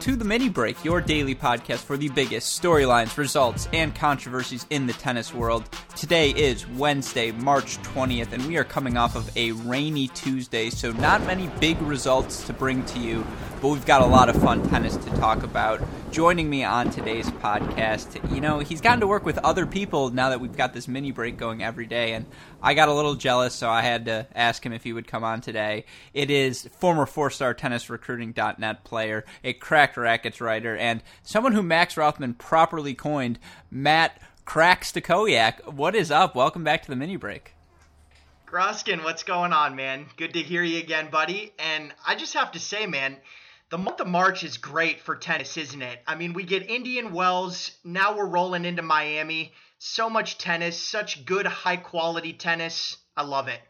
to 0.00 0.16
the 0.16 0.24
Mini 0.24 0.48
Break, 0.48 0.82
your 0.82 1.02
daily 1.02 1.34
podcast 1.34 1.80
for 1.80 1.98
the 1.98 2.08
biggest 2.08 2.60
storylines, 2.60 3.18
results, 3.18 3.68
and 3.74 3.94
controversies 3.94 4.64
in 4.70 4.86
the 4.86 4.94
tennis 4.94 5.34
world. 5.34 5.68
Today 5.94 6.30
is 6.30 6.66
Wednesday, 6.66 7.32
March 7.32 7.76
20th, 7.82 8.32
and 8.32 8.46
we 8.46 8.56
are 8.56 8.64
coming 8.64 8.96
off 8.96 9.14
of 9.14 9.30
a 9.36 9.52
rainy 9.52 10.08
Tuesday, 10.08 10.70
so 10.70 10.92
not 10.92 11.22
many 11.26 11.48
big 11.60 11.78
results 11.82 12.46
to 12.46 12.54
bring 12.54 12.82
to 12.86 12.98
you, 12.98 13.26
but 13.60 13.68
we've 13.68 13.84
got 13.84 14.00
a 14.00 14.06
lot 14.06 14.30
of 14.30 14.40
fun 14.40 14.66
tennis 14.70 14.96
to 14.96 15.10
talk 15.16 15.42
about. 15.42 15.82
Joining 16.10 16.50
me 16.50 16.64
on 16.64 16.90
today's 16.90 17.30
podcast, 17.30 18.34
you 18.34 18.40
know, 18.40 18.58
he's 18.58 18.80
gotten 18.80 18.98
to 18.98 19.06
work 19.06 19.24
with 19.24 19.38
other 19.38 19.64
people 19.64 20.10
now 20.10 20.30
that 20.30 20.40
we've 20.40 20.56
got 20.56 20.74
this 20.74 20.88
mini 20.88 21.12
break 21.12 21.36
going 21.36 21.62
every 21.62 21.86
day, 21.86 22.14
and 22.14 22.26
I 22.60 22.74
got 22.74 22.88
a 22.88 22.92
little 22.92 23.14
jealous, 23.14 23.54
so 23.54 23.70
I 23.70 23.82
had 23.82 24.06
to 24.06 24.26
ask 24.34 24.66
him 24.66 24.72
if 24.72 24.82
he 24.82 24.92
would 24.92 25.06
come 25.06 25.22
on 25.22 25.40
today. 25.40 25.84
It 26.12 26.28
is 26.28 26.68
former 26.78 27.06
four 27.06 27.30
star 27.30 27.54
tennis 27.54 27.88
recruiting.net 27.88 28.82
player, 28.82 29.24
a 29.44 29.52
Cracked 29.52 29.96
Racquets 29.96 30.40
writer, 30.40 30.76
and 30.76 31.00
someone 31.22 31.52
who 31.52 31.62
Max 31.62 31.96
Rothman 31.96 32.34
properly 32.34 32.94
coined 32.94 33.38
Matt 33.70 34.20
Cracks 34.44 34.90
to 34.92 35.00
Koyak. 35.00 35.72
What 35.72 35.94
is 35.94 36.10
up? 36.10 36.34
Welcome 36.34 36.64
back 36.64 36.82
to 36.82 36.90
the 36.90 36.96
mini 36.96 37.14
break. 37.14 37.54
Gruskin, 38.48 39.04
what's 39.04 39.22
going 39.22 39.52
on, 39.52 39.76
man? 39.76 40.06
Good 40.16 40.32
to 40.32 40.40
hear 40.40 40.64
you 40.64 40.80
again, 40.80 41.08
buddy. 41.08 41.52
And 41.60 41.94
I 42.04 42.16
just 42.16 42.34
have 42.34 42.50
to 42.52 42.58
say, 42.58 42.86
man, 42.86 43.16
the 43.70 43.78
month 43.78 44.00
of 44.00 44.08
March 44.08 44.42
is 44.42 44.58
great 44.58 45.00
for 45.00 45.14
tennis, 45.14 45.56
isn't 45.56 45.80
it? 45.80 46.00
I 46.06 46.16
mean, 46.16 46.32
we 46.32 46.42
get 46.42 46.68
Indian 46.68 47.12
Wells, 47.12 47.70
now 47.84 48.16
we're 48.16 48.26
rolling 48.26 48.64
into 48.64 48.82
Miami. 48.82 49.52
So 49.78 50.10
much 50.10 50.38
tennis, 50.38 50.78
such 50.78 51.24
good, 51.24 51.46
high 51.46 51.76
quality 51.76 52.32
tennis. 52.32 52.98
I 53.16 53.22
love 53.22 53.48
it. 53.48 53.60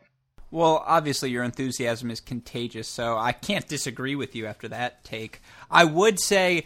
Well, 0.50 0.82
obviously, 0.84 1.30
your 1.30 1.44
enthusiasm 1.44 2.10
is 2.10 2.20
contagious, 2.20 2.88
so 2.88 3.16
I 3.16 3.30
can't 3.30 3.68
disagree 3.68 4.16
with 4.16 4.34
you 4.34 4.46
after 4.46 4.66
that 4.68 5.04
take. 5.04 5.40
I 5.70 5.84
would 5.84 6.18
say 6.18 6.64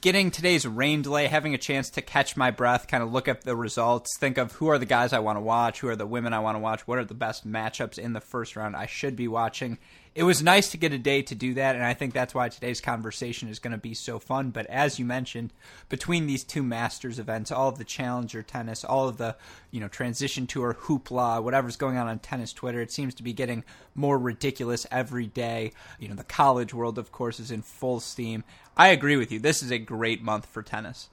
getting 0.00 0.30
today's 0.30 0.66
rain 0.66 1.02
delay, 1.02 1.26
having 1.26 1.54
a 1.54 1.58
chance 1.58 1.90
to 1.90 2.02
catch 2.02 2.36
my 2.36 2.50
breath, 2.50 2.88
kind 2.88 3.02
of 3.02 3.12
look 3.12 3.28
at 3.28 3.42
the 3.42 3.54
results, 3.54 4.16
think 4.18 4.38
of 4.38 4.52
who 4.52 4.68
are 4.68 4.78
the 4.78 4.86
guys 4.86 5.12
I 5.12 5.18
want 5.18 5.36
to 5.36 5.42
watch, 5.42 5.80
who 5.80 5.88
are 5.88 5.96
the 5.96 6.06
women 6.06 6.32
I 6.32 6.40
want 6.40 6.54
to 6.54 6.60
watch, 6.60 6.86
what 6.86 6.98
are 6.98 7.04
the 7.04 7.14
best 7.14 7.46
matchups 7.46 7.98
in 7.98 8.14
the 8.14 8.20
first 8.20 8.56
round 8.56 8.74
I 8.74 8.86
should 8.86 9.16
be 9.16 9.28
watching 9.28 9.78
it 10.16 10.22
was 10.22 10.42
nice 10.42 10.70
to 10.70 10.78
get 10.78 10.94
a 10.94 10.98
day 10.98 11.20
to 11.20 11.34
do 11.34 11.52
that, 11.54 11.76
and 11.76 11.84
I 11.84 11.92
think 11.92 12.14
that's 12.14 12.34
why 12.34 12.48
today's 12.48 12.80
conversation 12.80 13.50
is 13.50 13.58
going 13.58 13.72
to 13.72 13.78
be 13.78 13.92
so 13.92 14.18
fun. 14.18 14.48
But 14.48 14.64
as 14.66 14.98
you 14.98 15.04
mentioned, 15.04 15.52
between 15.90 16.26
these 16.26 16.42
two 16.42 16.62
Masters 16.62 17.18
events, 17.18 17.52
all 17.52 17.68
of 17.68 17.76
the 17.76 17.84
Challenger 17.84 18.42
tennis, 18.42 18.82
all 18.82 19.08
of 19.08 19.18
the 19.18 19.36
you 19.70 19.78
know 19.78 19.88
transition 19.88 20.46
tour 20.46 20.74
hoopla, 20.74 21.42
whatever's 21.42 21.76
going 21.76 21.98
on 21.98 22.08
on 22.08 22.18
tennis 22.18 22.54
Twitter, 22.54 22.80
it 22.80 22.90
seems 22.90 23.14
to 23.16 23.22
be 23.22 23.34
getting 23.34 23.62
more 23.94 24.18
ridiculous 24.18 24.86
every 24.90 25.26
day. 25.26 25.72
You 26.00 26.08
know, 26.08 26.14
the 26.14 26.24
college 26.24 26.72
world, 26.72 26.96
of 26.96 27.12
course, 27.12 27.38
is 27.38 27.50
in 27.50 27.60
full 27.60 28.00
steam. 28.00 28.42
I 28.74 28.88
agree 28.88 29.18
with 29.18 29.30
you. 29.30 29.38
This 29.38 29.62
is 29.62 29.70
a 29.70 29.78
great 29.78 30.22
month 30.22 30.46
for 30.46 30.62
tennis. 30.62 31.10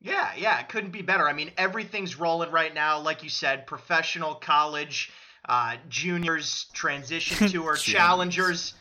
Yeah, 0.00 0.32
yeah, 0.36 0.58
it 0.58 0.68
couldn't 0.68 0.90
be 0.90 1.02
better. 1.02 1.28
I 1.28 1.32
mean, 1.32 1.52
everything's 1.56 2.18
rolling 2.18 2.50
right 2.50 2.74
now, 2.74 2.98
like 2.98 3.22
you 3.22 3.28
said, 3.28 3.68
professional, 3.68 4.34
college 4.34 5.12
uh, 5.48 5.76
juniors, 5.88 6.66
transition 6.72 7.48
tour, 7.50 7.76
challengers, 7.76 8.74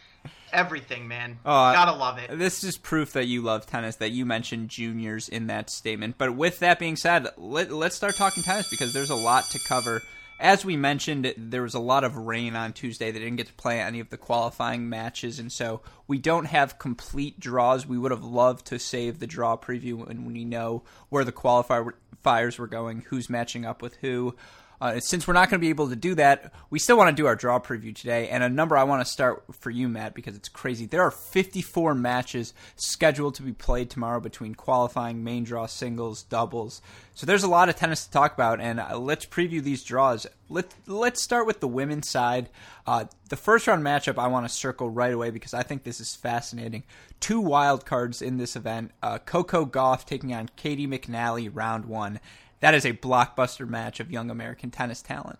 everything, 0.54 1.08
man. 1.08 1.40
Oh, 1.46 1.74
Gotta 1.74 1.94
love 1.94 2.18
it. 2.18 2.38
This 2.38 2.64
is 2.64 2.78
proof 2.78 3.14
that 3.14 3.28
you 3.28 3.42
love 3.42 3.66
tennis, 3.66 3.98
that 3.98 4.12
you 4.12 4.26
mentioned 4.26 4.70
juniors 4.70 5.30
in 5.30 5.48
that 5.48 5.70
statement. 5.70 6.18
But 6.18 6.36
with 6.36 6.60
that 6.60 6.80
being 6.80 6.96
said, 6.96 7.28
let, 7.38 7.72
let's 7.72 7.96
start 7.96 8.16
talking 8.16 8.44
tennis 8.44 8.70
because 8.70 8.94
there's 8.94 9.10
a 9.10 9.16
lot 9.16 9.46
to 9.52 9.60
cover. 9.60 10.02
As 10.40 10.66
we 10.66 10.76
mentioned, 10.76 11.34
there 11.38 11.62
was 11.62 11.76
a 11.76 11.80
lot 11.80 12.04
of 12.04 12.18
rain 12.18 12.56
on 12.56 12.74
Tuesday. 12.74 13.12
They 13.12 13.20
didn't 13.20 13.36
get 13.36 13.48
to 13.48 13.54
play 13.54 13.80
any 13.80 14.00
of 14.00 14.10
the 14.10 14.18
qualifying 14.18 14.90
matches, 14.90 15.38
and 15.38 15.52
so 15.52 15.82
we 16.08 16.18
don't 16.18 16.46
have 16.46 16.80
complete 16.80 17.40
draws. 17.40 17.86
We 17.86 18.00
would 18.00 18.10
have 18.10 18.24
loved 18.24 18.66
to 18.68 18.80
save 18.80 19.20
the 19.20 19.28
draw 19.28 19.56
preview 19.56 19.94
when 20.08 20.26
we 20.26 20.44
know 20.44 20.82
where 21.10 21.24
the 21.24 21.32
qualifiers 21.32 22.58
were 22.58 22.68
going, 22.68 23.02
who's 23.10 23.30
matching 23.30 23.66
up 23.66 23.84
with 23.84 23.98
who. 23.98 24.36
Uh, 24.82 25.00
since 25.00 25.28
we're 25.28 25.34
not 25.36 25.48
going 25.48 25.60
to 25.60 25.64
be 25.64 25.70
able 25.70 25.90
to 25.90 25.96
do 25.96 26.16
that, 26.16 26.52
we 26.72 26.80
still 26.80 26.98
want 26.98 27.16
to 27.16 27.22
do 27.22 27.28
our 27.28 27.36
draw 27.36 27.60
preview 27.60 27.96
today. 27.96 28.30
And 28.30 28.44
a 28.44 28.50
number 28.50 28.76
I 28.76 28.84
want 28.84 29.06
to 29.06 29.12
start 29.12 29.44
for 29.52 29.70
you, 29.70 29.88
Matt, 29.88 30.16
because 30.16 30.36
it's 30.36 30.50
crazy. 30.50 30.88
There 30.88 31.04
are 31.04 31.12
54 31.12 31.94
matches 31.94 32.56
scheduled 32.78 33.36
to 33.36 33.44
be 33.44 33.54
played 33.54 33.92
tomorrow 33.92 34.20
between 34.20 34.56
qualifying, 34.56 35.24
main 35.24 35.44
draw, 35.44 35.68
singles, 35.68 36.24
doubles. 36.24 36.82
So 37.14 37.28
there's 37.28 37.44
a 37.44 37.48
lot 37.48 37.70
of 37.70 37.76
tennis 37.76 38.06
to 38.06 38.12
talk 38.12 38.34
about, 38.34 38.60
and 38.60 38.80
uh, 38.80 38.98
let's 38.98 39.28
preview 39.28 39.62
these 39.62 39.84
draws. 39.84 40.26
Let, 40.50 40.74
let's 40.88 41.24
start 41.24 41.46
with 41.46 41.60
the 41.60 41.68
women's 41.68 42.10
side. 42.10 42.50
Uh, 42.88 43.06
the 43.30 43.38
first 43.38 43.68
round 43.68 43.84
matchup 43.84 44.18
I 44.18 44.28
want 44.28 44.48
to 44.48 44.54
circle 44.54 44.90
right 44.90 45.14
away 45.14 45.30
because 45.30 45.54
I 45.54 45.62
think 45.62 45.84
this 45.84 46.00
is 46.00 46.16
fascinating. 46.16 46.84
Two 47.20 47.40
wild 47.40 47.86
cards 47.86 48.20
in 48.24 48.38
this 48.38 48.56
event 48.56 48.94
uh, 49.04 49.20
Coco 49.20 49.64
Gauff 49.64 50.06
taking 50.06 50.34
on 50.34 50.50
Caty 50.58 50.88
McNally, 50.88 51.52
round 51.54 51.86
one 51.86 52.20
that 52.62 52.74
is 52.74 52.86
a 52.86 52.94
blockbuster 52.94 53.68
match 53.68 54.00
of 54.00 54.10
young 54.10 54.32
American 54.32 54.72
tennis 54.72 55.02
talent. 55.02 55.40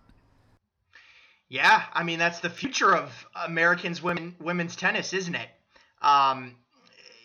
Yeah, 1.48 1.82
I 1.92 2.02
mean 2.02 2.18
that's 2.18 2.40
the 2.40 2.50
future 2.50 2.94
of 2.94 3.26
Americans 3.34 4.02
women 4.02 4.36
women's 4.40 4.76
tennis, 4.76 5.12
isn't 5.12 5.34
it? 5.34 5.48
Um, 6.00 6.56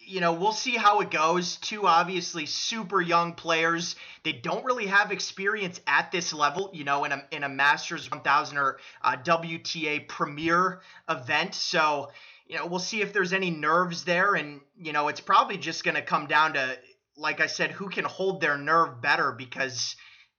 you 0.07 0.22
know, 0.22 0.34
we'll 0.34 0.53
see 0.53 0.75
how 0.78 1.02
it 1.02 1.12
goes. 1.12 1.57
Two 1.57 1.86
obviously 1.86 2.46
super 2.46 3.02
young 3.02 3.34
players. 3.34 3.96
They 4.24 4.31
don't 4.31 4.63
really 4.63 4.88
have 4.88 5.12
experience 5.12 5.81
at 5.86 6.12
this 6.12 6.34
level, 6.34 6.69
you 6.74 6.86
know, 6.86 7.03
in 7.03 7.12
a 7.12 7.24
in 7.31 7.44
a 7.44 7.50
Masters 7.50 8.09
1000 8.09 8.57
or 8.57 8.80
uh, 9.02 9.18
WTA 9.18 10.07
Premier 10.07 10.81
event. 11.09 11.56
So, 11.56 12.12
you 12.47 12.56
know, 12.56 12.66
we'll 12.66 12.80
see 12.80 13.02
if 13.02 13.12
there's 13.12 13.34
any 13.34 13.52
nerves 13.52 14.06
there, 14.06 14.36
and 14.36 14.62
you 14.78 14.94
know, 14.94 15.09
it's 15.09 15.19
probably 15.19 15.57
just 15.57 15.84
going 15.84 15.96
to 15.96 16.02
come 16.02 16.28
down 16.28 16.53
to 16.53 16.78
like 17.18 17.42
I 17.42 17.48
said, 17.48 17.72
who 17.72 17.90
can 17.90 18.06
hold 18.06 18.42
their 18.42 18.58
nerve 18.58 19.02
better 19.02 19.32
because 19.32 19.96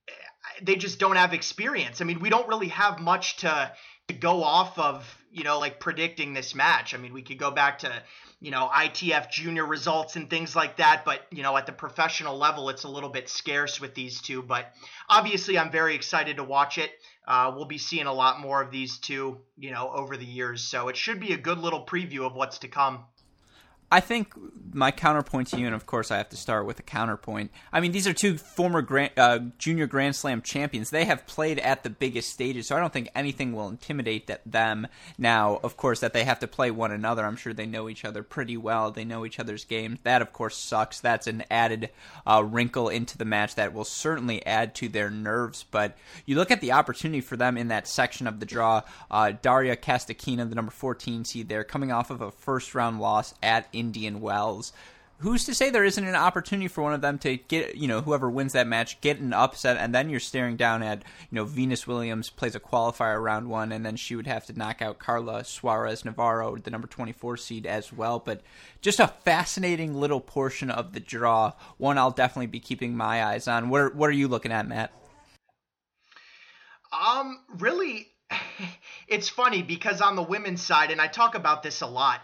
eh, 0.08 0.12
they 0.62 0.76
just 0.76 0.98
don't 0.98 1.16
have 1.16 1.34
experience. 1.34 2.00
I 2.00 2.04
mean, 2.04 2.20
we 2.20 2.30
don't 2.30 2.48
really 2.48 2.68
have 2.68 3.00
much 3.00 3.38
to 3.38 3.72
to 4.08 4.14
go 4.14 4.42
off 4.42 4.78
of, 4.78 5.18
you 5.30 5.44
know, 5.44 5.58
like 5.58 5.80
predicting 5.80 6.32
this 6.32 6.54
match. 6.54 6.94
I 6.94 6.96
mean, 6.96 7.12
we 7.12 7.20
could 7.20 7.38
go 7.38 7.50
back 7.50 7.80
to, 7.80 7.92
you 8.40 8.50
know, 8.50 8.70
ITF 8.74 9.30
junior 9.30 9.66
results 9.66 10.16
and 10.16 10.30
things 10.30 10.56
like 10.56 10.78
that, 10.78 11.04
but 11.04 11.20
you 11.30 11.42
know, 11.42 11.56
at 11.58 11.66
the 11.66 11.72
professional 11.72 12.38
level, 12.38 12.70
it's 12.70 12.84
a 12.84 12.88
little 12.88 13.10
bit 13.10 13.28
scarce 13.28 13.80
with 13.80 13.94
these 13.94 14.22
two. 14.22 14.42
But 14.42 14.72
obviously, 15.10 15.58
I'm 15.58 15.70
very 15.70 15.94
excited 15.94 16.38
to 16.38 16.44
watch 16.44 16.78
it. 16.78 16.90
Uh, 17.26 17.52
we'll 17.54 17.66
be 17.66 17.76
seeing 17.76 18.06
a 18.06 18.12
lot 18.12 18.40
more 18.40 18.62
of 18.62 18.70
these 18.70 18.98
two, 18.98 19.38
you 19.58 19.70
know, 19.70 19.90
over 19.94 20.16
the 20.16 20.24
years. 20.24 20.64
So 20.64 20.88
it 20.88 20.96
should 20.96 21.20
be 21.20 21.34
a 21.34 21.38
good 21.38 21.58
little 21.58 21.84
preview 21.84 22.24
of 22.24 22.34
what's 22.34 22.58
to 22.60 22.68
come. 22.68 23.04
I 23.90 24.00
think 24.00 24.34
my 24.74 24.90
counterpoint 24.90 25.48
to 25.48 25.58
you, 25.58 25.66
and 25.66 25.74
of 25.74 25.86
course 25.86 26.10
I 26.10 26.18
have 26.18 26.28
to 26.30 26.36
start 26.36 26.66
with 26.66 26.78
a 26.78 26.82
counterpoint. 26.82 27.50
I 27.72 27.80
mean, 27.80 27.92
these 27.92 28.06
are 28.06 28.12
two 28.12 28.36
former 28.36 28.82
grand, 28.82 29.12
uh, 29.16 29.38
junior 29.58 29.86
Grand 29.86 30.14
Slam 30.16 30.42
champions. 30.42 30.90
They 30.90 31.04
have 31.04 31.26
played 31.26 31.58
at 31.58 31.82
the 31.82 31.90
biggest 31.90 32.30
stages, 32.30 32.68
so 32.68 32.76
I 32.76 32.80
don't 32.80 32.92
think 32.92 33.08
anything 33.14 33.52
will 33.52 33.68
intimidate 33.68 34.26
that, 34.26 34.42
them. 34.44 34.86
Now, 35.16 35.60
of 35.62 35.76
course, 35.76 36.00
that 36.00 36.12
they 36.12 36.24
have 36.24 36.40
to 36.40 36.46
play 36.46 36.70
one 36.70 36.92
another. 36.92 37.24
I'm 37.24 37.36
sure 37.36 37.52
they 37.52 37.66
know 37.66 37.88
each 37.88 38.04
other 38.04 38.22
pretty 38.22 38.56
well. 38.56 38.90
They 38.90 39.04
know 39.04 39.24
each 39.24 39.40
other's 39.40 39.64
games. 39.64 39.98
That, 40.02 40.22
of 40.22 40.32
course, 40.32 40.56
sucks. 40.56 41.00
That's 41.00 41.26
an 41.26 41.44
added 41.50 41.90
uh, 42.26 42.44
wrinkle 42.44 42.88
into 42.88 43.16
the 43.16 43.24
match 43.24 43.54
that 43.54 43.72
will 43.72 43.84
certainly 43.84 44.44
add 44.44 44.74
to 44.76 44.88
their 44.88 45.10
nerves. 45.10 45.64
But 45.70 45.96
you 46.26 46.36
look 46.36 46.50
at 46.50 46.60
the 46.60 46.72
opportunity 46.72 47.20
for 47.20 47.36
them 47.36 47.56
in 47.56 47.68
that 47.68 47.88
section 47.88 48.26
of 48.26 48.40
the 48.40 48.46
draw. 48.46 48.82
Uh, 49.10 49.32
Daria 49.40 49.76
Kasatkina, 49.76 50.48
the 50.48 50.54
number 50.54 50.72
14 50.72 51.24
seed 51.24 51.48
there, 51.48 51.64
coming 51.64 51.90
off 51.90 52.10
of 52.10 52.20
a 52.20 52.30
first 52.30 52.74
round 52.74 53.00
loss 53.00 53.34
at 53.42 53.66
Indian 53.78 54.20
Wells. 54.20 54.72
Who's 55.20 55.44
to 55.46 55.54
say 55.54 55.70
there 55.70 55.84
isn't 55.84 56.06
an 56.06 56.14
opportunity 56.14 56.68
for 56.68 56.82
one 56.82 56.92
of 56.92 57.00
them 57.00 57.18
to 57.18 57.36
get, 57.36 57.74
you 57.74 57.88
know, 57.88 58.00
whoever 58.00 58.30
wins 58.30 58.52
that 58.52 58.68
match, 58.68 59.00
get 59.00 59.18
an 59.18 59.32
upset, 59.32 59.76
and 59.76 59.92
then 59.92 60.10
you're 60.10 60.20
staring 60.20 60.56
down 60.56 60.80
at, 60.80 60.98
you 60.98 61.34
know, 61.34 61.44
Venus 61.44 61.88
Williams 61.88 62.30
plays 62.30 62.54
a 62.54 62.60
qualifier 62.60 63.20
round 63.20 63.48
one, 63.48 63.72
and 63.72 63.84
then 63.84 63.96
she 63.96 64.14
would 64.14 64.28
have 64.28 64.46
to 64.46 64.56
knock 64.56 64.80
out 64.80 65.00
Carla 65.00 65.42
Suarez 65.42 66.04
Navarro, 66.04 66.56
the 66.56 66.70
number 66.70 66.86
24 66.86 67.36
seed, 67.36 67.66
as 67.66 67.92
well. 67.92 68.20
But 68.20 68.42
just 68.80 69.00
a 69.00 69.08
fascinating 69.08 69.94
little 69.94 70.20
portion 70.20 70.70
of 70.70 70.92
the 70.92 71.00
draw. 71.00 71.52
One 71.78 71.98
I'll 71.98 72.12
definitely 72.12 72.46
be 72.46 72.60
keeping 72.60 72.96
my 72.96 73.24
eyes 73.24 73.48
on. 73.48 73.70
What 73.70 73.80
are, 73.80 73.90
what 73.90 74.10
are 74.10 74.12
you 74.12 74.28
looking 74.28 74.52
at, 74.52 74.68
Matt? 74.68 74.92
Um, 76.92 77.40
really, 77.58 78.06
it's 79.08 79.28
funny 79.28 79.62
because 79.62 80.00
on 80.00 80.14
the 80.14 80.22
women's 80.22 80.62
side, 80.62 80.92
and 80.92 81.00
I 81.00 81.08
talk 81.08 81.34
about 81.34 81.64
this 81.64 81.80
a 81.80 81.88
lot 81.88 82.20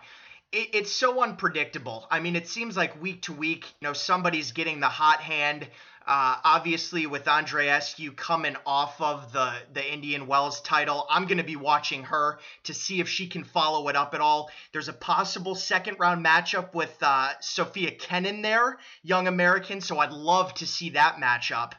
it, 0.55 0.71
it's 0.73 0.93
so 0.93 1.23
unpredictable. 1.23 2.07
I 2.11 2.21
mean, 2.21 2.37
it 2.37 2.49
seems 2.49 2.77
like 2.77 3.01
week 3.03 3.23
to 3.23 3.33
week, 3.33 3.67
you 3.81 3.89
know, 3.89 3.93
somebody's 3.93 4.53
getting 4.53 4.81
the 4.81 4.89
hot 4.89 5.21
hand. 5.21 5.69
Uh, 6.07 6.37
obviously, 6.45 7.07
with 7.07 7.25
Andreescu 7.25 8.15
coming 8.15 8.57
off 8.67 9.01
of 9.01 9.33
the 9.33 9.55
the 9.73 9.93
Indian 9.93 10.27
Wells 10.27 10.61
title, 10.61 11.07
I'm 11.09 11.25
going 11.25 11.39
to 11.39 11.45
be 11.45 11.57
watching 11.57 12.03
her 12.05 12.39
to 12.65 12.75
see 12.75 13.01
if 13.01 13.09
she 13.09 13.27
can 13.27 13.43
follow 13.43 13.89
it 13.89 13.97
up 13.97 14.15
at 14.15 14.21
all. 14.21 14.51
There's 14.73 14.89
a 14.89 14.93
possible 14.93 15.55
second 15.55 15.97
round 15.99 16.25
matchup 16.25 16.75
with 16.75 16.95
uh, 17.01 17.31
Sofia 17.41 17.91
Kenin 17.91 18.43
there, 18.43 18.79
young 19.03 19.27
American, 19.29 19.81
so 19.81 19.99
I'd 19.99 20.13
love 20.13 20.53
to 20.55 20.67
see 20.67 20.91
that 20.91 21.17
matchup. 21.17 21.73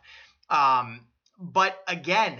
Um, 0.49 1.01
but 1.39 1.77
again, 1.87 2.39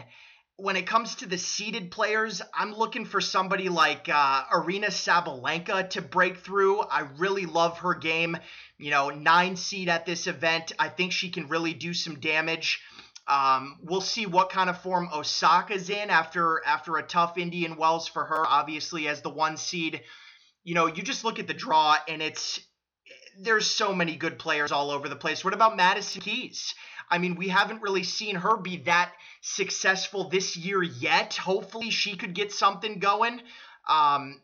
when 0.57 0.77
it 0.77 0.87
comes 0.87 1.15
to 1.15 1.25
the 1.25 1.37
seeded 1.37 1.91
players, 1.91 2.41
I'm 2.53 2.73
looking 2.73 3.05
for 3.05 3.19
somebody 3.19 3.67
like 3.67 4.07
uh, 4.07 4.45
Aryna 4.45 4.87
Sabalenka 4.87 5.89
to 5.91 6.01
break 6.01 6.37
through. 6.37 6.79
I 6.79 7.07
really 7.17 7.45
love 7.45 7.79
her 7.79 7.93
game. 7.93 8.37
You 8.77 8.91
know, 8.91 9.09
nine 9.09 9.57
seed 9.57 9.89
at 9.89 10.05
this 10.05 10.27
event. 10.27 10.71
I 10.79 10.89
think 10.89 11.11
she 11.11 11.29
can 11.29 11.49
really 11.49 11.73
do 11.73 11.93
some 11.93 12.19
damage. 12.19 12.81
Um, 13.27 13.79
we'll 13.81 14.01
see 14.01 14.27
what 14.27 14.49
kind 14.49 14.69
of 14.69 14.81
form 14.81 15.09
Osaka's 15.11 15.89
in 15.89 16.09
after 16.09 16.61
after 16.65 16.97
a 16.97 17.03
tough 17.03 17.37
Indian 17.37 17.75
Wells 17.75 18.07
for 18.07 18.23
her, 18.23 18.45
obviously 18.45 19.07
as 19.07 19.21
the 19.21 19.29
one 19.29 19.57
seed. 19.57 20.01
You 20.63 20.75
know, 20.75 20.85
you 20.87 21.03
just 21.03 21.23
look 21.23 21.39
at 21.39 21.47
the 21.47 21.53
draw 21.53 21.97
and 22.07 22.21
it's 22.21 22.61
there's 23.37 23.67
so 23.67 23.93
many 23.93 24.15
good 24.15 24.39
players 24.39 24.71
all 24.71 24.91
over 24.91 25.09
the 25.09 25.15
place. 25.15 25.43
What 25.43 25.53
about 25.53 25.75
Madison 25.75 26.21
Keys? 26.21 26.73
I 27.09 27.17
mean, 27.17 27.35
we 27.35 27.49
haven't 27.49 27.81
really 27.81 28.03
seen 28.03 28.35
her 28.35 28.57
be 28.57 28.77
that 28.83 29.11
successful 29.41 30.29
this 30.29 30.57
year 30.57 30.81
yet. 30.81 31.35
Hopefully, 31.35 31.89
she 31.89 32.15
could 32.17 32.33
get 32.33 32.51
something 32.51 32.99
going. 32.99 33.41
Um, 33.87 34.41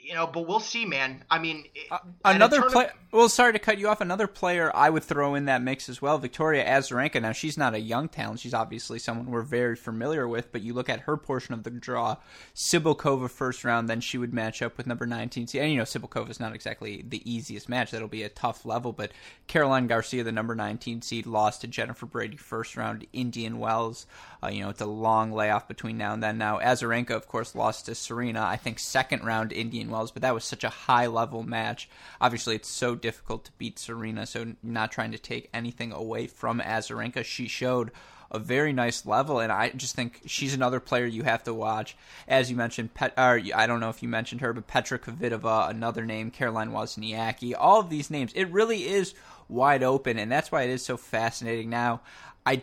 you 0.00 0.14
know, 0.14 0.26
but 0.26 0.46
we'll 0.46 0.60
see, 0.60 0.86
man. 0.86 1.24
I 1.30 1.38
mean, 1.38 1.64
uh, 1.90 1.98
another 2.24 2.62
player. 2.62 2.92
Well, 3.10 3.28
sorry 3.28 3.52
to 3.54 3.58
cut 3.58 3.78
you 3.78 3.88
off. 3.88 4.00
Another 4.00 4.26
player 4.26 4.70
I 4.74 4.90
would 4.90 5.02
throw 5.02 5.34
in 5.34 5.46
that 5.46 5.62
mix 5.62 5.88
as 5.88 6.00
well, 6.00 6.18
Victoria 6.18 6.64
Azarenka. 6.64 7.20
Now, 7.20 7.32
she's 7.32 7.58
not 7.58 7.74
a 7.74 7.80
young 7.80 8.08
talent. 8.08 8.40
She's 8.40 8.54
obviously 8.54 8.98
someone 8.98 9.30
we're 9.30 9.42
very 9.42 9.76
familiar 9.76 10.28
with. 10.28 10.52
But 10.52 10.62
you 10.62 10.72
look 10.72 10.88
at 10.88 11.00
her 11.00 11.16
portion 11.16 11.52
of 11.52 11.62
the 11.62 11.70
draw: 11.70 12.16
Cibulkova 12.54 13.28
first 13.28 13.64
round, 13.64 13.88
then 13.88 14.00
she 14.00 14.18
would 14.18 14.32
match 14.32 14.62
up 14.62 14.76
with 14.76 14.86
number 14.86 15.06
19. 15.06 15.48
And 15.54 15.72
you 15.72 15.78
know, 15.78 15.84
Cibulkova 15.84 16.30
is 16.30 16.40
not 16.40 16.54
exactly 16.54 17.04
the 17.06 17.28
easiest 17.30 17.68
match. 17.68 17.90
That'll 17.90 18.08
be 18.08 18.22
a 18.22 18.28
tough 18.28 18.64
level. 18.64 18.92
But 18.92 19.12
Caroline 19.46 19.88
Garcia, 19.88 20.22
the 20.22 20.32
number 20.32 20.54
19 20.54 21.02
seed, 21.02 21.26
lost 21.26 21.62
to 21.62 21.66
Jennifer 21.66 22.06
Brady 22.06 22.36
first 22.36 22.76
round. 22.76 23.06
Indian 23.12 23.58
Wells. 23.58 24.06
Uh, 24.42 24.48
you 24.48 24.62
know, 24.62 24.68
it's 24.68 24.80
a 24.80 24.86
long 24.86 25.32
layoff 25.32 25.66
between 25.66 25.98
now 25.98 26.12
and 26.12 26.22
then. 26.22 26.38
Now, 26.38 26.58
Azarenka, 26.60 27.10
of 27.10 27.26
course, 27.26 27.54
lost 27.54 27.86
to 27.86 27.94
Serena. 27.94 28.42
I 28.42 28.56
think 28.56 28.78
second 28.78 29.24
round 29.24 29.52
Indian 29.52 29.87
Wells, 29.90 30.10
but 30.10 30.22
that 30.22 30.34
was 30.34 30.44
such 30.44 30.64
a 30.64 30.68
high 30.68 31.06
level 31.06 31.42
match. 31.42 31.88
Obviously, 32.20 32.56
it's 32.56 32.68
so 32.68 32.94
difficult 32.94 33.44
to 33.44 33.52
beat 33.58 33.78
Serena, 33.78 34.26
so 34.26 34.54
not 34.62 34.92
trying 34.92 35.12
to 35.12 35.18
take 35.18 35.50
anything 35.52 35.92
away 35.92 36.26
from 36.26 36.60
Azarenka. 36.60 37.24
She 37.24 37.48
showed 37.48 37.90
a 38.30 38.38
very 38.38 38.72
nice 38.72 39.06
level, 39.06 39.40
and 39.40 39.50
I 39.50 39.70
just 39.70 39.94
think 39.94 40.20
she's 40.26 40.54
another 40.54 40.80
player 40.80 41.06
you 41.06 41.22
have 41.22 41.42
to 41.44 41.54
watch. 41.54 41.96
As 42.26 42.50
you 42.50 42.56
mentioned, 42.56 42.94
Pet, 42.94 43.14
or 43.16 43.40
I 43.54 43.66
don't 43.66 43.80
know 43.80 43.88
if 43.88 44.02
you 44.02 44.08
mentioned 44.08 44.42
her, 44.42 44.52
but 44.52 44.66
Petra 44.66 44.98
Kvitova, 44.98 45.70
another 45.70 46.04
name, 46.04 46.30
Caroline 46.30 46.70
Wozniacki, 46.70 47.54
all 47.56 47.80
of 47.80 47.90
these 47.90 48.10
names. 48.10 48.32
It 48.34 48.50
really 48.50 48.86
is 48.86 49.14
wide 49.48 49.82
open, 49.82 50.18
and 50.18 50.30
that's 50.30 50.52
why 50.52 50.62
it 50.64 50.70
is 50.70 50.84
so 50.84 50.96
fascinating. 50.96 51.70
Now, 51.70 52.02
I 52.44 52.62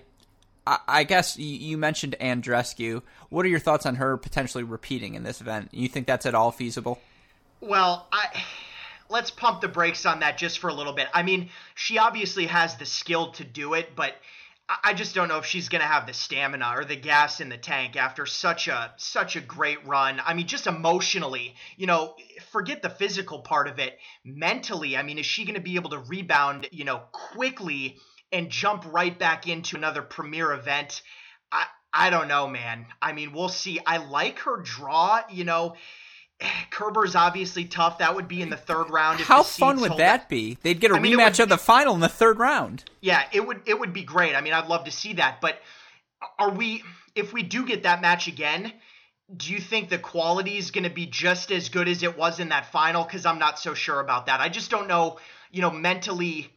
I 0.67 1.03
guess 1.03 1.37
you 1.37 1.77
mentioned 1.77 2.15
Andreescu. 2.19 3.03
What 3.29 3.45
are 3.45 3.49
your 3.49 3.59
thoughts 3.59 3.85
on 3.85 3.95
her 3.95 4.17
potentially 4.17 4.63
repeating 4.63 5.13
in 5.13 5.21
this 5.21 5.39
event? 5.39 5.69
You 5.71 5.87
think 5.87 6.07
that's 6.07 6.25
at 6.25 6.33
all 6.33 6.51
feasible? 6.51 6.99
Well, 7.65 8.07
I 8.11 8.43
let's 9.09 9.31
pump 9.31 9.61
the 9.61 9.67
brakes 9.67 10.05
on 10.05 10.19
that 10.19 10.37
just 10.37 10.59
for 10.59 10.69
a 10.69 10.73
little 10.73 10.93
bit. 10.93 11.07
I 11.13 11.23
mean, 11.23 11.49
she 11.73 11.97
obviously 11.97 12.45
has 12.45 12.75
the 12.77 12.85
skill 12.85 13.31
to 13.33 13.43
do 13.43 13.73
it, 13.73 13.95
but 13.95 14.13
I 14.83 14.93
just 14.93 15.13
don't 15.13 15.27
know 15.27 15.37
if 15.37 15.45
she's 15.45 15.69
going 15.69 15.81
to 15.81 15.87
have 15.87 16.07
the 16.07 16.13
stamina 16.13 16.73
or 16.75 16.85
the 16.85 16.95
gas 16.95 17.39
in 17.39 17.49
the 17.49 17.57
tank 17.57 17.95
after 17.95 18.25
such 18.25 18.67
a 18.67 18.93
such 18.97 19.35
a 19.35 19.41
great 19.41 19.85
run. 19.87 20.21
I 20.23 20.33
mean, 20.35 20.47
just 20.47 20.67
emotionally, 20.67 21.55
you 21.75 21.87
know, 21.87 22.15
forget 22.51 22.81
the 22.81 22.89
physical 22.89 23.39
part 23.39 23.67
of 23.67 23.79
it. 23.79 23.97
Mentally, 24.23 24.95
I 24.95 25.03
mean, 25.03 25.17
is 25.17 25.25
she 25.25 25.43
going 25.45 25.55
to 25.55 25.61
be 25.61 25.75
able 25.75 25.91
to 25.91 25.99
rebound, 25.99 26.67
you 26.71 26.85
know, 26.85 27.03
quickly? 27.11 27.97
and 28.31 28.49
jump 28.49 28.83
right 28.91 29.17
back 29.17 29.47
into 29.47 29.77
another 29.77 30.01
premier 30.01 30.51
event. 30.51 31.01
I 31.51 31.65
I 31.93 32.09
don't 32.09 32.27
know, 32.27 32.47
man. 32.47 32.87
I 33.01 33.13
mean, 33.13 33.31
we'll 33.31 33.47
see. 33.49 33.79
I 33.85 33.97
like 33.97 34.39
her 34.39 34.57
draw, 34.57 35.21
you 35.29 35.45
know. 35.45 35.75
Kerber's 36.69 37.15
obviously 37.15 37.65
tough. 37.65 37.99
That 37.99 38.15
would 38.15 38.27
be 38.27 38.41
in 38.41 38.49
the 38.49 38.57
third 38.57 38.89
round. 38.89 39.21
How 39.21 39.43
fun 39.43 39.79
would 39.79 39.97
that 39.97 40.27
be? 40.27 40.57
They'd 40.61 40.79
get 40.79 40.91
a 40.91 40.95
I 40.95 40.99
mean, 40.99 41.17
rematch 41.17 41.39
would, 41.39 41.41
of 41.41 41.49
the 41.49 41.57
final 41.57 41.93
in 41.93 42.01
the 42.01 42.09
third 42.09 42.39
round. 42.39 42.83
Yeah, 43.01 43.23
it 43.31 43.45
would. 43.45 43.61
It 43.65 43.79
would 43.79 43.93
be 43.93 44.03
great. 44.03 44.35
I 44.35 44.41
mean, 44.41 44.53
I'd 44.53 44.67
love 44.67 44.85
to 44.85 44.91
see 44.91 45.13
that. 45.13 45.39
But 45.39 45.59
are 46.37 46.51
we? 46.51 46.83
If 47.15 47.31
we 47.31 47.43
do 47.43 47.65
get 47.65 47.83
that 47.83 48.01
match 48.01 48.27
again, 48.27 48.73
do 49.35 49.53
you 49.53 49.61
think 49.61 49.89
the 49.89 49.97
quality 49.97 50.57
is 50.57 50.71
going 50.71 50.83
to 50.83 50.89
be 50.89 51.05
just 51.05 51.51
as 51.51 51.69
good 51.69 51.87
as 51.87 52.03
it 52.03 52.17
was 52.17 52.39
in 52.41 52.49
that 52.49 52.71
final? 52.71 53.03
Because 53.03 53.25
I'm 53.25 53.39
not 53.39 53.57
so 53.57 53.73
sure 53.73 54.01
about 54.01 54.25
that. 54.25 54.41
I 54.41 54.49
just 54.49 54.69
don't 54.69 54.87
know. 54.87 55.17
You 55.51 55.61
know, 55.61 55.71
mentally 55.71 56.49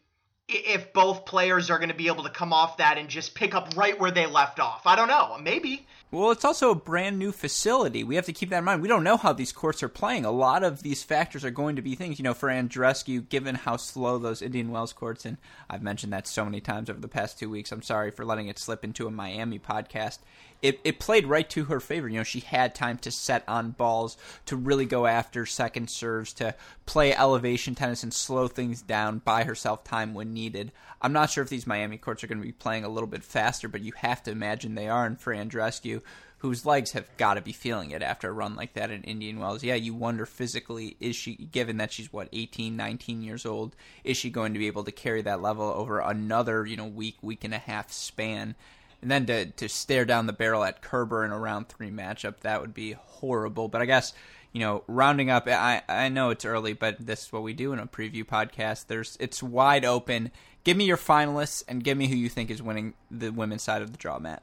if 0.49 0.95
both 0.95 1.27
players 1.27 1.69
are 1.69 1.79
going 1.79 1.91
to 1.91 1.95
be 1.95 2.07
able 2.07 2.25
to 2.25 2.31
come 2.31 2.55
off 2.55 2.79
that 2.79 2.97
and 2.97 3.09
just 3.09 3.35
pick 3.35 3.55
up 3.55 3.77
right 3.77 3.99
where 4.01 4.11
they 4.11 4.27
left 4.27 4.59
off. 4.59 4.87
I 4.87 4.97
don't 4.97 5.09
know. 5.09 5.37
Maybe. 5.41 5.87
Well, 6.11 6.31
it's 6.31 6.45
also 6.45 6.71
a 6.71 6.75
brand 6.75 7.19
new 7.19 7.33
facility. 7.33 8.03
We 8.03 8.15
have 8.15 8.25
to 8.25 8.33
keep 8.33 8.49
that 8.49 8.59
in 8.59 8.65
mind. 8.65 8.81
We 8.81 8.89
don't 8.89 9.05
know 9.05 9.19
how 9.19 9.35
these 9.35 9.53
courts 9.53 9.83
are 9.83 9.91
playing. 9.91 10.25
A 10.25 10.31
lot 10.31 10.65
of 10.65 10.83
these 10.83 11.03
factors 11.03 11.45
are 11.45 11.51
going 11.51 11.77
to 11.77 11.83
be 11.83 11.95
things, 11.95 12.19
you 12.19 12.23
know, 12.23 12.33
for 12.33 12.49
Andreescu, 12.49 13.29
given 13.29 13.57
how 13.57 13.77
slow 13.77 14.17
those 14.17 14.41
Indian 14.41 14.71
Wells 14.71 14.95
courts, 14.95 15.27
and 15.27 15.37
I've 15.69 15.83
mentioned 15.83 16.15
that 16.15 16.27
so 16.27 16.47
many 16.47 16.63
times 16.63 16.89
over 16.89 16.99
the 16.99 17.09
past 17.09 17.39
two 17.39 17.51
weeks. 17.51 17.71
I'm 17.71 17.83
sorry 17.83 18.11
for 18.11 18.25
letting 18.25 18.49
it 18.49 18.59
slip 18.59 18.85
into 18.85 19.07
a 19.07 19.11
Miami 19.11 19.59
podcast 19.59 20.21
it, 20.63 20.81
it 20.85 20.99
played 20.99 21.27
right 21.27 21.49
to 21.51 21.65
her 21.65 21.81
favor. 21.81 22.09
You 22.09 22.19
know, 22.19 22.25
she 22.25 22.41
had 22.41 22.75
time 22.75 22.99
to 22.99 23.11
set 23.11 23.45
on 23.49 23.71
balls, 23.71 24.17
to 24.47 24.57
really 24.57 24.87
go 24.87 25.07
after 25.07 25.47
second 25.47 25.91
serves, 25.91 26.33
to 26.35 26.55
play 26.87 27.15
elevation 27.15 27.75
tennis 27.75 28.03
and 28.03 28.13
slow 28.13 28.49
things 28.49 28.83
down, 28.83 29.19
buy 29.19 29.45
herself 29.45 29.85
time 29.85 30.15
when 30.15 30.35
needed. 30.35 30.73
I'm 31.01 31.13
not 31.13 31.31
sure 31.31 31.45
if 31.45 31.51
these 31.51 31.67
Miami 31.67 31.97
courts 31.97 32.25
are 32.25 32.27
going 32.27 32.41
to 32.41 32.47
be 32.47 32.53
playing 32.53 32.85
a 32.85 32.89
little 32.89 33.09
bit 33.09 33.23
faster, 33.23 33.69
but 33.69 33.83
you 33.83 33.93
have 33.97 34.23
to 34.25 34.33
imagine 34.33 34.75
they 34.75 34.89
are. 34.89 35.07
And 35.07 35.19
for 35.19 35.35
Andreescu, 35.35 36.03
whose 36.39 36.65
legs 36.65 36.93
have 36.93 37.17
got 37.17 37.35
to 37.35 37.41
be 37.41 37.53
feeling 37.53 37.91
it 37.91 38.03
after 38.03 38.29
a 38.29 38.33
run 38.33 38.55
like 38.55 38.75
that 38.75 38.91
in 38.91 39.03
Indian 39.03 39.41
Wells. 39.41 39.65
Yeah, 39.65 39.75
you 39.75 39.93
wonder 39.93 40.25
physically, 40.25 40.97
is 41.01 41.17
she, 41.17 41.35
given 41.35 41.79
that 41.79 41.93
she's, 41.93 42.13
what, 42.13 42.29
18, 42.33 42.77
19 42.77 43.23
years 43.23 43.45
old, 43.45 43.75
is 44.05 44.17
she 44.17 44.31
going 44.31 44.53
to 44.53 44.59
be 44.59 44.69
able 44.69 44.85
to 44.85 44.93
carry 44.93 45.21
that 45.23 45.43
level 45.43 45.67
over 45.67 45.99
another, 45.99 46.65
you 46.65 46.77
know, 46.77 46.87
week, 46.87 47.17
week 47.23 47.43
and 47.43 47.55
a 47.55 47.59
half 47.59 47.91
span? 47.91 48.55
And 49.03 49.11
then 49.11 49.27
to 49.27 49.47
to 49.47 49.69
stare 49.69 50.05
down 50.05 50.27
the 50.27 50.33
barrel 50.33 50.65
at 50.65 50.83
Kerber 50.83 51.25
in 51.25 51.31
a 51.31 51.39
round 51.39 51.69
three 51.69 51.91
matchup, 51.91 52.41
that 52.41 52.61
would 52.61 52.75
be 52.75 52.93
horrible. 52.93 53.69
But 53.69 53.83
I 53.83 53.87
guess 53.87 54.13
you 54.53 54.61
know, 54.61 54.83
rounding 54.87 55.31
up, 55.31 55.47
I 55.47 55.83
I 55.89 56.09
know 56.09 56.31
it's 56.31 56.45
early, 56.45 56.73
but 56.73 56.97
this 56.99 57.27
is 57.27 57.33
what 57.33 57.43
we 57.43 57.53
do 57.53 57.73
in 57.73 57.79
a 57.79 57.87
preview 57.87 58.25
podcast. 58.25 58.87
There's 58.87 59.17
it's 59.21 59.43
wide 59.43 59.85
open. 59.85 60.31
Give 60.65 60.77
me 60.77 60.85
your 60.85 60.97
finalists 60.97 61.63
and 61.69 61.85
give 61.85 61.97
me 61.97 62.09
who 62.09 62.17
you 62.17 62.29
think 62.29 62.51
is 62.51 62.63
winning 62.63 62.95
the 63.11 63.31
women's 63.31 63.63
side 63.63 63.83
of 63.83 63.93
the 63.93 63.99
draw, 63.99 64.19
Matt. 64.19 64.43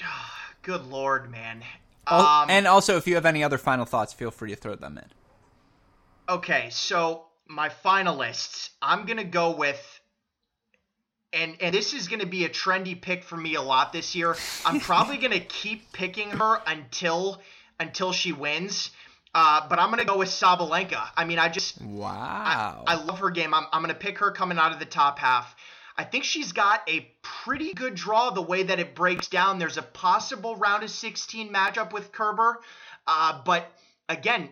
Good 0.62 0.84
lord, 0.86 1.30
man. 1.30 1.62
Um, 2.06 2.46
and 2.48 2.66
also, 2.66 2.96
if 2.96 3.06
you 3.06 3.14
have 3.14 3.26
any 3.26 3.44
other 3.44 3.58
final 3.58 3.84
thoughts, 3.84 4.12
feel 4.12 4.30
free 4.30 4.50
to 4.50 4.56
throw 4.56 4.74
them 4.74 4.98
in. 4.98 5.04
Okay, 6.28 6.68
so 6.70 7.26
my 7.48 7.68
finalists, 7.68 8.70
I'm 8.80 9.04
gonna 9.06 9.24
go 9.24 9.52
with 9.52 10.00
and 11.32 11.56
and 11.60 11.74
this 11.74 11.94
is 11.94 12.08
going 12.08 12.20
to 12.20 12.26
be 12.26 12.44
a 12.44 12.48
trendy 12.48 13.00
pick 13.00 13.24
for 13.24 13.36
me 13.36 13.54
a 13.54 13.62
lot 13.62 13.92
this 13.92 14.14
year. 14.14 14.36
I'm 14.64 14.80
probably 14.80 15.18
going 15.18 15.32
to 15.38 15.40
keep 15.40 15.92
picking 15.92 16.30
her 16.30 16.60
until 16.66 17.40
until 17.80 18.12
she 18.12 18.32
wins. 18.32 18.90
Uh, 19.34 19.66
but 19.66 19.78
I'm 19.78 19.88
going 19.88 20.00
to 20.00 20.04
go 20.04 20.18
with 20.18 20.28
Sabalenka. 20.28 21.08
I 21.16 21.24
mean, 21.24 21.38
I 21.38 21.48
just 21.48 21.80
wow. 21.80 22.84
I, 22.86 22.94
I 22.94 23.02
love 23.02 23.20
her 23.20 23.30
game. 23.30 23.54
I'm 23.54 23.64
I'm 23.72 23.82
going 23.82 23.94
to 23.94 23.98
pick 23.98 24.18
her 24.18 24.30
coming 24.30 24.58
out 24.58 24.72
of 24.72 24.78
the 24.78 24.84
top 24.84 25.18
half. 25.18 25.54
I 25.96 26.04
think 26.04 26.24
she's 26.24 26.52
got 26.52 26.80
a 26.88 27.10
pretty 27.22 27.74
good 27.74 27.94
draw 27.94 28.30
the 28.30 28.42
way 28.42 28.62
that 28.62 28.78
it 28.78 28.94
breaks 28.94 29.28
down. 29.28 29.58
There's 29.58 29.76
a 29.76 29.82
possible 29.82 30.56
round 30.56 30.82
of 30.82 30.90
16 30.90 31.52
matchup 31.52 31.92
with 31.92 32.12
Kerber, 32.12 32.58
uh, 33.06 33.42
but 33.44 33.70
again, 34.08 34.50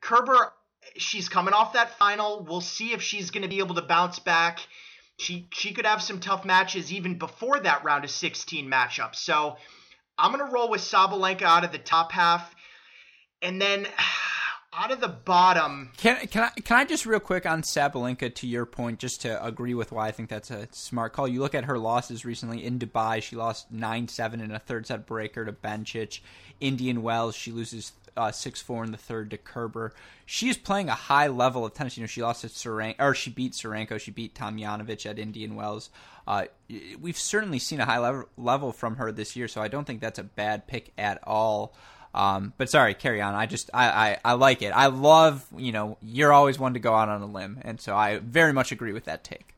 Kerber, 0.00 0.52
she's 0.96 1.28
coming 1.28 1.52
off 1.52 1.74
that 1.74 1.98
final. 1.98 2.44
We'll 2.48 2.62
see 2.62 2.92
if 2.92 3.02
she's 3.02 3.30
going 3.30 3.42
to 3.42 3.48
be 3.48 3.58
able 3.58 3.74
to 3.74 3.82
bounce 3.82 4.18
back 4.18 4.60
she 5.22 5.48
she 5.52 5.72
could 5.72 5.86
have 5.86 6.02
some 6.02 6.20
tough 6.20 6.44
matches 6.44 6.92
even 6.92 7.18
before 7.18 7.60
that 7.60 7.84
round 7.84 8.04
of 8.04 8.10
16 8.10 8.68
matchup. 8.68 9.14
So 9.14 9.56
I'm 10.18 10.32
gonna 10.32 10.50
roll 10.50 10.68
with 10.68 10.80
Sabalenka 10.80 11.42
out 11.42 11.64
of 11.64 11.72
the 11.72 11.78
top 11.78 12.12
half, 12.12 12.54
and 13.40 13.60
then 13.60 13.86
out 14.74 14.90
of 14.90 15.00
the 15.00 15.08
bottom. 15.08 15.92
Can 15.96 16.26
can 16.26 16.44
I 16.44 16.60
can 16.60 16.76
I 16.78 16.84
just 16.84 17.06
real 17.06 17.20
quick 17.20 17.46
on 17.46 17.62
Sabalenka 17.62 18.34
to 18.34 18.46
your 18.46 18.66
point, 18.66 18.98
just 18.98 19.22
to 19.22 19.42
agree 19.44 19.74
with 19.74 19.92
why 19.92 20.08
I 20.08 20.10
think 20.10 20.28
that's 20.28 20.50
a 20.50 20.68
smart 20.72 21.12
call. 21.12 21.28
You 21.28 21.40
look 21.40 21.54
at 21.54 21.64
her 21.64 21.78
losses 21.78 22.24
recently 22.24 22.64
in 22.64 22.78
Dubai. 22.78 23.22
She 23.22 23.36
lost 23.36 23.70
nine 23.70 24.08
seven 24.08 24.40
in 24.40 24.50
a 24.50 24.58
third 24.58 24.86
set 24.86 25.06
breaker 25.06 25.44
to 25.44 25.52
Bencic. 25.52 26.20
Indian 26.60 27.02
Wells, 27.02 27.34
she 27.34 27.50
loses 27.50 27.92
uh, 28.16 28.30
six 28.32 28.60
four 28.60 28.84
in 28.84 28.92
the 28.92 28.98
third 28.98 29.30
to 29.30 29.38
Kerber. 29.38 29.92
She 30.26 30.48
is 30.48 30.56
playing 30.56 30.88
a 30.88 30.94
high 30.94 31.28
level 31.28 31.64
of 31.64 31.74
tennis. 31.74 31.96
You 31.96 32.02
know, 32.02 32.06
she 32.06 32.22
lost 32.22 32.42
to 32.42 32.48
Saran 32.48 32.94
or 32.98 33.14
she 33.14 33.30
beat 33.30 33.52
Tsurenko. 33.52 34.00
She 34.00 34.10
beat 34.10 34.34
Tomljanovic 34.34 35.04
at 35.06 35.18
Indian 35.18 35.54
Wells. 35.54 35.90
Uh, 36.26 36.44
we've 37.00 37.18
certainly 37.18 37.58
seen 37.58 37.80
a 37.80 37.84
high 37.84 37.98
level 37.98 38.24
level 38.36 38.72
from 38.72 38.96
her 38.96 39.12
this 39.12 39.36
year, 39.36 39.48
so 39.48 39.60
I 39.60 39.68
don't 39.68 39.86
think 39.86 40.00
that's 40.00 40.18
a 40.18 40.24
bad 40.24 40.66
pick 40.66 40.92
at 40.96 41.20
all. 41.24 41.74
Um, 42.14 42.52
but 42.58 42.68
sorry, 42.68 42.94
carry 42.94 43.20
on. 43.20 43.34
I 43.34 43.46
just 43.46 43.70
I, 43.72 43.88
I, 43.88 44.18
I 44.24 44.32
like 44.34 44.62
it. 44.62 44.70
I 44.70 44.86
love 44.86 45.46
you 45.56 45.72
know 45.72 45.98
you're 46.02 46.32
always 46.32 46.58
one 46.58 46.74
to 46.74 46.80
go 46.80 46.94
out 46.94 47.08
on 47.08 47.22
a 47.22 47.26
limb, 47.26 47.58
and 47.62 47.80
so 47.80 47.96
I 47.96 48.18
very 48.18 48.52
much 48.52 48.72
agree 48.72 48.92
with 48.92 49.04
that 49.04 49.24
take. 49.24 49.54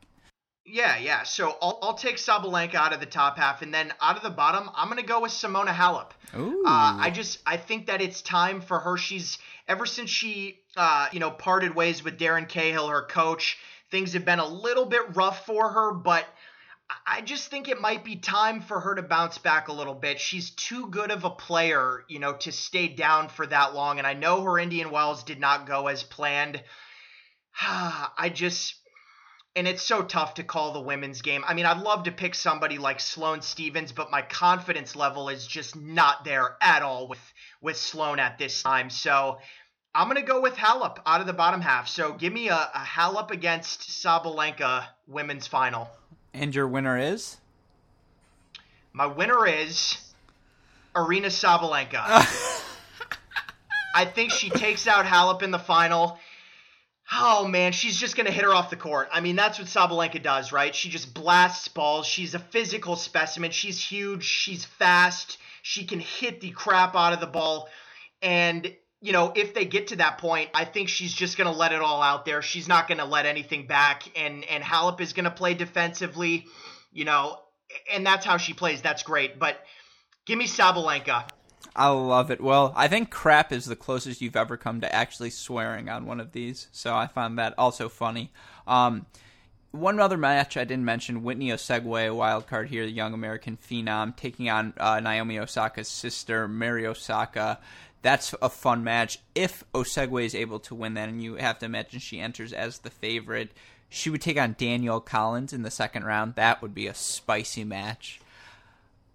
Yeah, 0.65 0.97
yeah. 0.97 1.23
So 1.23 1.55
I'll, 1.61 1.77
I'll 1.83 1.93
take 1.93 2.17
Sabalenka 2.17 2.75
out 2.75 2.91
of 2.91 2.99
the 2.99 3.05
top 3.05 3.37
half, 3.37 3.61
and 3.61 3.71
then 3.73 3.93
out 4.01 4.17
of 4.17 4.23
the 4.23 4.31
bottom, 4.31 4.69
I'm 4.75 4.89
gonna 4.89 5.03
go 5.03 5.21
with 5.21 5.31
Simona 5.31 5.73
Halep. 5.73 6.11
Ooh. 6.35 6.63
Uh, 6.65 6.97
I 6.99 7.11
just 7.11 7.39
I 7.45 7.57
think 7.57 7.87
that 7.87 8.01
it's 8.01 8.21
time 8.21 8.61
for 8.61 8.79
her. 8.79 8.97
She's 8.97 9.37
ever 9.67 9.85
since 9.85 10.09
she 10.09 10.59
uh, 10.75 11.07
you 11.11 11.19
know 11.19 11.29
parted 11.29 11.75
ways 11.75 12.03
with 12.03 12.17
Darren 12.17 12.49
Cahill, 12.49 12.87
her 12.87 13.03
coach. 13.03 13.57
Things 13.91 14.13
have 14.13 14.25
been 14.25 14.39
a 14.39 14.47
little 14.47 14.85
bit 14.85 15.15
rough 15.15 15.45
for 15.45 15.69
her, 15.69 15.93
but 15.93 16.25
I 17.05 17.21
just 17.21 17.49
think 17.49 17.67
it 17.67 17.79
might 17.79 18.03
be 18.03 18.15
time 18.15 18.61
for 18.61 18.79
her 18.79 18.95
to 18.95 19.01
bounce 19.03 19.37
back 19.37 19.67
a 19.67 19.73
little 19.73 19.93
bit. 19.93 20.19
She's 20.19 20.49
too 20.49 20.87
good 20.87 21.11
of 21.11 21.23
a 21.23 21.29
player, 21.29 22.03
you 22.07 22.19
know, 22.19 22.33
to 22.37 22.51
stay 22.51 22.87
down 22.87 23.29
for 23.29 23.45
that 23.47 23.73
long. 23.73 23.97
And 23.97 24.07
I 24.07 24.13
know 24.13 24.41
her 24.41 24.59
Indian 24.59 24.91
Wells 24.91 25.23
did 25.23 25.39
not 25.39 25.67
go 25.67 25.87
as 25.87 26.03
planned. 26.03 26.61
I 27.61 28.31
just 28.33 28.75
and 29.55 29.67
it's 29.67 29.83
so 29.83 30.01
tough 30.01 30.33
to 30.35 30.43
call 30.43 30.73
the 30.73 30.81
women's 30.81 31.21
game. 31.21 31.43
I 31.47 31.53
mean, 31.53 31.65
I'd 31.65 31.81
love 31.81 32.03
to 32.03 32.11
pick 32.11 32.35
somebody 32.35 32.77
like 32.77 32.99
Sloane 32.99 33.41
Stevens, 33.41 33.91
but 33.93 34.11
my 34.11 34.21
confidence 34.21 34.95
level 34.95 35.29
is 35.29 35.47
just 35.47 35.75
not 35.75 36.25
there 36.25 36.57
at 36.61 36.81
all 36.81 37.07
with 37.07 37.33
with 37.61 37.77
Sloane 37.77 38.19
at 38.19 38.37
this 38.37 38.61
time. 38.61 38.89
So 38.89 39.39
I'm 39.93 40.07
gonna 40.07 40.23
go 40.23 40.41
with 40.41 40.55
Halep 40.55 40.97
out 41.05 41.21
of 41.21 41.27
the 41.27 41.33
bottom 41.33 41.61
half. 41.61 41.87
So 41.87 42.13
give 42.13 42.33
me 42.33 42.49
a, 42.49 42.55
a 42.55 42.79
Halep 42.79 43.31
against 43.31 43.81
Sabalenka 43.81 44.85
women's 45.07 45.47
final. 45.47 45.89
And 46.33 46.53
your 46.53 46.67
winner 46.67 46.97
is? 46.97 47.37
My 48.91 49.05
winner 49.05 49.47
is 49.47 49.97
Aryna 50.93 51.27
Sabalenka. 51.27 52.03
I 53.95 54.03
think 54.03 54.31
she 54.31 54.49
takes 54.49 54.85
out 54.87 55.05
Halep 55.05 55.41
in 55.41 55.51
the 55.51 55.59
final. 55.59 56.19
Oh 57.17 57.47
man, 57.47 57.71
she's 57.71 57.97
just 57.97 58.17
gonna 58.17 58.31
hit 58.31 58.43
her 58.43 58.53
off 58.53 58.69
the 58.69 58.75
court. 58.75 59.07
I 59.11 59.21
mean, 59.21 59.37
that's 59.37 59.57
what 59.57 59.67
Sabalenka 59.67 60.21
does, 60.21 60.51
right? 60.51 60.75
She 60.75 60.89
just 60.89 61.13
blasts 61.13 61.69
balls. 61.69 62.05
She's 62.05 62.35
a 62.35 62.39
physical 62.39 62.97
specimen. 62.97 63.51
She's 63.51 63.79
huge. 63.79 64.25
She's 64.25 64.65
fast. 64.65 65.37
She 65.61 65.85
can 65.85 66.01
hit 66.01 66.41
the 66.41 66.51
crap 66.51 66.93
out 66.95 67.13
of 67.13 67.21
the 67.21 67.27
ball. 67.27 67.69
And 68.21 68.69
you 69.01 69.13
know, 69.13 69.31
if 69.33 69.53
they 69.53 69.63
get 69.63 69.87
to 69.87 69.97
that 69.97 70.17
point, 70.17 70.49
I 70.53 70.65
think 70.65 70.89
she's 70.89 71.13
just 71.13 71.37
gonna 71.37 71.53
let 71.53 71.71
it 71.71 71.81
all 71.81 72.01
out 72.01 72.25
there. 72.25 72.41
She's 72.41 72.67
not 72.67 72.89
gonna 72.89 73.05
let 73.05 73.25
anything 73.25 73.65
back. 73.65 74.03
And 74.17 74.43
and 74.45 74.61
Halep 74.61 74.99
is 74.99 75.13
gonna 75.13 75.31
play 75.31 75.53
defensively. 75.53 76.45
You 76.91 77.05
know, 77.05 77.39
and 77.93 78.05
that's 78.05 78.25
how 78.25 78.35
she 78.35 78.53
plays. 78.53 78.81
That's 78.81 79.03
great. 79.03 79.39
But 79.39 79.57
give 80.25 80.37
me 80.37 80.47
Sabalenka. 80.47 81.29
I 81.75 81.89
love 81.89 82.31
it. 82.31 82.39
Well, 82.39 82.71
I 82.75 82.87
think 82.87 83.11
crap 83.11 83.51
is 83.51 83.65
the 83.65 83.75
closest 83.75 84.21
you've 84.21 84.37
ever 84.37 84.55
come 84.55 84.79
to 84.81 84.95
actually 84.95 85.29
swearing 85.29 85.89
on 85.89 86.05
one 86.05 86.21
of 86.21 86.31
these, 86.31 86.67
so 86.71 86.95
I 86.95 87.07
find 87.07 87.37
that 87.37 87.53
also 87.57 87.89
funny. 87.89 88.31
Um, 88.65 89.05
one 89.71 89.99
other 89.99 90.17
match 90.17 90.55
I 90.55 90.63
didn't 90.63 90.85
mention: 90.85 91.23
Whitney 91.23 91.49
Osuigwe, 91.49 92.07
a 92.07 92.15
wild 92.15 92.47
card 92.47 92.69
here, 92.69 92.85
the 92.85 92.91
young 92.91 93.13
American 93.13 93.57
phenom, 93.57 94.15
taking 94.15 94.49
on 94.49 94.73
uh, 94.77 95.01
Naomi 95.01 95.37
Osaka's 95.37 95.89
sister, 95.89 96.47
Mari 96.47 96.87
Osaka. 96.87 97.59
That's 98.01 98.33
a 98.41 98.49
fun 98.49 98.83
match. 98.83 99.19
If 99.33 99.65
Osuigwe 99.73 100.25
is 100.25 100.35
able 100.35 100.59
to 100.59 100.75
win 100.75 100.93
that, 100.93 101.09
and 101.09 101.21
you 101.21 101.35
have 101.35 101.59
to 101.59 101.65
imagine 101.65 101.99
she 101.99 102.21
enters 102.21 102.53
as 102.53 102.79
the 102.79 102.89
favorite, 102.89 103.51
she 103.89 104.09
would 104.09 104.21
take 104.21 104.37
on 104.39 104.55
Danielle 104.57 105.01
Collins 105.01 105.51
in 105.51 105.63
the 105.63 105.71
second 105.71 106.05
round. 106.05 106.35
That 106.35 106.61
would 106.61 106.73
be 106.73 106.87
a 106.87 106.93
spicy 106.93 107.65
match. 107.65 108.21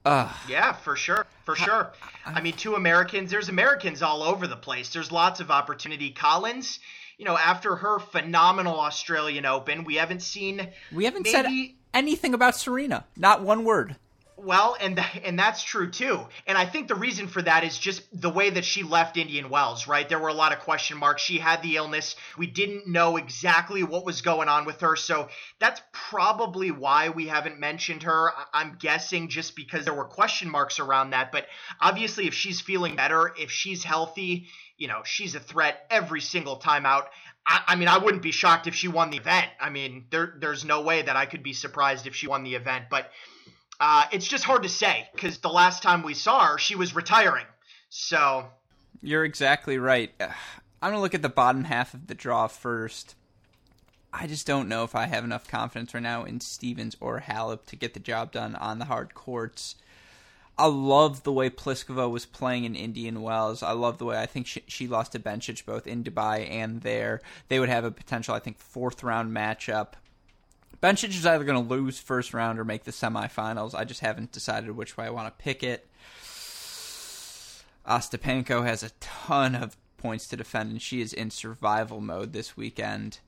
Uh, 0.05 0.33
yeah, 0.49 0.73
for 0.73 0.97
sure, 0.97 1.27
for 1.45 1.55
sure. 1.55 1.93
I 2.25 2.41
mean, 2.41 2.55
two 2.55 2.75
Americans. 2.75 3.31
There's 3.31 3.49
Americans 3.49 4.03
all 4.03 4.23
over 4.23 4.47
the 4.47 4.57
place. 4.57 4.93
There's 4.93 5.13
lots 5.13 5.41
of 5.41 5.51
opportunity. 5.51 6.11
Collins, 6.11 6.81
you 7.19 7.25
know, 7.27 7.37
after 7.37 7.77
her 7.77 7.99
phenomenal 7.99 8.81
Australian 8.81 9.45
Open, 9.45 9.85
we 9.85 9.97
haven't 9.97 10.23
seen. 10.23 10.69
We 10.93 11.05
haven't 11.05 11.25
maybe, 11.25 11.33
said 11.33 11.75
anything 11.93 12.33
about 12.33 12.57
Serena. 12.57 13.05
Not 13.17 13.43
one 13.43 13.65
word. 13.65 13.97
Well, 14.43 14.75
and 14.81 14.97
th- 14.97 15.23
and 15.23 15.39
that's 15.39 15.63
true 15.63 15.91
too. 15.91 16.27
And 16.47 16.57
I 16.57 16.65
think 16.65 16.89
the 16.89 16.95
reason 16.95 17.29
for 17.29 17.43
that 17.43 17.63
is 17.63 17.79
just 17.79 18.03
the 18.19 18.31
way 18.31 18.49
that 18.49 18.65
she 18.65 18.83
left 18.83 19.19
Indian 19.19 19.51
Wells, 19.51 19.87
right? 19.87 20.09
There 20.09 20.19
were 20.19 20.29
a 20.29 20.35
lot 20.35 20.53
of 20.53 20.61
question 20.61 20.97
marks. 20.97 21.21
She 21.21 21.39
had 21.39 21.63
the 21.63 21.77
illness. 21.77 22.17
We 22.39 22.47
didn't 22.47 22.89
know 22.89 23.19
exactly 23.19 23.83
what 23.83 24.07
was 24.07 24.23
going 24.23 24.49
on 24.49 24.65
with 24.65 24.81
her. 24.81 24.97
So 24.97 25.29
that's 25.59 25.83
probably 25.93 26.71
why 26.71 27.11
we 27.11 27.27
haven't 27.29 27.61
mentioned 27.61 28.05
her. 28.05 28.31
I- 28.31 28.47
I'm 28.55 28.77
guessing 28.81 29.29
just 29.29 29.57
because 29.57 29.85
there 29.85 29.93
were 29.93 30.07
question 30.07 30.49
marks 30.49 30.79
around 30.79 31.11
that. 31.11 31.33
But 31.33 31.47
obviously, 31.79 32.27
if 32.27 32.33
she's 32.33 32.63
feeling 32.63 32.97
better, 32.97 33.35
if 33.39 33.51
she's 33.51 33.85
healthy, 33.85 34.49
you 34.79 34.89
know, 34.89 35.03
she's 35.05 35.35
a 35.35 35.41
threat 35.41 35.87
every 35.91 36.23
single 36.23 36.57
time 36.57 36.87
out. 36.87 37.11
I, 37.47 37.63
I 37.69 37.77
mean, 37.77 37.89
I 37.89 37.99
wouldn't 37.99 38.23
be 38.23 38.33
shocked 38.33 38.67
if 38.67 38.75
she 38.75 38.89
won 38.89 39.11
the 39.11 39.19
event. 39.19 39.49
I 39.61 39.69
mean, 39.69 40.07
there, 40.11 40.35
there's 40.39 40.65
no 40.65 40.81
way 40.81 41.03
that 41.03 41.17
I 41.17 41.27
could 41.27 41.43
be 41.43 41.53
surprised 41.53 42.07
if 42.07 42.15
she 42.15 42.27
won 42.27 42.43
the 42.43 42.55
event. 42.55 42.87
But 42.91 43.11
uh, 43.81 44.05
it's 44.13 44.27
just 44.27 44.45
hard 44.45 44.63
to 44.63 44.69
say 44.69 45.09
because 45.13 45.39
the 45.39 45.49
last 45.49 45.83
time 45.83 46.03
we 46.03 46.15
saw 46.15 46.47
her, 46.47 46.59
she 46.59 46.77
was 46.77 46.95
retiring. 46.95 47.47
So. 47.89 48.47
You're 49.03 49.25
exactly 49.25 49.79
right. 49.79 50.13
I'm 50.83 50.93
going 50.93 50.99
to 50.99 51.03
look 51.03 51.15
at 51.15 51.23
the 51.23 51.29
bottom 51.29 51.65
half 51.65 51.93
of 51.93 52.07
the 52.07 52.15
draw 52.15 52.47
first. 52.47 53.15
I 54.13 54.27
just 54.27 54.47
don't 54.47 54.69
know 54.69 54.83
if 54.85 54.95
I 54.95 55.07
have 55.07 55.25
enough 55.25 55.47
confidence 55.47 55.95
right 55.95 56.03
now 56.03 56.25
in 56.25 56.41
Stevens 56.41 56.97
or 57.01 57.21
Halep 57.21 57.65
to 57.67 57.77
get 57.77 57.95
the 57.95 58.01
job 58.01 58.33
done 58.33 58.55
on 58.57 58.79
the 58.79 58.87
hard 58.87 59.15
courts. 59.15 59.77
I 60.59 60.67
love 60.67 61.23
the 61.23 61.33
way 61.33 61.49
Pliskova 61.49 62.11
was 62.11 62.27
playing 62.27 62.65
in 62.65 62.75
Indian 62.75 63.23
Wells. 63.23 63.63
I 63.63 63.73
love 63.73 63.99
the 63.99 64.05
way 64.05 64.19
I 64.19 64.27
think 64.27 64.47
she, 64.47 64.63
she 64.67 64.87
lost 64.87 65.13
to 65.13 65.19
Bencic 65.19 65.65
both 65.65 65.87
in 65.87 66.05
Dubai 66.05 66.51
and 66.51 66.83
there. 66.83 67.23
They 67.49 67.61
would 67.61 67.69
have 67.69 67.85
a 67.85 67.91
potential, 67.91 68.35
I 68.35 68.41
think, 68.41 68.59
fourth 68.59 69.03
round 69.03 69.35
matchup. 69.35 69.93
Bencic 70.83 71.11
is 71.11 71.27
either 71.27 71.45
going 71.45 71.63
to 71.63 71.75
lose 71.75 71.99
first 71.99 72.33
round 72.33 72.59
or 72.59 72.65
make 72.65 72.85
the 72.85 72.91
semifinals. 72.91 73.75
I 73.75 73.85
just 73.85 74.01
haven't 74.01 74.33
decided 74.33 74.71
which 74.73 74.97
way 74.97 75.05
I 75.05 75.11
want 75.11 75.29
to 75.29 75.43
pick 75.43 75.63
it. 75.63 75.87
Ostapenko 77.87 78.65
has 78.65 78.83
a 78.83 78.91
ton 79.01 79.55
of 79.55 79.77
points 79.99 80.27
to 80.29 80.37
defend, 80.37 80.71
and 80.71 80.81
she 80.81 81.01
is 81.01 81.13
in 81.13 81.31
survival 81.31 82.01
mode 82.01 82.33
this 82.33 82.57
weekend. 82.57 83.21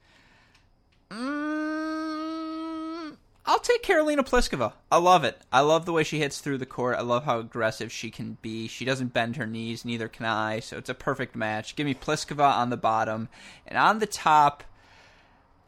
Mm, 1.11 1.47
I'll 3.45 3.59
take 3.59 3.83
Karolina 3.83 4.27
Pliskova. 4.27 4.73
I 4.91 4.97
love 4.97 5.25
it. 5.25 5.39
I 5.53 5.61
love 5.61 5.85
the 5.85 5.93
way 5.93 6.05
she 6.05 6.21
hits 6.21 6.41
through 6.41 6.57
the 6.59 6.65
court. 6.65 6.97
I 6.97 7.03
love 7.03 7.25
how 7.25 7.39
aggressive 7.39 7.93
she 7.93 8.11
can 8.11 8.39
be. 8.41 8.67
She 8.67 8.87
doesn't 8.87 9.13
bend 9.13 9.37
her 9.37 9.47
knees, 9.47 9.85
neither 9.85 10.09
can 10.09 10.25
I, 10.25 10.61
so 10.61 10.79
it's 10.79 10.89
a 10.89 10.95
perfect 10.95 11.37
match. 11.37 11.77
Give 11.77 11.85
me 11.85 11.95
Pliskova 11.95 12.51
on 12.57 12.71
the 12.71 12.79
bottom. 12.79 13.29
And 13.67 13.77
on 13.77 13.99
the 13.99 14.07
top, 14.07 14.65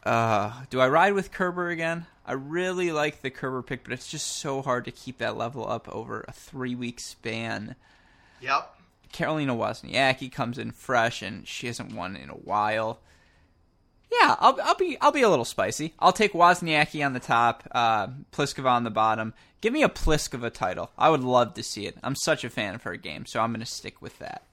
uh, 0.05 0.51
do 0.69 0.79
I 0.79 0.87
ride 0.87 1.13
with 1.13 1.31
Kerber 1.31 1.69
again? 1.69 2.05
I 2.25 2.33
really 2.33 2.91
like 2.91 3.21
the 3.21 3.29
Kerber 3.29 3.61
pick, 3.61 3.83
but 3.83 3.93
it's 3.93 4.09
just 4.09 4.37
so 4.37 4.61
hard 4.61 4.85
to 4.85 4.91
keep 4.91 5.19
that 5.19 5.37
level 5.37 5.67
up 5.67 5.87
over 5.89 6.25
a 6.27 6.31
three 6.31 6.75
week 6.75 6.99
span. 6.99 7.75
Yep. 8.41 8.71
Caroline 9.11 9.47
Wozniacki 9.47 10.31
comes 10.31 10.57
in 10.57 10.71
fresh, 10.71 11.21
and 11.21 11.47
she 11.47 11.67
hasn't 11.67 11.93
won 11.93 12.15
in 12.15 12.29
a 12.29 12.33
while. 12.33 12.99
Yeah, 14.11 14.35
I'll, 14.39 14.59
I'll 14.63 14.75
be 14.75 14.97
I'll 15.01 15.11
be 15.11 15.21
a 15.21 15.29
little 15.29 15.45
spicy. 15.45 15.93
I'll 15.99 16.13
take 16.13 16.33
Wozniacki 16.33 17.05
on 17.05 17.13
the 17.13 17.19
top, 17.19 17.67
uh, 17.71 18.07
Pliskova 18.31 18.69
on 18.69 18.83
the 18.83 18.89
bottom. 18.89 19.33
Give 19.61 19.73
me 19.73 19.83
a 19.83 19.89
Pliskova 19.89 20.53
title. 20.53 20.91
I 20.97 21.09
would 21.09 21.23
love 21.23 21.53
to 21.55 21.63
see 21.63 21.87
it. 21.87 21.97
I'm 22.03 22.15
such 22.15 22.43
a 22.43 22.49
fan 22.49 22.75
of 22.75 22.83
her 22.83 22.95
game, 22.97 23.25
so 23.25 23.39
I'm 23.39 23.51
going 23.51 23.61
to 23.61 23.65
stick 23.65 24.01
with 24.01 24.19
that. 24.19 24.43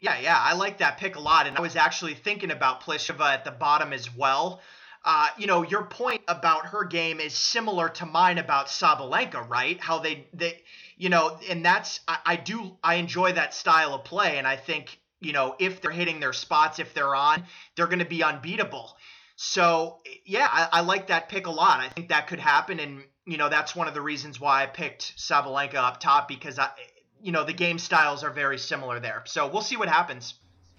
Yeah, 0.00 0.18
yeah, 0.20 0.38
I 0.38 0.54
like 0.54 0.78
that 0.78 0.98
pick 0.98 1.16
a 1.16 1.20
lot, 1.20 1.46
and 1.46 1.56
I 1.56 1.60
was 1.60 1.76
actually 1.76 2.14
thinking 2.14 2.50
about 2.50 2.82
Pliskova 2.82 3.32
at 3.32 3.44
the 3.44 3.50
bottom 3.50 3.92
as 3.92 4.14
well. 4.14 4.60
Uh, 5.06 5.28
you 5.38 5.46
know, 5.46 5.62
your 5.62 5.84
point 5.84 6.20
about 6.26 6.66
her 6.66 6.84
game 6.84 7.20
is 7.20 7.32
similar 7.32 7.88
to 7.88 8.04
mine 8.04 8.38
about 8.38 8.66
Sabalenka, 8.66 9.48
right? 9.48 9.80
How 9.80 10.00
they 10.00 10.26
they 10.34 10.62
you 10.96 11.08
know, 11.08 11.38
and 11.48 11.64
that's 11.64 12.00
I, 12.08 12.18
I 12.26 12.36
do 12.36 12.76
I 12.82 12.96
enjoy 12.96 13.32
that 13.34 13.54
style 13.54 13.94
of 13.94 14.04
play, 14.04 14.38
and 14.38 14.46
I 14.46 14.56
think 14.56 14.98
you 15.20 15.32
know 15.32 15.54
if 15.60 15.80
they're 15.80 15.92
hitting 15.92 16.18
their 16.18 16.32
spots, 16.32 16.80
if 16.80 16.92
they're 16.92 17.14
on, 17.14 17.44
they're 17.76 17.86
going 17.86 18.00
to 18.00 18.04
be 18.04 18.24
unbeatable. 18.24 18.96
So 19.36 20.00
yeah, 20.24 20.48
I, 20.50 20.68
I 20.72 20.80
like 20.80 21.06
that 21.06 21.28
pick 21.28 21.46
a 21.46 21.52
lot. 21.52 21.78
I 21.78 21.88
think 21.88 22.08
that 22.08 22.26
could 22.26 22.40
happen, 22.40 22.80
and 22.80 23.04
you 23.24 23.36
know 23.36 23.48
that's 23.48 23.76
one 23.76 23.86
of 23.86 23.94
the 23.94 24.02
reasons 24.02 24.40
why 24.40 24.64
I 24.64 24.66
picked 24.66 25.16
Sabalenka 25.16 25.76
up 25.76 26.00
top 26.00 26.26
because 26.26 26.58
I, 26.58 26.70
you 27.20 27.32
know, 27.32 27.44
the 27.44 27.52
game 27.52 27.78
styles 27.78 28.24
are 28.24 28.30
very 28.30 28.58
similar 28.58 29.00
there. 29.00 29.22
So 29.26 29.48
we'll 29.48 29.62
see 29.62 29.76
what 29.76 29.88
happens. 29.88 30.34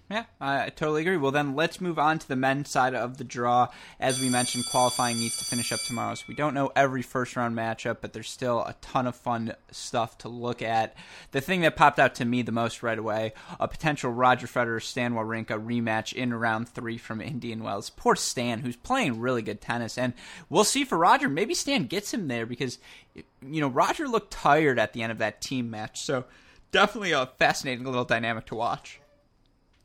Yeah, 0.09 0.23
I 0.39 0.69
totally 0.69 1.01
agree. 1.01 1.17
Well, 1.17 1.33
then 1.33 1.53
let's 1.53 1.81
move 1.81 1.99
on 1.99 2.17
to 2.19 2.27
the 2.29 2.37
men's 2.37 2.69
side 2.69 2.95
of 2.95 3.17
the 3.17 3.25
draw. 3.25 3.67
As 3.99 4.21
we 4.21 4.29
mentioned, 4.29 4.63
qualifying 4.71 5.17
needs 5.17 5.37
to 5.39 5.43
finish 5.43 5.73
up 5.73 5.81
tomorrow, 5.81 6.15
so 6.15 6.23
we 6.29 6.33
don't 6.33 6.53
know 6.53 6.71
every 6.77 7.01
first 7.01 7.35
round 7.35 7.57
matchup, 7.57 7.97
but 7.99 8.13
there's 8.13 8.29
still 8.29 8.61
a 8.61 8.75
ton 8.79 9.05
of 9.05 9.17
fun 9.17 9.53
stuff 9.69 10.17
to 10.19 10.29
look 10.29 10.61
at. 10.61 10.95
The 11.31 11.41
thing 11.41 11.59
that 11.61 11.75
popped 11.75 11.99
out 11.99 12.15
to 12.15 12.25
me 12.25 12.41
the 12.41 12.53
most 12.53 12.83
right 12.83 12.97
away 12.97 13.33
a 13.59 13.67
potential 13.67 14.09
Roger 14.09 14.47
Federer 14.47 14.81
Stan 14.81 15.13
Wawrinka 15.13 15.61
rematch 15.61 16.13
in 16.13 16.33
round 16.33 16.69
three 16.69 16.97
from 16.97 17.19
Indian 17.19 17.61
Wells. 17.61 17.89
Poor 17.89 18.15
Stan, 18.15 18.61
who's 18.61 18.77
playing 18.77 19.19
really 19.19 19.41
good 19.41 19.59
tennis, 19.59 19.97
and 19.97 20.13
we'll 20.49 20.63
see 20.63 20.85
for 20.85 20.97
Roger. 20.97 21.27
Maybe 21.27 21.53
Stan 21.53 21.85
gets 21.85 22.13
him 22.13 22.29
there 22.29 22.45
because, 22.45 22.79
you 23.13 23.59
know, 23.59 23.67
Roger 23.67 24.07
looked 24.07 24.31
tired 24.31 24.79
at 24.79 24.93
the 24.93 25.03
end 25.03 25.11
of 25.11 25.17
that 25.17 25.41
Thiem 25.41 25.69
match, 25.69 26.01
so 26.01 26.23
definitely 26.71 27.11
a 27.11 27.25
fascinating 27.37 27.83
little 27.83 28.05
dynamic 28.05 28.45
to 28.45 28.55
watch. 28.55 29.01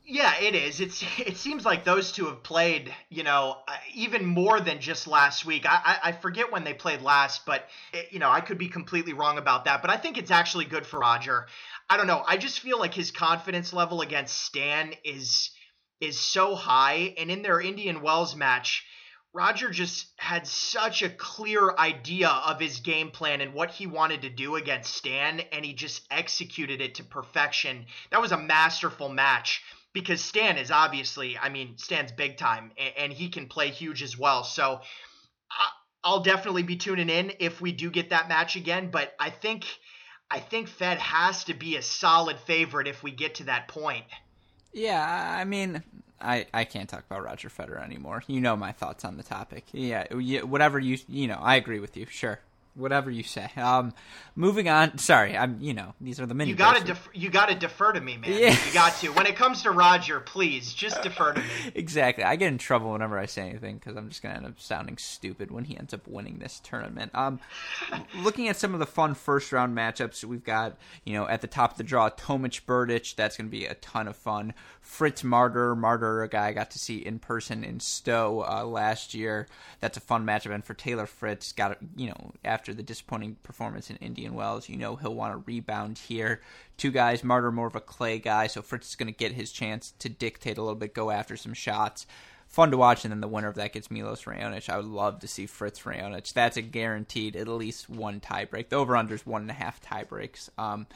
Yeah, 0.05 0.35
it 0.39 0.53
is. 0.53 0.81
It's 0.81 1.03
it 1.19 1.37
seems 1.37 1.65
like 1.65 1.83
those 1.83 2.11
two 2.11 2.25
have 2.25 2.43
played, 2.43 2.93
you 3.09 3.23
know, 3.23 3.57
uh, 3.67 3.75
even 3.93 4.25
more 4.25 4.59
than 4.59 4.79
just 4.79 5.07
last 5.07 5.45
week. 5.45 5.65
I, 5.65 5.79
I, 6.03 6.09
I 6.09 6.11
forget 6.11 6.51
when 6.51 6.63
they 6.63 6.73
played 6.73 7.01
last, 7.01 7.45
but 7.45 7.67
it, 7.93 8.09
you 8.11 8.19
know, 8.19 8.29
I 8.29 8.41
could 8.41 8.57
be 8.57 8.67
completely 8.67 9.13
wrong 9.13 9.37
about 9.37 9.65
that. 9.65 9.81
But 9.81 9.91
I 9.91 9.97
think 9.97 10.17
it's 10.17 10.31
actually 10.31 10.65
good 10.65 10.85
for 10.85 10.99
Roger. 10.99 11.47
I 11.89 11.97
don't 11.97 12.07
know. 12.07 12.23
I 12.27 12.37
just 12.37 12.59
feel 12.59 12.79
like 12.79 12.93
his 12.93 13.11
confidence 13.11 13.71
level 13.71 14.01
against 14.01 14.37
Stan 14.41 14.93
is 15.03 15.51
is 16.01 16.19
so 16.19 16.55
high, 16.55 17.13
and 17.17 17.31
in 17.31 17.41
their 17.41 17.61
Indian 17.61 18.01
Wells 18.01 18.35
match, 18.35 18.85
Roger 19.31 19.69
just 19.69 20.07
had 20.17 20.45
such 20.45 21.01
a 21.01 21.09
clear 21.09 21.73
idea 21.77 22.27
of 22.27 22.59
his 22.59 22.81
game 22.81 23.09
plan 23.09 23.39
and 23.39 23.53
what 23.53 23.71
he 23.71 23.87
wanted 23.87 24.23
to 24.23 24.29
do 24.29 24.57
against 24.57 24.93
Stan, 24.93 25.39
and 25.53 25.63
he 25.63 25.73
just 25.73 26.05
executed 26.11 26.81
it 26.81 26.95
to 26.95 27.03
perfection. 27.05 27.85
That 28.11 28.21
was 28.21 28.33
a 28.33 28.37
masterful 28.37 29.07
match 29.07 29.63
because 29.93 30.21
Stan 30.21 30.57
is 30.57 30.71
obviously, 30.71 31.37
I 31.37 31.49
mean, 31.49 31.77
Stan's 31.77 32.11
big 32.11 32.37
time, 32.37 32.71
and, 32.77 32.93
and 32.97 33.13
he 33.13 33.29
can 33.29 33.47
play 33.47 33.69
huge 33.69 34.03
as 34.03 34.17
well. 34.17 34.43
So 34.43 34.81
I, 35.51 35.69
I'll 36.03 36.21
definitely 36.21 36.63
be 36.63 36.75
tuning 36.75 37.09
in 37.09 37.33
if 37.39 37.61
we 37.61 37.71
do 37.71 37.89
get 37.89 38.09
that 38.09 38.27
match 38.27 38.55
again. 38.55 38.89
But 38.91 39.13
I 39.19 39.29
think, 39.29 39.65
I 40.29 40.39
think 40.39 40.67
Fed 40.67 40.97
has 40.97 41.45
to 41.45 41.53
be 41.53 41.77
a 41.77 41.81
solid 41.81 42.39
favorite 42.39 42.87
if 42.87 43.03
we 43.03 43.11
get 43.11 43.35
to 43.35 43.45
that 43.45 43.67
point. 43.67 44.05
Yeah, 44.73 45.35
I 45.37 45.43
mean, 45.43 45.83
I, 46.19 46.47
I 46.51 46.63
can't 46.63 46.89
talk 46.89 47.05
about 47.07 47.23
Roger 47.23 47.49
Federer 47.49 47.83
anymore. 47.83 48.23
You 48.25 48.41
know 48.41 48.57
my 48.57 48.71
thoughts 48.71 49.05
on 49.05 49.17
the 49.17 49.23
topic. 49.23 49.65
Yeah, 49.71 50.05
whatever 50.43 50.79
you 50.79 50.97
you 51.07 51.27
know, 51.27 51.39
I 51.39 51.55
agree 51.55 51.79
with 51.79 51.95
you. 51.95 52.07
Sure 52.09 52.39
whatever 52.75 53.09
you 53.11 53.23
say. 53.23 53.49
Um, 53.57 53.93
moving 54.35 54.69
on. 54.69 54.97
Sorry, 54.97 55.37
I'm. 55.37 55.59
You 55.61 55.73
know, 55.73 55.93
these 56.01 56.19
are 56.19 56.25
the 56.25 56.33
mini. 56.33 56.51
You 56.51 56.55
gotta 56.55 56.83
def- 56.83 57.09
you 57.13 57.29
gotta 57.29 57.55
defer 57.55 57.91
to 57.93 58.01
me, 58.01 58.17
man. 58.17 58.31
Yeah. 58.31 58.57
You 58.65 58.73
got 58.73 58.95
to. 58.97 59.09
When 59.09 59.25
it 59.25 59.35
comes 59.35 59.63
to 59.63 59.71
Roger, 59.71 60.19
please 60.19 60.73
just 60.73 61.01
defer 61.01 61.33
to 61.33 61.41
me. 61.41 61.47
exactly. 61.75 62.23
I 62.23 62.35
get 62.35 62.47
in 62.47 62.57
trouble 62.57 62.91
whenever 62.91 63.17
I 63.17 63.25
say 63.25 63.49
anything 63.49 63.77
because 63.77 63.95
I'm 63.95 64.09
just 64.09 64.21
gonna 64.21 64.35
end 64.35 64.45
up 64.45 64.59
sounding 64.59 64.97
stupid 64.97 65.51
when 65.51 65.65
he 65.65 65.77
ends 65.77 65.93
up 65.93 66.07
winning 66.07 66.39
this 66.39 66.59
tournament. 66.63 67.11
Um, 67.13 67.39
looking 68.17 68.47
at 68.47 68.57
some 68.57 68.73
of 68.73 68.79
the 68.79 68.85
fun 68.85 69.13
first 69.13 69.51
round 69.51 69.75
matchups 69.77 70.23
we've 70.23 70.43
got, 70.43 70.77
you 71.03 71.13
know, 71.13 71.27
at 71.27 71.41
the 71.41 71.47
top 71.47 71.71
of 71.71 71.77
the 71.77 71.83
draw, 71.83 72.09
Tomic 72.09 72.61
Berdych. 72.65 73.15
That's 73.15 73.37
gonna 73.37 73.49
be 73.49 73.65
a 73.65 73.75
ton 73.75 74.07
of 74.07 74.15
fun. 74.15 74.53
Fritz 74.83 75.23
Marterer, 75.23 75.79
Marterer, 75.79 76.25
a 76.25 76.27
guy 76.27 76.47
I 76.47 76.51
got 76.53 76.69
to 76.71 76.79
see 76.79 76.97
in 76.97 77.17
person 77.17 77.63
in 77.63 77.79
Stowe 77.79 78.45
uh, 78.45 78.65
last 78.65 79.13
year. 79.13 79.47
That's 79.79 79.95
a 79.97 80.01
fun 80.01 80.25
matchup, 80.25 80.53
and 80.53 80.63
for 80.63 80.73
Taylor 80.73 81.05
Fritz, 81.05 81.53
got 81.53 81.77
you 81.95 82.07
know 82.07 82.33
after 82.43 82.73
the 82.73 82.83
disappointing 82.83 83.37
performance 83.43 83.89
in 83.89 83.95
Indian 83.95 84.33
Wells. 84.33 84.67
You 84.67 84.75
know 84.75 84.97
he'll 84.97 85.15
want 85.15 85.33
to 85.33 85.43
rebound 85.47 85.97
here. 85.97 86.41
Two 86.75 86.91
guys, 86.91 87.21
Marterer 87.21 87.53
more 87.53 87.67
of 87.67 87.77
a 87.77 87.81
clay 87.81 88.19
guy, 88.19 88.47
so 88.47 88.61
Fritz 88.61 88.89
is 88.89 88.95
going 88.95 89.11
to 89.11 89.17
get 89.17 89.31
his 89.31 89.53
chance 89.53 89.93
to 89.99 90.09
dictate 90.09 90.57
a 90.57 90.61
little 90.61 90.75
bit, 90.75 90.93
go 90.93 91.11
after 91.11 91.37
some 91.37 91.53
shots. 91.53 92.05
Fun 92.45 92.69
to 92.69 92.77
watch, 92.77 93.05
and 93.05 93.11
then 93.11 93.21
the 93.21 93.27
winner 93.27 93.47
of 93.47 93.55
that 93.55 93.73
gets 93.73 93.89
Milos 93.89 94.25
Raonic. 94.25 94.69
I 94.69 94.77
would 94.77 94.85
love 94.85 95.21
to 95.21 95.27
see 95.27 95.45
Fritz 95.45 95.79
Raonic. 95.79 96.33
That's 96.33 96.57
a 96.57 96.61
guaranteed 96.61 97.37
at 97.37 97.47
least 97.47 97.89
one 97.89 98.19
tiebreak. 98.19 98.67
The 98.67 98.75
over 98.75 98.97
under 98.97 99.15
is 99.15 99.25
one 99.25 99.43
and 99.43 99.49
a 99.49 99.55
half 99.55 99.81
tiebreaks. 99.81 100.49
Um, 100.57 100.87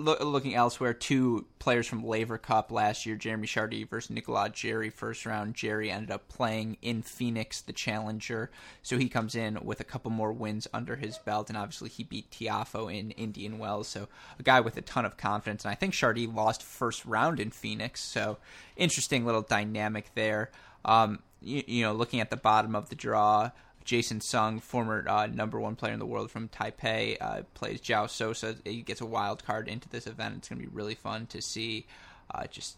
looking 0.00 0.54
elsewhere, 0.54 0.94
two 0.94 1.46
players 1.58 1.86
from 1.86 2.04
Laver 2.04 2.38
Cup 2.38 2.72
last 2.72 3.06
year, 3.06 3.16
Jeremy 3.16 3.46
Chardy 3.46 3.88
versus 3.88 4.10
Nicolas 4.10 4.52
Jarry, 4.52 4.90
first 4.90 5.26
round. 5.26 5.54
Jarry 5.54 5.90
ended 5.90 6.10
up 6.10 6.28
playing 6.28 6.78
in 6.82 7.02
Phoenix, 7.02 7.60
the 7.60 7.72
challenger, 7.72 8.50
so 8.82 8.98
he 8.98 9.08
comes 9.08 9.34
in 9.34 9.58
with 9.62 9.80
a 9.80 9.84
couple 9.84 10.10
more 10.10 10.32
wins 10.32 10.66
under 10.72 10.96
his 10.96 11.18
belt, 11.18 11.48
and 11.48 11.56
obviously 11.56 11.88
he 11.88 12.02
beat 12.02 12.30
Tiafoe 12.30 12.92
in 12.92 13.10
Indian 13.12 13.58
Wells, 13.58 13.88
so 13.88 14.08
a 14.38 14.42
guy 14.42 14.60
with 14.60 14.76
a 14.76 14.82
ton 14.82 15.04
of 15.04 15.16
confidence. 15.16 15.64
And 15.64 15.72
I 15.72 15.74
think 15.74 15.94
Chardy 15.94 16.32
lost 16.32 16.62
first 16.62 17.04
round 17.04 17.38
in 17.38 17.50
Phoenix, 17.50 18.00
so 18.00 18.38
interesting 18.76 19.24
little 19.24 19.42
dynamic 19.42 20.10
there. 20.14 20.50
Um, 20.84 21.20
you, 21.42 21.62
you 21.66 21.82
know, 21.84 21.92
looking 21.92 22.20
at 22.20 22.30
the 22.30 22.36
bottom 22.36 22.74
of 22.74 22.88
the 22.88 22.94
draw. 22.96 23.50
Jason 23.84 24.20
Tseng, 24.20 24.60
former 24.60 25.04
uh, 25.08 25.26
number 25.26 25.58
one 25.58 25.76
player 25.76 25.92
in 25.92 25.98
the 25.98 26.06
world 26.06 26.30
from 26.30 26.48
Taipei, 26.48 27.16
uh, 27.20 27.42
plays 27.54 27.80
Joao 27.80 28.06
Sousa. 28.06 28.56
He 28.64 28.82
gets 28.82 29.00
a 29.00 29.06
wild 29.06 29.44
card 29.44 29.68
into 29.68 29.88
this 29.88 30.06
event. 30.06 30.36
It's 30.38 30.48
going 30.48 30.60
to 30.60 30.66
be 30.66 30.74
really 30.74 30.94
fun 30.94 31.26
to 31.26 31.40
see 31.40 31.86
uh, 32.34 32.46
just 32.46 32.76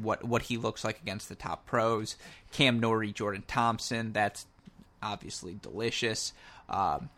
what 0.00 0.24
what 0.24 0.42
he 0.42 0.56
looks 0.56 0.84
like 0.84 1.00
against 1.00 1.28
the 1.28 1.34
top 1.34 1.66
pros. 1.66 2.16
Cam 2.52 2.80
Norrie, 2.80 3.12
Jordan 3.12 3.44
Thompson. 3.46 4.12
That's 4.12 4.46
obviously 5.02 5.58
delicious. 5.60 6.32
Um, 6.68 7.10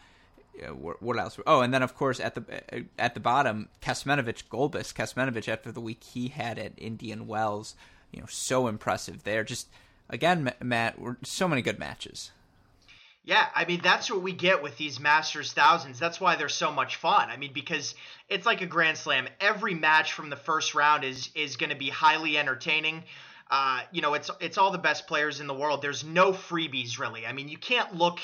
what 1.01 1.19
else? 1.19 1.39
Oh, 1.47 1.61
and 1.61 1.73
then 1.73 1.83
of 1.83 1.97
course 1.97 2.21
at 2.21 2.35
the 2.35 2.85
at 2.99 3.15
the 3.15 3.21
bottom, 3.21 3.69
Kecmanovic 3.81 4.45
Gulbis. 4.51 4.93
Kecmanovic 4.93 5.49
after 5.49 5.73
the 5.73 5.81
week 5.81 6.03
he 6.05 6.29
had 6.29 6.59
at 6.59 6.73
Indian 6.77 7.27
Wells, 7.27 7.75
you 8.13 8.21
know, 8.21 8.27
so 8.29 8.67
impressive 8.67 9.25
there. 9.25 9.45
Just 9.45 9.69
again, 10.09 10.53
Matt, 10.61 10.97
so 11.23 11.49
many 11.49 11.63
good 11.63 11.79
matches. 11.79 12.33
Yeah, 13.23 13.47
I 13.55 13.67
mean 13.67 13.81
that's 13.83 14.11
what 14.11 14.23
we 14.23 14.33
get 14.33 14.63
with 14.63 14.79
these 14.79 14.99
Masters 14.99 15.53
thousands. 15.53 15.99
That's 15.99 16.21
why 16.21 16.37
they're 16.37 16.49
so 16.49 16.73
much 16.73 16.97
fun. 16.97 17.29
I 17.29 17.37
mean 17.37 17.53
because 17.53 17.95
it's 18.29 18.47
like 18.47 18.63
a 18.63 18.67
Grand 18.67 18.97
Slam. 18.97 19.29
Every 19.41 19.75
match 19.75 20.15
from 20.15 20.31
the 20.31 20.37
first 20.37 20.75
round 20.75 21.05
is 21.05 21.31
is 21.35 21.57
going 21.57 21.71
to 21.71 21.77
be 21.77 21.91
highly 21.91 22.39
entertaining. 22.39 23.05
Uh, 23.51 23.81
you 23.93 24.01
know, 24.01 24.15
it's 24.15 24.31
it's 24.41 24.57
all 24.57 24.71
the 24.71 24.79
best 24.79 25.07
players 25.07 25.41
in 25.41 25.47
the 25.47 25.55
world. 25.55 25.83
There's 25.83 26.05
no 26.05 26.33
freebies 26.33 26.99
really. 26.99 27.27
I 27.27 27.33
mean, 27.33 27.49
you 27.49 27.59
can't 27.59 27.95
look 27.95 28.21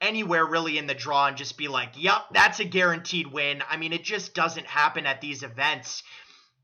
anywhere 0.00 0.46
really 0.46 0.78
in 0.78 0.86
the 0.86 0.94
draw 0.94 1.26
and 1.26 1.36
just 1.36 1.56
be 1.56 1.68
like, 1.68 1.90
"Yep, 1.96 2.22
that's 2.32 2.58
a 2.58 2.64
guaranteed 2.64 3.28
win." 3.28 3.62
I 3.70 3.76
mean, 3.76 3.92
it 3.92 4.02
just 4.02 4.34
doesn't 4.34 4.66
happen 4.66 5.06
at 5.06 5.20
these 5.20 5.42
events. 5.42 6.02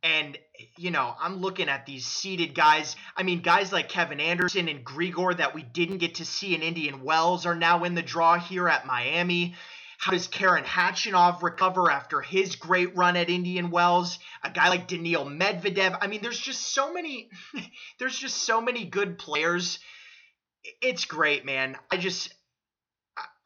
And, 0.03 0.39
you 0.77 0.91
know, 0.91 1.15
I'm 1.21 1.41
looking 1.41 1.69
at 1.69 1.87
these 1.87 2.07
seeded 2.07 2.55
guys. 2.55 2.97
I 3.17 3.23
mean, 3.23 3.41
guys 3.41 3.73
like 3.73 3.89
Kevin 3.89 4.21
Anderson 4.21 4.69
and 4.69 4.85
Grigor 4.85 5.37
that 5.37 5.55
we 5.55 5.63
didn't 5.63 5.99
get 5.99 6.17
to 6.17 6.25
see 6.25 6.55
in 6.55 6.63
Indian 6.63 7.03
Wells 7.03 7.47
are 7.47 7.55
now 7.55 7.85
in 7.85 7.95
the 7.95 8.03
draw 8.03 8.39
here 8.39 8.69
at 8.69 8.87
Miami. 8.87 9.55
How 9.99 10.13
does 10.13 10.27
Karen 10.27 10.65
Khachanov 10.65 11.43
recover 11.43 11.91
after 11.91 12.21
his 12.21 12.57
great 12.57 12.95
run 12.97 13.17
at 13.17 13.31
Indian 13.31 13.71
Wells? 13.71 14.19
A 14.43 14.51
guy 14.51 14.69
like 14.69 14.89
Daniil 14.89 15.25
Medvedev. 15.25 15.99
I 16.01 16.07
mean, 16.07 16.21
there's 16.23 16.39
just 16.39 16.75
so 16.75 16.93
many 16.93 17.31
there's 17.99 18.19
just 18.19 18.37
so 18.37 18.61
many 18.61 18.85
good 18.85 19.19
players. 19.19 19.79
It's 20.83 21.05
great, 21.07 21.45
man. 21.45 21.77
I 21.91 21.97
just 21.97 22.35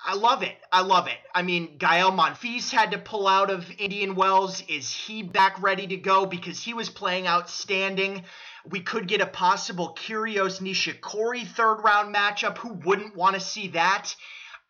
I 0.02 0.14
love 0.14 0.42
it. 0.42 0.56
I 0.72 0.80
love 0.80 1.08
it. 1.08 1.18
I 1.34 1.42
mean, 1.42 1.76
Gael 1.76 2.10
Monfils 2.10 2.70
had 2.70 2.92
to 2.92 2.98
pull 2.98 3.26
out 3.26 3.50
of 3.50 3.70
Indian 3.78 4.14
Wells. 4.14 4.62
Is 4.66 4.90
he 4.90 5.22
back 5.22 5.60
ready 5.62 5.86
to 5.88 5.96
go? 5.98 6.24
Because 6.24 6.62
he 6.62 6.72
was 6.72 6.88
playing 6.88 7.26
outstanding. 7.26 8.24
We 8.68 8.80
could 8.80 9.08
get 9.08 9.20
a 9.20 9.26
possible 9.26 9.96
Kyrgios 10.00 10.60
Nishikori 10.60 11.46
third 11.46 11.82
round 11.82 12.14
matchup. 12.14 12.58
Who 12.58 12.72
wouldn't 12.72 13.14
want 13.14 13.34
to 13.34 13.40
see 13.40 13.68
that? 13.68 14.14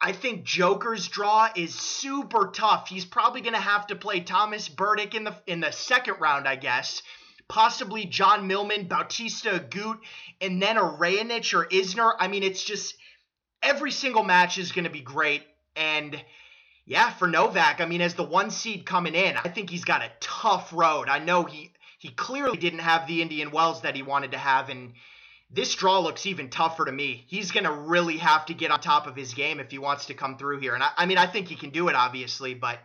I 0.01 0.12
think 0.12 0.45
Joker's 0.45 1.07
draw 1.07 1.51
is 1.55 1.75
super 1.75 2.51
tough. 2.53 2.88
He's 2.88 3.05
probably 3.05 3.40
going 3.40 3.55
to 3.55 3.61
have 3.61 3.87
to 3.88 3.97
play 3.97 4.21
Thomas 4.21 4.69
Berdych 4.69 5.14
in 5.14 5.25
the 5.25 5.37
in 5.47 5.61
the 5.61 5.71
second 5.71 6.16
round, 6.21 6.49
I 6.49 6.57
guess. 6.57 7.03
Possibly 7.49 8.05
John 8.05 8.47
Millman, 8.47 8.88
Bautista 8.88 9.61
Agut, 9.61 9.99
and 10.40 10.62
then 10.62 10.77
a 10.77 10.83
Raonic 10.83 11.53
or 11.53 11.66
Isner. 11.66 12.14
I 12.19 12.29
mean, 12.29 12.43
it's 12.43 12.64
just 12.64 12.95
every 13.62 13.90
single 13.90 14.25
match 14.25 14.59
is 14.59 14.73
going 14.73 14.85
to 14.85 14.90
be 14.90 15.01
great. 15.01 15.42
And 15.77 16.23
yeah, 16.85 17.11
for 17.11 17.29
Novak, 17.29 17.81
I 17.81 17.87
mean, 17.87 18.01
as 18.01 18.14
the 18.14 18.25
one 18.25 18.51
seed 18.51 18.87
coming 18.87 19.14
in, 19.14 19.37
I 19.37 19.49
think 19.49 19.70
he's 19.70 19.85
got 19.85 20.03
a 20.03 20.11
tough 20.20 20.73
road. 20.73 21.09
I 21.09 21.18
know 21.18 21.44
he 21.44 21.73
he 21.99 22.09
clearly 22.09 22.57
didn't 22.57 22.81
have 22.81 23.07
the 23.07 23.20
Indian 23.20 23.51
Wells 23.51 23.83
that 23.83 23.94
he 23.94 24.03
wanted 24.03 24.33
to 24.33 24.38
have, 24.38 24.70
and 24.70 24.94
this 25.51 25.75
draw 25.75 26.01
looks 26.01 26.27
even 26.27 26.49
tougher 26.49 26.87
to 26.87 26.92
me. 26.92 27.25
He's 27.27 27.51
going 27.51 27.64
to 27.64 27.73
really 27.73 28.16
have 28.18 28.46
to 28.46 28.55
get 28.55 28.70
on 28.70 28.81
top 28.81 29.07
of 29.07 29.16
his 29.16 29.35
game 29.35 29.61
if 29.61 29.70
he 29.70 29.79
wants 29.79 30.07
to 30.07 30.14
come 30.14 30.38
through 30.38 30.61
here. 30.61 30.75
And 30.75 30.83
I, 30.83 30.90
I 30.96 31.07
mean, 31.07 31.18
I 31.18 31.27
think 31.27 31.49
he 31.49 31.57
can 31.57 31.70
do 31.70 31.88
it, 31.88 31.94
obviously, 31.94 32.55
but 32.55 32.79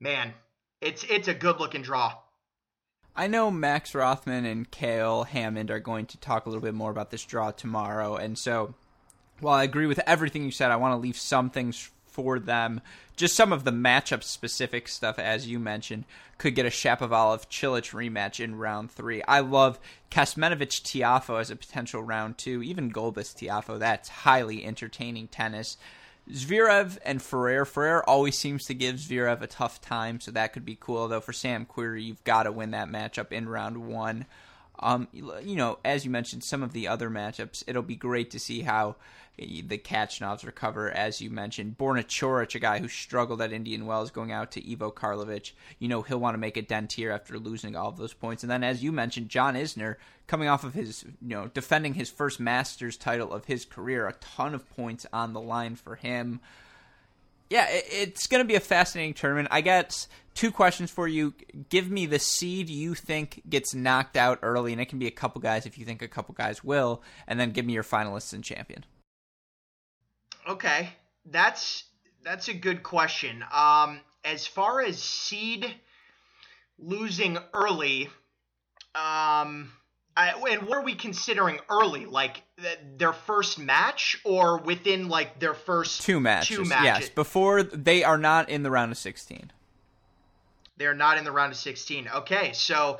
man, 0.00 0.34
it's 0.80 1.04
it's 1.04 1.28
a 1.28 1.34
good 1.34 1.60
looking 1.60 1.82
draw. 1.82 2.14
I 3.14 3.26
know 3.26 3.50
Max 3.50 3.94
Rothman 3.94 4.44
and 4.44 4.70
Kale 4.70 5.24
Hammond 5.24 5.70
are 5.70 5.80
going 5.80 6.06
to 6.06 6.18
talk 6.18 6.46
a 6.46 6.48
little 6.48 6.62
bit 6.62 6.74
more 6.74 6.90
about 6.90 7.10
this 7.10 7.24
draw 7.24 7.50
tomorrow, 7.50 8.16
and 8.16 8.38
so 8.38 8.74
while 9.40 9.54
I 9.54 9.64
agree 9.64 9.86
with 9.86 10.00
everything 10.06 10.44
you 10.44 10.50
said, 10.50 10.70
I 10.70 10.76
want 10.76 10.92
to 10.92 10.96
leave 10.96 11.16
some 11.16 11.50
things 11.50 11.90
for 12.06 12.38
them. 12.38 12.80
Just 13.16 13.36
some 13.36 13.52
of 13.52 13.64
the 13.64 13.70
matchup 13.70 14.22
specific 14.22 14.88
stuff, 14.88 15.18
as 15.18 15.48
you 15.48 15.58
mentioned, 15.58 16.04
could 16.36 16.54
get 16.54 16.66
a 16.66 16.70
Shapovalov 16.70 17.48
Cilic 17.48 17.92
rematch 17.92 18.42
in 18.42 18.56
round 18.56 18.90
three. 18.90 19.22
I 19.22 19.40
love 19.40 19.78
Kecmanovic 20.10 20.82
Tiafoe 20.82 21.40
as 21.40 21.50
a 21.50 21.56
potential 21.56 22.02
round 22.02 22.38
two, 22.38 22.62
even 22.62 22.92
Gulbis 22.92 23.34
Tiafoe. 23.34 23.78
That's 23.78 24.08
highly 24.08 24.64
entertaining 24.64 25.28
tennis. 25.28 25.76
Zverev 26.30 26.98
and 27.04 27.22
Ferrer. 27.22 27.64
Ferrer 27.64 28.08
always 28.08 28.36
seems 28.36 28.66
to 28.66 28.74
give 28.74 28.96
Zverev 28.96 29.40
a 29.40 29.46
tough 29.46 29.80
time, 29.80 30.20
so 30.20 30.30
that 30.30 30.52
could 30.52 30.64
be 30.64 30.76
cool. 30.78 31.08
Though 31.08 31.20
for 31.20 31.32
Sam 31.32 31.66
Querrey, 31.66 32.04
you've 32.04 32.24
got 32.24 32.44
to 32.44 32.52
win 32.52 32.72
that 32.72 32.88
matchup 32.88 33.32
in 33.32 33.48
round 33.48 33.86
one. 33.88 34.26
Um, 34.80 35.08
you 35.12 35.56
know, 35.56 35.78
as 35.84 36.04
you 36.04 36.10
mentioned, 36.10 36.44
some 36.44 36.62
of 36.62 36.72
the 36.72 36.88
other 36.88 37.10
matchups, 37.10 37.64
it'll 37.66 37.82
be 37.82 37.96
great 37.96 38.30
to 38.32 38.38
see 38.38 38.62
how 38.62 38.96
the 39.38 39.78
Khachanovs 39.78 40.44
recover, 40.44 40.90
as 40.90 41.20
you 41.20 41.30
mentioned. 41.30 41.78
Borna 41.78 42.04
Coric, 42.04 42.54
a 42.54 42.58
guy 42.58 42.80
who 42.80 42.88
struggled 42.88 43.40
at 43.40 43.52
Indian 43.52 43.86
Wells, 43.86 44.10
going 44.10 44.32
out 44.32 44.50
to 44.52 44.72
Ivo 44.72 44.90
Karlovic. 44.90 45.52
You 45.78 45.88
know, 45.88 46.02
he'll 46.02 46.18
want 46.18 46.34
to 46.34 46.38
make 46.38 46.56
a 46.56 46.62
dent 46.62 46.92
here 46.92 47.12
after 47.12 47.38
losing 47.38 47.76
all 47.76 47.88
of 47.88 47.96
those 47.96 48.14
points. 48.14 48.42
And 48.42 48.50
then, 48.50 48.64
as 48.64 48.82
you 48.82 48.90
mentioned, 48.90 49.28
John 49.28 49.54
Isner, 49.54 49.96
coming 50.26 50.48
off 50.48 50.64
of 50.64 50.74
his, 50.74 51.04
you 51.04 51.28
know, 51.28 51.48
defending 51.54 51.94
his 51.94 52.10
first 52.10 52.40
Masters 52.40 52.96
title 52.96 53.32
of 53.32 53.44
his 53.44 53.64
career, 53.64 54.08
a 54.08 54.14
ton 54.14 54.54
of 54.54 54.68
points 54.70 55.06
on 55.12 55.32
the 55.32 55.40
line 55.40 55.76
for 55.76 55.96
him 55.96 56.40
yeah, 57.50 57.66
it's 57.70 58.26
going 58.26 58.42
to 58.42 58.46
be 58.46 58.56
a 58.56 58.60
fascinating 58.60 59.14
tournament. 59.14 59.48
I 59.50 59.60
got 59.60 60.06
two 60.34 60.52
questions 60.52 60.90
for 60.90 61.08
you. 61.08 61.34
Give 61.68 61.90
me 61.90 62.06
the 62.06 62.18
seed 62.18 62.68
you 62.68 62.94
think 62.94 63.42
gets 63.48 63.74
knocked 63.74 64.16
out 64.16 64.38
early, 64.42 64.72
and 64.72 64.80
it 64.80 64.88
can 64.88 64.98
be 64.98 65.06
a 65.06 65.12
couple 65.12 65.40
guys 65.40 65.66
if 65.66 65.78
you 65.78 65.84
think 65.84 66.02
a 66.02 66.08
couple 66.08 66.34
guys 66.34 66.62
will, 66.62 67.02
and 67.26 67.40
then 67.40 67.50
give 67.50 67.64
me 67.64 67.72
your 67.72 67.82
finalists 67.82 68.32
and 68.32 68.44
champion. 68.44 68.84
Okay, 70.46 70.90
that's 71.24 71.84
that's 72.22 72.48
a 72.48 72.54
good 72.54 72.82
question. 72.82 73.44
Um, 73.52 74.00
as 74.24 74.46
far 74.46 74.82
as 74.82 75.02
seed 75.02 75.74
losing 76.78 77.38
early, 77.54 78.08
um, 78.94 79.72
I, 80.18 80.32
and 80.50 80.62
what 80.64 80.78
are 80.78 80.84
we 80.84 80.96
considering 80.96 81.60
early? 81.70 82.04
Like 82.04 82.42
their 82.96 83.12
first 83.12 83.58
match, 83.58 84.20
or 84.24 84.58
within 84.58 85.08
like 85.08 85.38
their 85.38 85.54
first 85.54 86.02
two 86.02 86.18
matches? 86.18 86.56
Two 86.56 86.64
matches. 86.64 86.84
Yes, 86.84 87.08
before 87.08 87.62
they 87.62 88.02
are 88.02 88.18
not 88.18 88.50
in 88.50 88.64
the 88.64 88.70
round 88.70 88.90
of 88.90 88.98
sixteen. 88.98 89.52
They're 90.76 90.92
not 90.92 91.18
in 91.18 91.24
the 91.24 91.30
round 91.30 91.52
of 91.52 91.58
sixteen. 91.58 92.08
Okay, 92.12 92.52
so 92.52 92.98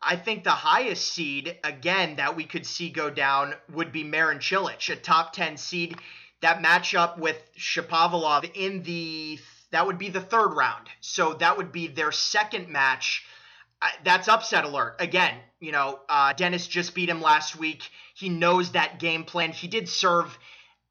I 0.00 0.14
think 0.14 0.44
the 0.44 0.50
highest 0.50 1.12
seed 1.12 1.58
again 1.64 2.16
that 2.16 2.36
we 2.36 2.44
could 2.44 2.64
see 2.64 2.88
go 2.88 3.10
down 3.10 3.54
would 3.72 3.90
be 3.90 4.04
Marin 4.04 4.38
Cilic, 4.38 4.88
a 4.92 4.96
top 4.96 5.32
ten 5.32 5.56
seed. 5.56 5.96
That 6.40 6.62
matchup 6.62 7.18
with 7.18 7.36
Shapovalov 7.58 8.48
in 8.54 8.84
the 8.84 9.40
that 9.72 9.86
would 9.86 9.98
be 9.98 10.08
the 10.08 10.20
third 10.20 10.52
round. 10.54 10.86
So 11.00 11.34
that 11.34 11.56
would 11.56 11.72
be 11.72 11.88
their 11.88 12.12
second 12.12 12.68
match 12.68 13.24
that's 14.04 14.28
upset 14.28 14.64
alert. 14.64 14.96
Again, 14.98 15.34
you 15.60 15.72
know, 15.72 16.00
uh, 16.08 16.32
Denis 16.32 16.66
just 16.66 16.94
beat 16.94 17.08
him 17.08 17.20
last 17.20 17.56
week. 17.56 17.82
He 18.14 18.28
knows 18.28 18.72
that 18.72 18.98
game 18.98 19.24
plan. 19.24 19.52
He 19.52 19.68
did 19.68 19.88
serve 19.88 20.38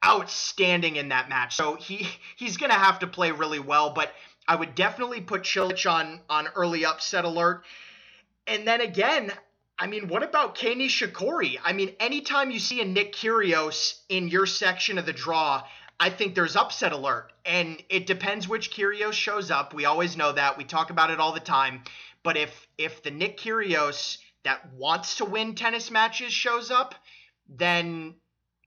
outstanding 0.06 0.96
in 0.96 1.10
that 1.10 1.30
match, 1.30 1.56
so 1.56 1.76
he 1.76 2.08
he's 2.36 2.58
gonna 2.58 2.74
have 2.74 3.00
to 3.00 3.08
play 3.08 3.32
really 3.32 3.60
well. 3.60 3.92
But 3.92 4.12
I 4.48 4.56
would 4.56 4.76
definitely 4.76 5.22
put 5.22 5.44
Cilic 5.44 5.90
on 5.90 6.22
on 6.30 6.48
early 6.56 6.86
upset 6.86 7.26
alert. 7.26 7.64
And 8.48 8.68
then 8.68 8.82
again, 8.82 9.32
I 9.78 9.88
mean, 9.88 10.08
what 10.08 10.24
about 10.24 10.56
Kei 10.56 10.76
Nishikori? 10.76 11.58
I 11.64 11.74
mean, 11.74 11.96
anytime 12.00 12.52
you 12.52 12.60
see 12.60 12.82
a 12.82 12.86
Nick 12.86 13.14
Kyrgios 13.14 14.00
in 14.10 14.28
your 14.28 14.46
section 14.46 14.98
of 14.98 15.06
the 15.06 15.14
draw, 15.14 15.64
I 16.00 16.10
think 16.10 16.36
there's 16.36 16.56
upset 16.56 16.92
alert. 16.92 17.32
And 17.46 17.82
it 17.90 18.06
depends 18.06 18.48
which 18.48 18.72
Kyrgios 18.72 19.14
shows 19.14 19.52
up. 19.52 19.74
We 19.74 19.86
always 19.86 20.18
know 20.18 20.32
that. 20.32 20.58
We 20.58 20.66
talk 20.66 20.90
about 20.90 21.12
it 21.12 21.20
all 21.20 21.34
the 21.34 21.40
time. 21.40 21.84
But 22.24 22.38
if 22.38 22.68
if 22.78 23.04
the 23.04 23.12
Nick 23.12 23.38
Kyrgios 23.38 24.18
that 24.44 24.74
wants 24.74 25.18
to 25.18 25.26
win 25.26 25.56
tennis 25.56 25.92
matches 25.92 26.34
shows 26.34 26.72
up, 26.72 26.96
then 27.48 28.16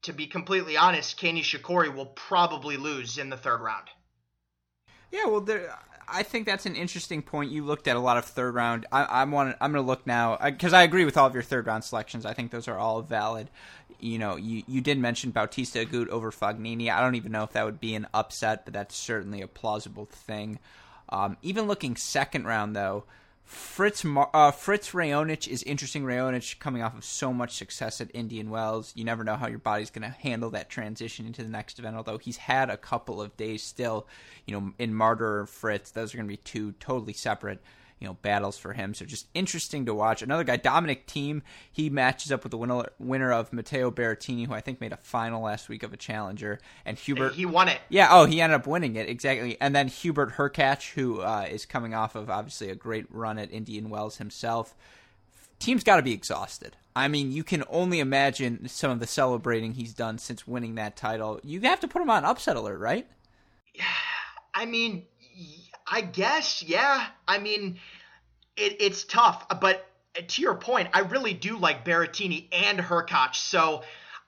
to 0.03 0.13
be 0.13 0.27
completely 0.27 0.77
honest, 0.77 1.17
Kei 1.17 1.33
Nishikori 1.33 1.95
will 1.95 2.07
probably 2.07 2.77
lose 2.77 3.19
in 3.19 3.31
the 3.31 3.37
third 3.37 3.61
round. 3.61 3.89
Yeah, 5.11 5.27
well, 5.27 5.41
there, 5.41 5.79
I 6.09 6.23
think 6.23 6.47
that's 6.47 6.67
an 6.67 6.75
interesting 6.75 7.23
point. 7.23 7.51
You 7.51 7.65
looked 7.65 7.87
at 7.87 7.97
a 7.97 8.01
lot 8.01 8.17
of 8.17 8.25
third 8.25 8.55
round. 8.55 8.87
I, 8.91 9.23
am 9.23 9.31
want 9.31 9.57
I'm 9.61 9.73
going 9.73 9.83
to 9.83 9.87
look 9.87 10.07
now 10.07 10.39
because 10.43 10.73
I 10.73 10.83
agree 10.83 11.05
with 11.05 11.17
all 11.17 11.27
of 11.27 11.35
your 11.35 11.43
third 11.43 11.67
round 11.67 11.85
selections. 11.85 12.27
I 12.27 12.35
think 12.35 12.51
those 12.51 12.69
are 12.69 12.79
all 12.79 13.03
valid. 13.03 13.49
You 14.01 14.19
know, 14.19 14.37
you 14.37 14.63
you 14.67 14.81
did 14.81 14.99
mention 14.99 15.31
Bautista 15.31 15.85
Agut 15.85 16.09
over 16.09 16.31
Fognini. 16.31 16.91
I 16.91 17.01
don't 17.01 17.15
even 17.15 17.33
know 17.33 17.45
if 17.45 17.53
that 17.53 17.65
would 17.65 17.81
be 17.81 17.95
an 17.95 18.07
upset, 18.13 18.65
but 18.65 18.75
that's 18.75 18.97
certainly 18.97 19.41
a 19.43 19.49
plausible 19.49 20.07
thing. 20.07 20.59
Um, 21.09 21.37
even 21.43 21.67
looking 21.67 21.95
second 21.97 22.47
round 22.47 22.75
though, 22.75 23.05
Fritz 23.53 24.03
uh, 24.05 24.51
Fritz 24.51 24.93
Raonic 24.93 25.47
is 25.47 25.63
interesting. 25.65 26.05
Raonic 26.05 26.59
coming 26.59 26.83
off 26.83 26.97
of 26.97 27.05
so 27.05 27.35
much 27.35 27.55
success 27.55 28.01
at 28.01 28.11
Indian 28.15 28.49
Wells, 28.49 28.93
you 28.97 29.05
never 29.05 29.25
know 29.25 29.37
how 29.37 29.47
your 29.47 29.59
body's 29.59 29.91
going 29.91 30.11
to 30.11 30.17
handle 30.21 30.49
that 30.51 30.71
transition 30.71 31.27
into 31.27 31.43
the 31.43 31.51
next 31.51 31.79
event. 31.79 31.95
Although 31.95 32.17
he's 32.17 32.39
had 32.39 32.71
a 32.71 32.79
couple 32.79 33.21
of 33.21 33.37
days 33.37 33.63
still, 33.63 34.07
you 34.47 34.59
know, 34.59 34.73
in 34.79 34.95
Marterer 34.95 35.47
Fritz, 35.47 35.91
those 35.91 36.15
are 36.15 36.17
going 36.17 36.27
to 36.27 36.33
be 36.33 36.39
two 36.39 36.73
totally 36.81 37.13
separate 37.13 37.61
you 38.03 38.09
know 38.09 38.15
battles 38.15 38.59
for 38.59 38.73
him. 38.73 38.95
So 38.95 39.05
just 39.05 39.29
interesting 39.33 39.87
to 39.87 39.95
watch. 39.95 40.23
Another 40.23 40.43
guy, 40.43 40.57
Dominic 40.57 41.07
Thiem, 41.07 41.43
he 41.71 41.89
matches 41.89 42.33
up 42.33 42.43
with 42.43 42.51
the 42.51 42.59
winner 42.59 42.89
winner 42.99 43.33
of 43.33 43.53
Matteo 43.53 43.93
Berrettini, 43.93 44.45
who 44.49 44.53
I 44.53 44.61
think 44.61 44.81
made 44.81 44.93
a 44.93 44.97
final 44.97 45.43
last 45.43 45.69
week 45.69 45.85
of 45.85 45.93
a 45.93 45.97
challenger, 45.97 46.59
and 46.85 46.99
Hubert. 46.99 47.35
He 47.35 47.47
won 47.47 47.69
it. 47.69 47.79
Yeah. 47.89 48.09
Oh, 48.11 48.27
he 48.27 48.41
ended 48.41 48.59
up 48.59 48.67
winning 48.67 48.97
it 48.97 49.09
exactly. 49.09 49.57
And 49.61 49.73
then 49.73 49.87
Hubert 49.87 50.33
Hurkacz, 50.33 50.95
who 50.95 51.21
uh, 51.21 51.47
is 51.49 51.65
coming 51.65 51.95
off 51.95 52.17
of 52.17 52.29
obviously 52.29 52.71
a 52.71 52.75
great 52.75 53.07
run 53.09 53.39
at 53.39 53.53
Indian 53.53 53.89
Wells 53.89 54.17
himself. 54.17 54.75
Thiem's 55.61 55.85
got 55.85 55.97
to 55.97 56.03
be 56.03 56.13
exhausted. 56.13 56.77
I 56.97 57.07
mean, 57.07 57.31
you 57.31 57.45
can 57.45 57.63
only 57.71 58.01
imagine 58.01 58.67
some 58.69 58.91
of 58.91 58.99
the 58.99 59.07
celebrating 59.07 59.75
he's 59.75 59.95
done 59.95 60.19
since 60.19 60.45
winning 60.45 60.75
that 60.75 60.97
title. 60.97 61.39
You 61.45 61.61
have 61.61 61.79
to 61.81 61.89
put 61.89 62.03
him 62.03 62.11
on 62.11 62.25
upset 62.25 62.57
alert, 62.57 62.81
right? 62.81 63.07
Yeah. 63.73 63.85
I 64.55 64.67
mean, 64.67 65.07
I 65.93 66.01
guess, 66.01 66.63
yeah. 66.63 67.07
I 67.29 67.39
mean, 67.39 67.79
it, 68.57 68.79
it's 68.81 69.05
tough, 69.05 69.47
but 69.61 69.87
to 70.27 70.41
your 70.41 70.55
point, 70.55 70.89
I 70.95 71.01
really 71.01 71.35
do 71.35 71.59
like 71.59 71.85
Berrettini 71.85 72.49
and 72.51 72.79
Hurkacz. 72.79 73.37
So 73.37 73.83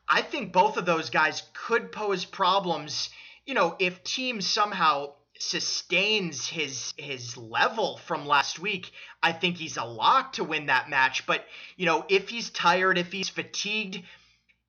I 0.07 0.21
think 0.21 0.53
both 0.53 0.77
of 0.77 0.85
those 0.85 1.09
guys 1.09 1.43
could 1.55 1.91
pose 1.91 2.27
problems. 2.27 3.09
You 3.47 3.55
know, 3.55 3.77
if 3.79 4.05
Thiem 4.05 4.43
somehow 4.43 5.15
sustains 5.39 6.47
his 6.47 6.93
his 6.99 7.35
level 7.39 7.97
from 7.97 8.27
last 8.27 8.59
week, 8.59 8.93
I 9.23 9.33
think 9.33 9.57
he's 9.57 9.79
a 9.79 9.85
lock 9.85 10.35
to 10.35 10.45
win 10.45 10.67
that 10.67 10.91
match. 10.91 11.27
But 11.27 11.47
you 11.79 11.87
know, 11.87 12.05
if 12.11 12.29
he's 12.29 12.51
tired, 12.51 12.99
if 12.99 13.11
he's 13.11 13.31
fatigued, 13.31 14.03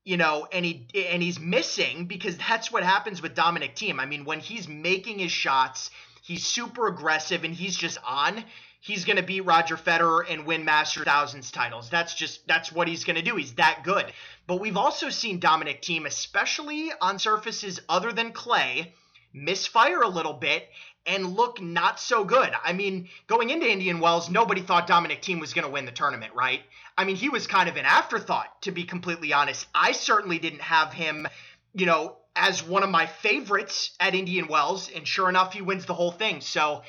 you 0.05 0.15
know, 0.15 0.47
and 0.49 0.63
he 0.63 0.87
and 1.09 1.21
he's 1.21 1.41
missing 1.41 2.05
because 2.05 2.37
that's 2.49 2.71
what 2.71 2.83
happens 2.83 3.21
with 3.21 3.35
Dominic 3.35 3.75
Thiem. 3.75 3.99
I 3.99 4.05
mean, 4.05 4.23
when 4.23 4.39
he's 4.39 4.69
making 4.69 5.19
his 5.19 5.33
shots, 5.33 5.91
he's 6.25 6.45
super 6.45 6.87
aggressive 6.87 7.43
and 7.43 7.53
he's 7.53 7.75
just 7.75 7.97
on 8.05 8.43
he's 8.85 9.03
going 9.03 9.17
to 9.17 9.23
beat 9.23 9.41
Roger 9.41 9.77
Federer 9.77 10.21
and 10.29 10.45
win 10.45 10.63
Master 10.63 11.03
Thousands 11.03 11.49
titles. 11.49 11.89
That's 11.89 12.13
just 12.13 12.47
that's 12.47 12.71
what 12.71 12.87
he's 12.87 13.03
going 13.03 13.15
to 13.15 13.21
do. 13.21 13.35
He's 13.35 13.53
that 13.53 13.81
good. 13.83 14.05
But 14.47 14.59
we've 14.59 14.77
also 14.77 15.09
seen 15.09 15.39
Dominic 15.39 15.81
Thiem, 15.81 16.05
especially 16.05 16.91
on 17.01 17.17
surfaces 17.17 17.81
other 17.89 18.11
than 18.11 18.31
clay, 18.31 18.93
misfire 19.33 20.01
a 20.01 20.07
little 20.07 20.33
bit 20.33 20.69
and 21.07 21.35
look 21.35 21.61
not 21.61 21.99
so 21.99 22.23
good. 22.23 22.51
I 22.63 22.73
mean, 22.73 23.09
going 23.27 23.49
into 23.49 23.69
Indian 23.69 23.99
Wells, 23.99 24.29
nobody 24.29 24.61
thought 24.61 24.87
Dominic 24.87 25.21
Thiem 25.21 25.39
was 25.39 25.53
going 25.53 25.65
to 25.65 25.71
win 25.71 25.85
the 25.85 25.91
tournament, 25.91 26.33
right? 26.35 26.61
I 26.97 27.05
mean, 27.05 27.15
he 27.15 27.29
was 27.29 27.45
kind 27.45 27.69
of 27.69 27.75
an 27.75 27.85
afterthought, 27.85 28.61
to 28.63 28.71
be 28.71 28.85
completely 28.85 29.33
honest. 29.33 29.67
I 29.75 29.91
certainly 29.91 30.39
didn't 30.39 30.61
have 30.61 30.93
him, 30.93 31.27
you 31.73 31.85
know, 31.85 32.17
as 32.35 32.63
one 32.63 32.83
of 32.83 32.89
my 32.89 33.05
favorites 33.05 33.91
at 33.99 34.13
Indian 34.13 34.47
Wells, 34.47 34.89
and 34.93 35.07
sure 35.07 35.29
enough, 35.29 35.53
he 35.53 35.61
wins 35.61 35.85
the 35.85 35.93
whole 35.93 36.11
thing. 36.11 36.41
So, 36.41 36.83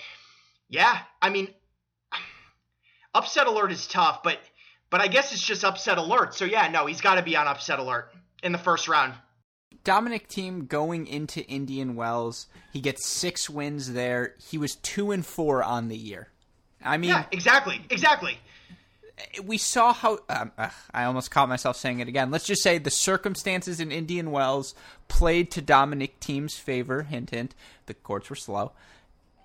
yeah, 0.69 0.99
I 1.23 1.31
mean, 1.31 1.49
upset 3.15 3.47
alert 3.47 3.73
is 3.73 3.87
tough, 3.87 4.23
but 4.23 4.39
but 4.91 5.01
I 5.01 5.09
guess 5.09 5.33
it's 5.33 5.43
just 5.43 5.65
upset 5.65 5.99
alert. 5.99 6.35
So 6.35 6.45
yeah, 6.45 6.69
no, 6.69 6.87
he's 6.87 7.01
got 7.01 7.17
to 7.17 7.23
be 7.23 7.37
on 7.37 7.47
upset 7.47 7.79
alert 7.79 8.13
in 8.43 8.53
the 8.53 8.59
first 8.59 8.89
round. 8.89 9.15
Dominic 9.85 10.29
Thiem 10.29 10.67
going 10.67 11.07
into 11.07 11.45
Indian 11.47 11.95
Wells, 11.95 12.49
he 12.73 12.81
gets 12.81 13.07
six 13.07 13.49
wins 13.49 13.93
there. 13.93 14.35
He 14.39 14.59
was 14.59 14.75
two 14.77 15.13
and 15.13 15.25
four 15.25 15.63
on 15.63 15.89
the 15.89 15.97
year. 15.97 16.29
I 16.85 16.97
mean, 16.97 17.11
yeah, 17.11 17.25
exactly, 17.31 17.81
exactly. 17.89 18.39
We 19.45 19.57
saw 19.57 19.93
how 19.95 20.19
um, 20.29 20.53
I 20.93 21.05
almost 21.05 21.31
caught 21.31 21.49
myself 21.49 21.77
saying 21.77 22.01
it 22.01 22.09
again. 22.09 22.31
Let's 22.31 22.47
just 22.47 22.63
say 22.63 22.79
the 22.79 22.91
circumstances 22.91 23.81
in 23.81 23.91
Indian 23.91 24.31
Wells 24.31 24.75
played 25.09 25.51
to 25.53 25.63
Dominic 25.63 26.17
Thiem's 26.21 26.59
favor. 26.59 27.05
Hint, 27.05 27.31
hint. 27.31 27.55
The 27.87 27.95
courts 27.95 28.29
were 28.29 28.37
slow 28.37 28.73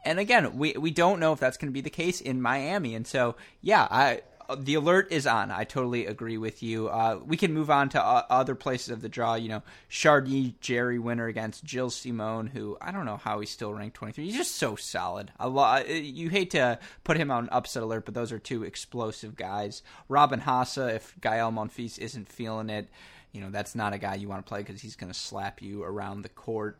and 0.03 0.19
again, 0.19 0.57
we 0.57 0.73
we 0.73 0.91
don't 0.91 1.19
know 1.19 1.33
if 1.33 1.39
that's 1.39 1.57
going 1.57 1.69
to 1.69 1.73
be 1.73 1.81
the 1.81 1.89
case 1.89 2.21
in 2.21 2.41
Miami. 2.41 2.95
And 2.95 3.05
so, 3.05 3.35
yeah, 3.61 3.87
I 3.89 4.21
the 4.55 4.75
alert 4.75 5.11
is 5.11 5.27
on. 5.27 5.51
I 5.51 5.63
totally 5.63 6.05
agree 6.05 6.37
with 6.37 6.63
you. 6.63 6.87
Uh, 6.87 7.19
we 7.25 7.37
can 7.37 7.53
move 7.53 7.69
on 7.69 7.89
to 7.89 8.03
uh, 8.03 8.23
other 8.29 8.55
places 8.55 8.89
of 8.89 9.01
the 9.01 9.09
draw. 9.09 9.35
You 9.35 9.49
know, 9.49 9.63
Chardy 9.89 10.53
Jarry 10.59 10.99
winner 10.99 11.27
against 11.27 11.65
Gilles 11.65 11.95
Simon, 11.95 12.47
who 12.47 12.77
I 12.81 12.91
don't 12.91 13.05
know 13.05 13.17
how 13.17 13.39
he's 13.39 13.49
still 13.49 13.73
ranked 13.73 13.95
23. 13.97 14.25
He's 14.25 14.37
just 14.37 14.55
so 14.55 14.75
solid. 14.75 15.31
A 15.39 15.49
lot. 15.49 15.89
Uh, 15.89 15.93
you 15.93 16.29
hate 16.29 16.51
to 16.51 16.79
put 17.03 17.17
him 17.17 17.31
on 17.31 17.49
upset 17.49 17.83
alert, 17.83 18.05
but 18.05 18.13
those 18.13 18.31
are 18.31 18.39
two 18.39 18.63
explosive 18.63 19.35
guys. 19.35 19.83
Robin 20.09 20.41
Haase, 20.41 20.95
if 20.95 21.15
Gael 21.21 21.51
Monfils 21.51 21.99
isn't 21.99 22.29
feeling 22.29 22.69
it, 22.69 22.89
you 23.31 23.41
know 23.41 23.49
that's 23.49 23.75
not 23.75 23.93
a 23.93 23.97
guy 23.97 24.15
you 24.15 24.27
want 24.27 24.45
to 24.45 24.49
play 24.49 24.59
because 24.59 24.81
he's 24.81 24.95
going 24.95 25.11
to 25.11 25.17
slap 25.17 25.61
you 25.61 25.83
around 25.83 26.21
the 26.21 26.29
court 26.29 26.77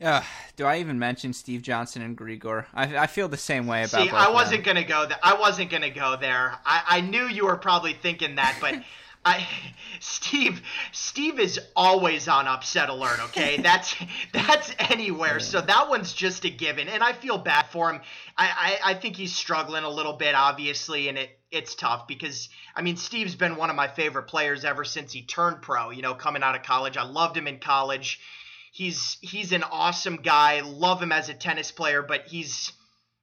Uh, 0.00 0.22
do 0.56 0.64
I 0.64 0.78
even 0.78 0.98
mention 0.98 1.32
Steve 1.32 1.62
Johnson 1.62 2.02
and 2.02 2.16
Grigor? 2.16 2.66
I, 2.72 2.98
I 2.98 3.06
feel 3.08 3.28
the 3.28 3.36
same 3.36 3.66
way 3.66 3.82
about. 3.82 4.02
See, 4.02 4.10
I 4.10 4.30
wasn't 4.30 4.62
gonna 4.64 4.84
go 4.84 5.06
there. 5.06 5.18
I 5.22 5.34
wasn't 5.34 5.70
gonna 5.70 5.90
go 5.90 6.16
there. 6.16 6.54
I, 6.64 6.82
I 6.86 7.00
knew 7.00 7.26
you 7.26 7.46
were 7.46 7.56
probably 7.56 7.94
thinking 7.94 8.36
that, 8.36 8.58
but 8.60 8.76
I, 9.24 9.46
Steve, 9.98 10.62
Steve 10.92 11.40
is 11.40 11.58
always 11.74 12.28
on 12.28 12.46
upset 12.46 12.88
alert. 12.88 13.18
Okay, 13.24 13.56
that's 13.62 13.96
that's 14.32 14.72
anywhere. 14.78 15.40
So 15.40 15.60
that 15.60 15.88
one's 15.88 16.12
just 16.12 16.44
a 16.44 16.50
given, 16.50 16.88
and 16.88 17.02
I 17.02 17.12
feel 17.12 17.38
bad 17.38 17.66
for 17.66 17.90
him. 17.90 18.00
I, 18.36 18.78
I, 18.84 18.92
I 18.92 18.94
think 18.94 19.16
he's 19.16 19.34
struggling 19.34 19.82
a 19.82 19.90
little 19.90 20.14
bit, 20.14 20.34
obviously, 20.36 21.08
and 21.08 21.18
it 21.18 21.30
it's 21.50 21.74
tough 21.74 22.06
because 22.06 22.50
I 22.76 22.82
mean 22.82 22.96
Steve's 22.96 23.34
been 23.34 23.56
one 23.56 23.70
of 23.70 23.76
my 23.76 23.88
favorite 23.88 24.24
players 24.24 24.64
ever 24.64 24.84
since 24.84 25.12
he 25.12 25.22
turned 25.22 25.60
pro. 25.60 25.90
You 25.90 26.02
know, 26.02 26.14
coming 26.14 26.44
out 26.44 26.54
of 26.54 26.62
college, 26.62 26.96
I 26.96 27.02
loved 27.02 27.36
him 27.36 27.48
in 27.48 27.58
college 27.58 28.20
he's 28.72 29.18
he's 29.20 29.52
an 29.52 29.62
awesome 29.62 30.16
guy. 30.16 30.60
Love 30.60 31.02
him 31.02 31.12
as 31.12 31.28
a 31.28 31.34
tennis 31.34 31.70
player, 31.70 32.02
but 32.02 32.26
he's 32.26 32.72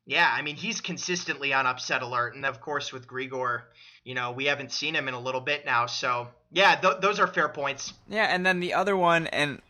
yeah, 0.05 0.31
I 0.31 0.41
mean 0.41 0.55
he's 0.55 0.81
consistently 0.81 1.53
on 1.53 1.65
upset 1.65 2.01
alert, 2.01 2.35
and 2.35 2.45
of 2.45 2.61
course 2.61 2.91
with 2.93 3.07
Grigor, 3.07 3.63
you 4.03 4.13
know 4.13 4.31
we 4.31 4.45
haven't 4.45 4.71
seen 4.71 4.95
him 4.95 5.07
in 5.07 5.13
a 5.13 5.19
little 5.19 5.41
bit 5.41 5.65
now. 5.65 5.85
So 5.85 6.27
yeah, 6.51 6.75
th- 6.75 7.01
those 7.01 7.19
are 7.19 7.27
fair 7.27 7.49
points. 7.49 7.93
Yeah, 8.07 8.25
and 8.25 8.45
then 8.45 8.59
the 8.59 8.73
other 8.73 8.95
one, 8.95 9.27
and 9.27 9.61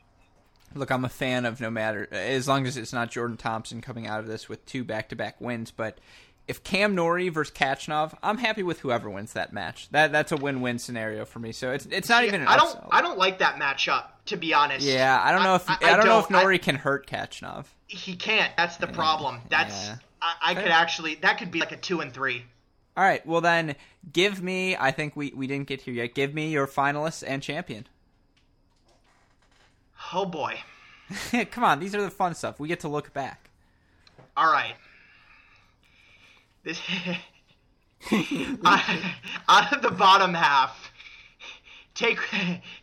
look, 0.74 0.92
I'm 0.92 1.06
a 1.06 1.10
fan 1.10 1.46
of 1.46 1.62
no 1.62 1.70
matter 1.70 2.08
as 2.12 2.48
long 2.48 2.68
as 2.68 2.78
it's 2.78 2.94
not 2.94 3.12
Jordan 3.12 3.38
Thompson 3.38 3.82
coming 3.82 4.08
out 4.08 4.20
of 4.20 4.28
this 4.28 4.50
with 4.50 4.66
two 4.66 4.84
back-to-back 4.84 5.40
wins, 5.40 5.72
but 5.72 6.00
if 6.48 6.64
Cam 6.64 6.96
Norrie 6.96 7.30
versus 7.30 7.54
Khachanov, 7.54 8.14
I'm 8.22 8.38
happy 8.38 8.64
with 8.64 8.80
whoever 8.80 9.10
wins 9.10 9.34
that 9.34 9.52
match. 9.52 9.90
That 9.90 10.12
that's 10.12 10.32
a 10.32 10.38
win-win 10.38 10.80
scenario 10.80 11.26
for 11.26 11.40
me. 11.40 11.52
So 11.52 11.72
it's 11.72 11.86
it's 11.88 12.10
not 12.10 12.24
even. 12.24 12.48
I 12.48 12.58
don't 12.58 12.78
I 12.92 13.02
don't 13.02 13.18
like 13.18 13.40
that 13.40 13.56
matchup 13.56 14.06
to 14.28 14.38
be 14.38 14.54
honest. 14.54 14.86
Yeah, 14.86 15.20
I 15.24 15.32
don't 15.32 15.44
know 15.44 15.56
if 15.56 15.70
I, 15.70 15.78
I, 15.82 15.94
I 15.94 15.96
don't, 15.98 16.06
know 16.06 16.20
if 16.20 16.30
Norrie 16.30 16.60
can 16.60 16.76
hurt 16.76 17.08
Khachanov. 17.08 17.66
He 17.88 18.16
can't. 18.16 18.56
That's 18.58 18.78
the 18.78 18.88
problem. 18.88 19.42
That's 19.50 19.88
yeah. 19.88 19.98
I, 20.42 20.56
could 20.56 20.72
actually 20.72 21.16
that 21.16 21.38
could 21.38 21.52
be 21.52 21.60
like 21.60 21.72
a 21.72 21.78
two 21.78 22.02
and 22.02 22.12
three. 22.12 22.44
All 22.98 23.04
right. 23.04 23.26
Well 23.26 23.42
then, 23.42 23.76
give 24.12 24.42
me. 24.42 24.76
I 24.76 24.92
think 24.92 25.16
we 25.16 25.32
we 25.36 25.48
didn't 25.48 25.68
get 25.68 25.82
here 25.82 25.94
yet. 25.94 26.14
Give 26.14 26.34
me 26.34 26.50
your 26.50 26.68
finalists 26.68 27.24
and 27.26 27.42
champion. 27.42 27.88
Oh 30.14 30.26
boy. 30.26 30.60
Come 31.52 31.64
on, 31.64 31.80
these 31.80 31.94
are 31.94 32.02
the 32.02 32.10
fun 32.10 32.34
stuff. 32.34 32.60
We 32.60 32.68
get 32.68 32.80
to 32.82 32.88
look 32.88 33.14
back. 33.14 33.50
All 34.36 34.52
right. 34.52 34.76
This 36.66 36.82
out 39.48 39.74
of 39.74 39.82
the 39.82 39.92
bottom 39.92 40.34
half, 40.34 40.92
take 41.94 42.20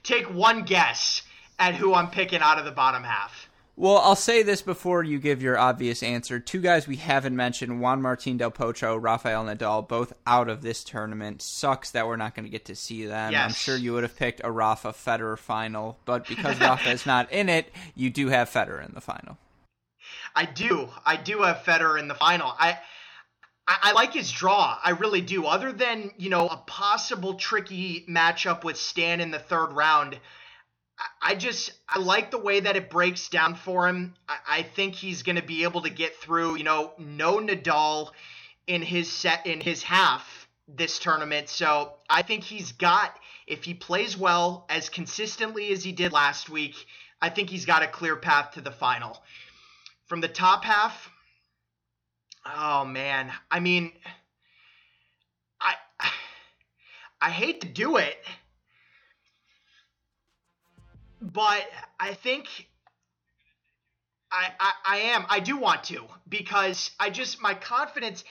take 0.03 0.33
one 0.33 0.63
guess 0.63 1.23
at 1.59 1.75
who 1.75 1.95
I'm 1.95 2.09
picking 2.09 2.41
out 2.41 2.59
of 2.59 2.65
the 2.65 2.71
bottom 2.71 3.03
half. 3.03 3.49
Well, 3.75 3.99
I'll 3.99 4.15
say 4.17 4.43
this 4.43 4.63
before 4.63 5.03
you 5.03 5.19
give 5.19 5.43
your 5.43 5.59
obvious 5.59 6.03
answer. 6.03 6.39
Two 6.39 6.61
guys 6.61 6.87
we 6.87 6.97
haven't 6.97 7.35
mentioned, 7.35 7.81
Juan 7.81 8.03
Martín 8.03 8.37
del 8.37 8.51
Potro, 8.51 8.99
Rafael 9.01 9.45
Nadal, 9.45 9.89
both 9.89 10.13
out 10.27 10.49
of 10.49 10.63
this 10.63 10.85
tournament. 10.85 11.41
Sucks 11.41 11.91
that 11.93 12.07
we're 12.07 12.17
not 12.17 12.35
going 12.35 12.45
to 12.45 12.51
get 12.51 12.67
to 12.67 12.77
see 12.77 13.07
them. 13.07 13.33
Yes. 13.33 13.45
I'm 13.45 13.55
sure 13.55 13.77
you 13.77 13.95
would 13.95 14.03
have 14.03 14.17
picked 14.17 14.43
a 14.45 14.53
Rafa 14.53 14.89
Federer 14.91 15.39
final, 15.39 15.99
but 16.05 16.29
because 16.29 16.61
Rafa 16.61 16.91
is 16.91 17.07
not 17.07 17.33
in 17.33 17.49
it, 17.49 17.73
you 17.97 18.11
do 18.11 18.29
have 18.29 18.51
Federer 18.51 18.87
in 18.87 18.95
the 18.95 19.01
final. 19.01 19.39
I 20.37 20.45
do. 20.45 20.91
I 21.07 21.17
do 21.17 21.43
have 21.43 21.59
Federer 21.59 21.99
in 21.99 22.09
the 22.09 22.15
final. 22.15 22.55
I 22.59 22.79
I, 23.67 23.79
I, 23.83 23.93
like 23.93 24.13
his 24.13 24.31
draw. 24.31 24.77
I 24.83 24.91
really 24.91 25.21
do. 25.21 25.47
Other 25.47 25.73
than, 25.73 26.11
you 26.17 26.31
know, 26.31 26.49
a 26.49 26.57
possible 26.57 27.35
tricky 27.35 28.05
matchup 28.09 28.65
with 28.65 28.77
Stan 28.77 29.21
in 29.21 29.31
the 29.31 29.39
third 29.39 29.73
round, 29.73 30.19
I, 30.99 31.33
I 31.33 31.35
just 31.35 31.73
I 31.89 31.99
like 32.01 32.31
the 32.31 32.39
way 32.39 32.61
that 32.61 32.77
it 32.77 32.91
breaks 32.91 33.29
down 33.29 33.55
for 33.55 33.89
him. 33.89 34.15
I, 34.29 34.37
I 34.49 34.63
think 34.63 34.95
he's 34.95 35.23
going 35.23 35.37
to 35.37 35.43
be 35.43 35.63
able 35.63 35.83
to 35.83 35.91
get 35.91 36.17
through, 36.17 36.57
you 36.57 36.65
know, 36.65 36.93
no 36.99 37.39
Nadal 37.39 38.11
in 38.67 38.83
his 38.83 39.11
set 39.11 39.47
in 39.47 39.61
his 39.61 39.83
half 39.83 40.49
this 40.69 40.99
tournament. 40.99 41.49
So 41.49 41.95
I 42.09 42.23
think 42.23 42.45
he's 42.45 42.73
got 42.73 43.17
if 43.47 43.65
he 43.65 43.75
plays 43.75 44.17
well 44.17 44.67
as 44.69 44.89
consistently 44.89 45.73
as 45.73 45.85
he 45.85 45.93
did 45.93 46.13
last 46.13 46.49
week, 46.49 46.75
I 47.21 47.29
think 47.29 47.51
he's 47.51 47.67
got 47.67 47.83
a 47.83 47.89
clear 47.89 48.17
path 48.17 48.53
to 48.53 48.61
the 48.61 48.71
final. 48.71 49.23
From 50.07 50.21
the 50.21 50.29
top 50.29 50.65
half, 50.65 51.12
Oh 52.45 52.85
man, 52.85 53.33
I 53.51 53.61
mean, 53.61 53.93
I 55.61 55.75
I 57.21 57.31
hate 57.31 57.61
to 57.61 57.69
do 57.69 57.99
it, 57.99 58.19
but 61.21 61.69
I 62.01 62.15
think 62.15 62.49
I, 64.33 64.51
I 64.59 64.73
I 64.85 64.97
am 64.99 65.25
I 65.29 65.39
do 65.39 65.57
want 65.57 65.85
to 65.85 66.05
because 66.29 66.91
I 66.99 67.11
just 67.11 67.41
my 67.41 67.55
confidence 67.55 68.25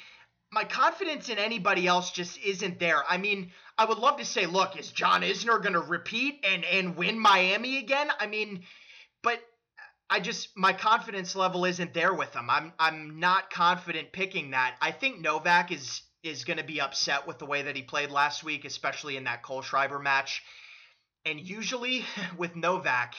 my 0.52 0.66
confidence 0.66 1.30
in 1.30 1.38
anybody 1.38 1.88
else 1.88 2.12
just 2.12 2.38
isn't 2.40 2.80
there. 2.80 3.04
I 3.10 3.18
mean, 3.18 3.52
I 3.78 3.86
would 3.86 3.98
love 3.98 4.18
to 4.18 4.26
say, 4.26 4.46
look, 4.46 4.78
is 4.78 4.92
John 4.92 5.22
Isner 5.22 5.62
going 5.62 5.74
to 5.74 5.80
repeat 5.80 6.44
and 6.44 6.66
and 6.66 6.98
win 6.98 7.18
Miami 7.18 7.78
again? 7.78 8.10
I 8.20 8.28
mean, 8.28 8.64
but 9.24 9.40
I 10.12 10.20
just 10.20 10.50
my 10.58 10.74
confidence 10.74 11.38
level 11.38 11.64
isn't 11.64 11.94
there 11.94 12.14
with 12.14 12.34
him. 12.34 12.50
I'm 12.50 12.74
I'm 12.78 13.22
not 13.22 13.50
confident 13.50 14.12
picking 14.12 14.52
that. 14.52 14.76
I 14.82 14.92
think 14.92 15.22
Novak 15.22 15.72
is 15.72 16.02
is 16.22 16.44
going 16.44 16.58
to 16.58 16.66
be 16.66 16.82
upset 16.82 17.26
with 17.26 17.40
the 17.40 17.46
way 17.46 17.64
that 17.64 17.78
he 17.78 17.82
played 17.82 18.12
last 18.12 18.44
week, 18.44 18.66
especially 18.66 19.16
in 19.16 19.24
that 19.24 19.42
Kohlschreiber 19.42 20.04
match. 20.04 20.44
And 21.26 21.40
usually 21.40 22.04
with 22.38 22.58
Novak, 22.58 23.16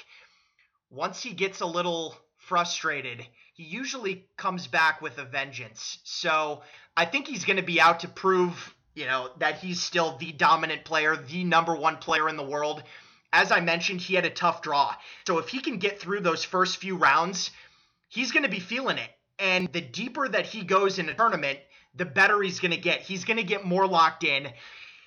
once 0.90 1.22
he 1.22 1.32
gets 1.32 1.60
a 1.60 1.66
little 1.66 2.14
frustrated, 2.36 3.26
he 3.54 3.62
usually 3.64 4.26
comes 4.36 4.66
back 4.66 5.00
with 5.00 5.16
a 5.16 5.24
vengeance. 5.24 5.98
So 6.04 6.62
I 6.94 7.06
think 7.06 7.26
he's 7.26 7.46
going 7.46 7.56
to 7.56 7.62
be 7.62 7.80
out 7.80 8.00
to 8.00 8.08
prove, 8.08 8.74
you 8.94 9.06
know, 9.06 9.30
that 9.38 9.60
he's 9.60 9.82
still 9.82 10.18
the 10.18 10.32
dominant 10.32 10.84
player, 10.84 11.16
the 11.16 11.42
number 11.44 11.74
one 11.74 11.96
player 11.96 12.28
in 12.28 12.36
the 12.36 12.42
world 12.44 12.82
as 13.32 13.50
I 13.50 13.60
mentioned, 13.60 14.00
he 14.00 14.14
had 14.14 14.26
a 14.26 14.30
tough 14.30 14.62
draw. 14.62 14.94
So 15.26 15.38
if 15.38 15.48
he 15.48 15.60
can 15.60 15.78
get 15.78 16.00
through 16.00 16.20
those 16.20 16.44
first 16.44 16.76
few 16.76 16.96
rounds, 16.96 17.50
he's 18.08 18.32
going 18.32 18.44
to 18.44 18.48
be 18.48 18.60
feeling 18.60 18.98
it. 18.98 19.10
And 19.38 19.72
the 19.72 19.80
deeper 19.80 20.28
that 20.28 20.46
he 20.46 20.62
goes 20.62 20.98
in 20.98 21.08
a 21.08 21.14
tournament, 21.14 21.58
the 21.94 22.04
better 22.04 22.40
he's 22.42 22.60
going 22.60 22.72
to 22.72 22.76
get. 22.76 23.00
He's 23.00 23.24
going 23.24 23.38
to 23.38 23.42
get 23.42 23.64
more 23.64 23.86
locked 23.86 24.24
in. 24.24 24.48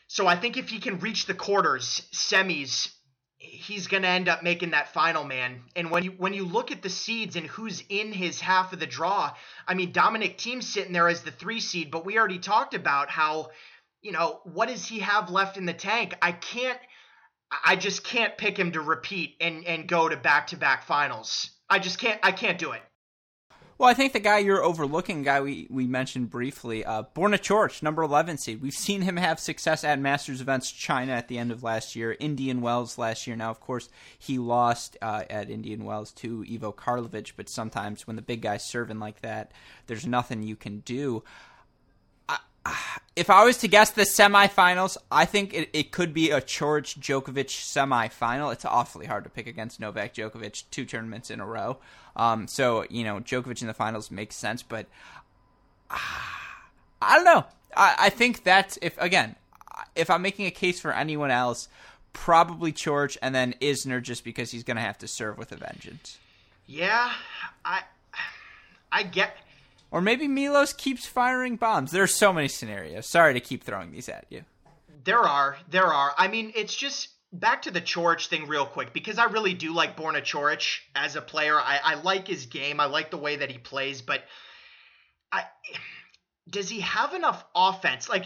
So 0.08 0.28
I 0.28 0.36
think 0.36 0.58
if 0.58 0.70
he 0.70 0.80
can 0.80 1.00
reach 1.00 1.26
the 1.26 1.34
quarters, 1.34 2.04
semis, 2.14 2.92
he's 3.38 3.88
going 3.88 4.04
to 4.04 4.10
end 4.10 4.28
up 4.28 4.44
making 4.44 4.72
that 4.72 4.94
final 4.94 5.24
man. 5.24 5.62
And 5.76 5.92
when 5.92 6.04
you 6.04 6.12
when 6.12 6.34
you 6.34 6.46
look 6.46 6.72
at 6.72 6.82
the 6.82 6.90
seeds 6.90 7.36
and 7.36 7.48
who's 7.48 7.84
in 7.90 8.12
his 8.12 8.40
half 8.42 8.74
of 8.74 8.80
the 8.80 8.86
draw, 8.88 9.34
I 9.68 9.74
mean 9.74 9.92
Dominic 9.92 10.40
Thiem's 10.40 10.68
sitting 10.68 10.94
there 10.94 11.08
as 11.08 11.22
the 11.22 11.32
3 11.32 11.60
seed, 11.60 11.92
but 11.92 12.06
we 12.06 12.18
already 12.18 12.40
talked 12.40 12.74
about 12.74 13.10
how 13.10 13.50
you 14.02 14.12
know, 14.12 14.40
what 14.44 14.70
does 14.70 14.86
he 14.86 15.00
have 15.00 15.32
left 15.32 15.58
in 15.58 15.66
the 15.66 15.74
tank? 15.74 16.16
I 16.22 16.32
can't 16.32 16.78
I 17.64 17.76
just 17.76 18.04
can't 18.04 18.38
pick 18.38 18.58
him 18.58 18.72
to 18.74 18.82
repeat 18.82 19.36
and, 19.40 19.66
and 19.66 19.88
go 19.88 20.10
to 20.10 20.18
back 20.18 20.48
to 20.48 20.58
back 20.58 20.84
finals. 20.84 21.52
I 21.70 21.80
just 21.80 22.00
can't. 22.00 22.20
I 22.24 22.32
can't 22.32 22.58
do 22.58 22.72
it. 22.72 22.82
Well, 23.78 23.90
I 23.90 23.94
think 23.94 24.14
the 24.14 24.22
guy 24.22 24.38
you're 24.38 24.64
overlooking, 24.64 25.22
guy 25.24 25.42
we, 25.42 25.68
we 25.70 25.86
mentioned 25.86 26.30
briefly, 26.30 26.86
uh, 26.86 27.04
Borna 27.14 27.38
Coric, 27.38 27.84
number 27.84 28.04
11 28.04 28.38
seed. 28.38 28.62
We've 28.62 28.72
seen 28.72 29.02
him 29.02 29.18
have 29.18 29.38
success 29.38 29.84
at 29.84 30.00
Masters 30.00 30.40
events 30.40 30.72
China 30.72 31.12
at 31.12 31.28
the 31.28 31.38
end 31.38 31.52
of 31.52 31.62
last 31.62 31.94
year, 31.94 32.16
Indian 32.22 32.62
Wells 32.62 32.98
last 32.98 33.28
year. 33.28 33.36
Now, 33.36 33.50
of 33.50 33.60
course, 33.60 33.90
he 34.18 34.40
lost 34.40 34.96
uh, 35.02 35.24
at 35.30 35.50
Indian 35.50 35.84
Wells 35.84 36.14
to 36.14 36.46
Ivo 36.50 36.72
Karlovic, 36.72 37.34
but 37.36 37.50
sometimes 37.50 38.08
when 38.08 38.16
the 38.16 38.22
big 38.22 38.42
guy's 38.42 38.64
serving 38.64 39.00
like 39.00 39.20
that, 39.20 39.52
there's 39.88 40.08
nothing 40.08 40.42
you 40.42 40.56
can 40.56 40.80
do 40.80 41.26
if 43.16 43.30
I 43.30 43.44
was 43.44 43.58
to 43.58 43.68
guess 43.68 43.92
the 43.92 44.04
semifinals, 44.04 44.98
I 45.12 45.26
think 45.26 45.54
it, 45.54 45.70
it 45.74 45.92
could 45.92 46.14
be 46.14 46.32
a 46.32 46.42
Coric 46.42 46.98
Djokovic 47.00 47.48
semifinal. 47.48 48.52
It's 48.52 48.66
awfully 48.66 49.06
hard 49.06 49.24
to 49.24 49.30
pick 49.30 49.48
against 49.48 49.80
Novak 49.80 50.14
Djokovic 50.14 50.64
two 50.72 50.86
tournaments 50.86 51.30
in 51.30 51.40
a 51.40 51.46
row. 51.46 51.78
Um, 52.16 52.48
so 52.48 52.86
you 52.90 53.04
know 53.04 53.20
Djokovic 53.20 53.62
in 53.62 53.68
the 53.68 53.74
finals 53.74 54.12
makes 54.12 54.36
sense, 54.36 54.64
but 54.64 54.88
uh, 55.90 55.98
I 57.02 57.16
don't 57.16 57.26
know. 57.26 57.46
I, 57.76 57.96
I 58.00 58.10
think 58.10 58.44
that 58.44 58.78
if 58.82 58.98
again, 58.98 59.36
if 59.96 60.10
I'm 60.10 60.22
making 60.22 60.46
a 60.46 60.52
case 60.52 60.80
for 60.80 60.92
anyone 60.92 61.32
else, 61.32 61.70
probably 62.14 62.72
Coric 62.72 63.18
and 63.22 63.36
then 63.36 63.54
Isner, 63.62 64.02
just 64.02 64.24
because 64.24 64.52
he's 64.52 64.64
going 64.64 64.78
to 64.78 64.84
have 64.84 64.98
to 65.00 65.08
serve 65.08 65.38
with 65.38 65.52
a 65.52 65.58
vengeance. 65.58 66.18
Yeah, 66.68 67.12
I 67.64 67.84
I 68.92 69.04
get 69.04 69.36
or 69.96 70.02
maybe 70.02 70.28
Milos 70.28 70.74
keeps 70.74 71.06
firing 71.06 71.56
bombs. 71.56 71.92
There 71.92 72.04
are 72.04 72.08
so 72.08 72.34
many 72.34 72.50
scenarios. 72.50 73.06
Sorry 73.06 73.34
to 73.34 73.40
keep 73.40 73.64
throwing 73.64 73.94
these 73.94 74.10
at 74.10 74.26
you. 74.30 74.44
There 75.06 75.22
are. 75.22 75.56
There 75.70 75.86
are. 75.86 76.14
I 76.18 76.28
mean, 76.28 76.52
it's 76.54 76.76
just 76.76 77.08
back 77.32 77.62
to 77.62 77.72
the 77.72 77.80
Coric 77.80 78.28
thing 78.28 78.46
real 78.50 78.66
quick 78.66 78.92
because 78.92 79.18
I 79.18 79.24
really 79.28 79.54
do 79.54 79.74
like 79.74 79.96
Borna 79.96 80.20
Coric 80.20 80.80
as 80.98 81.16
a 81.16 81.22
player. 81.22 81.58
I, 81.58 81.80
I 81.82 81.96
like 81.96 82.28
his 82.28 82.46
game. 82.46 82.82
I 82.82 82.88
like 82.88 83.10
the 83.10 83.16
way 83.16 83.38
that 83.38 83.50
he 83.50 83.58
plays, 83.58 84.02
but 84.02 84.26
I 85.32 85.46
does 86.50 86.68
he 86.68 86.82
have 86.82 87.14
enough 87.14 87.46
offense? 87.56 88.10
Like, 88.10 88.26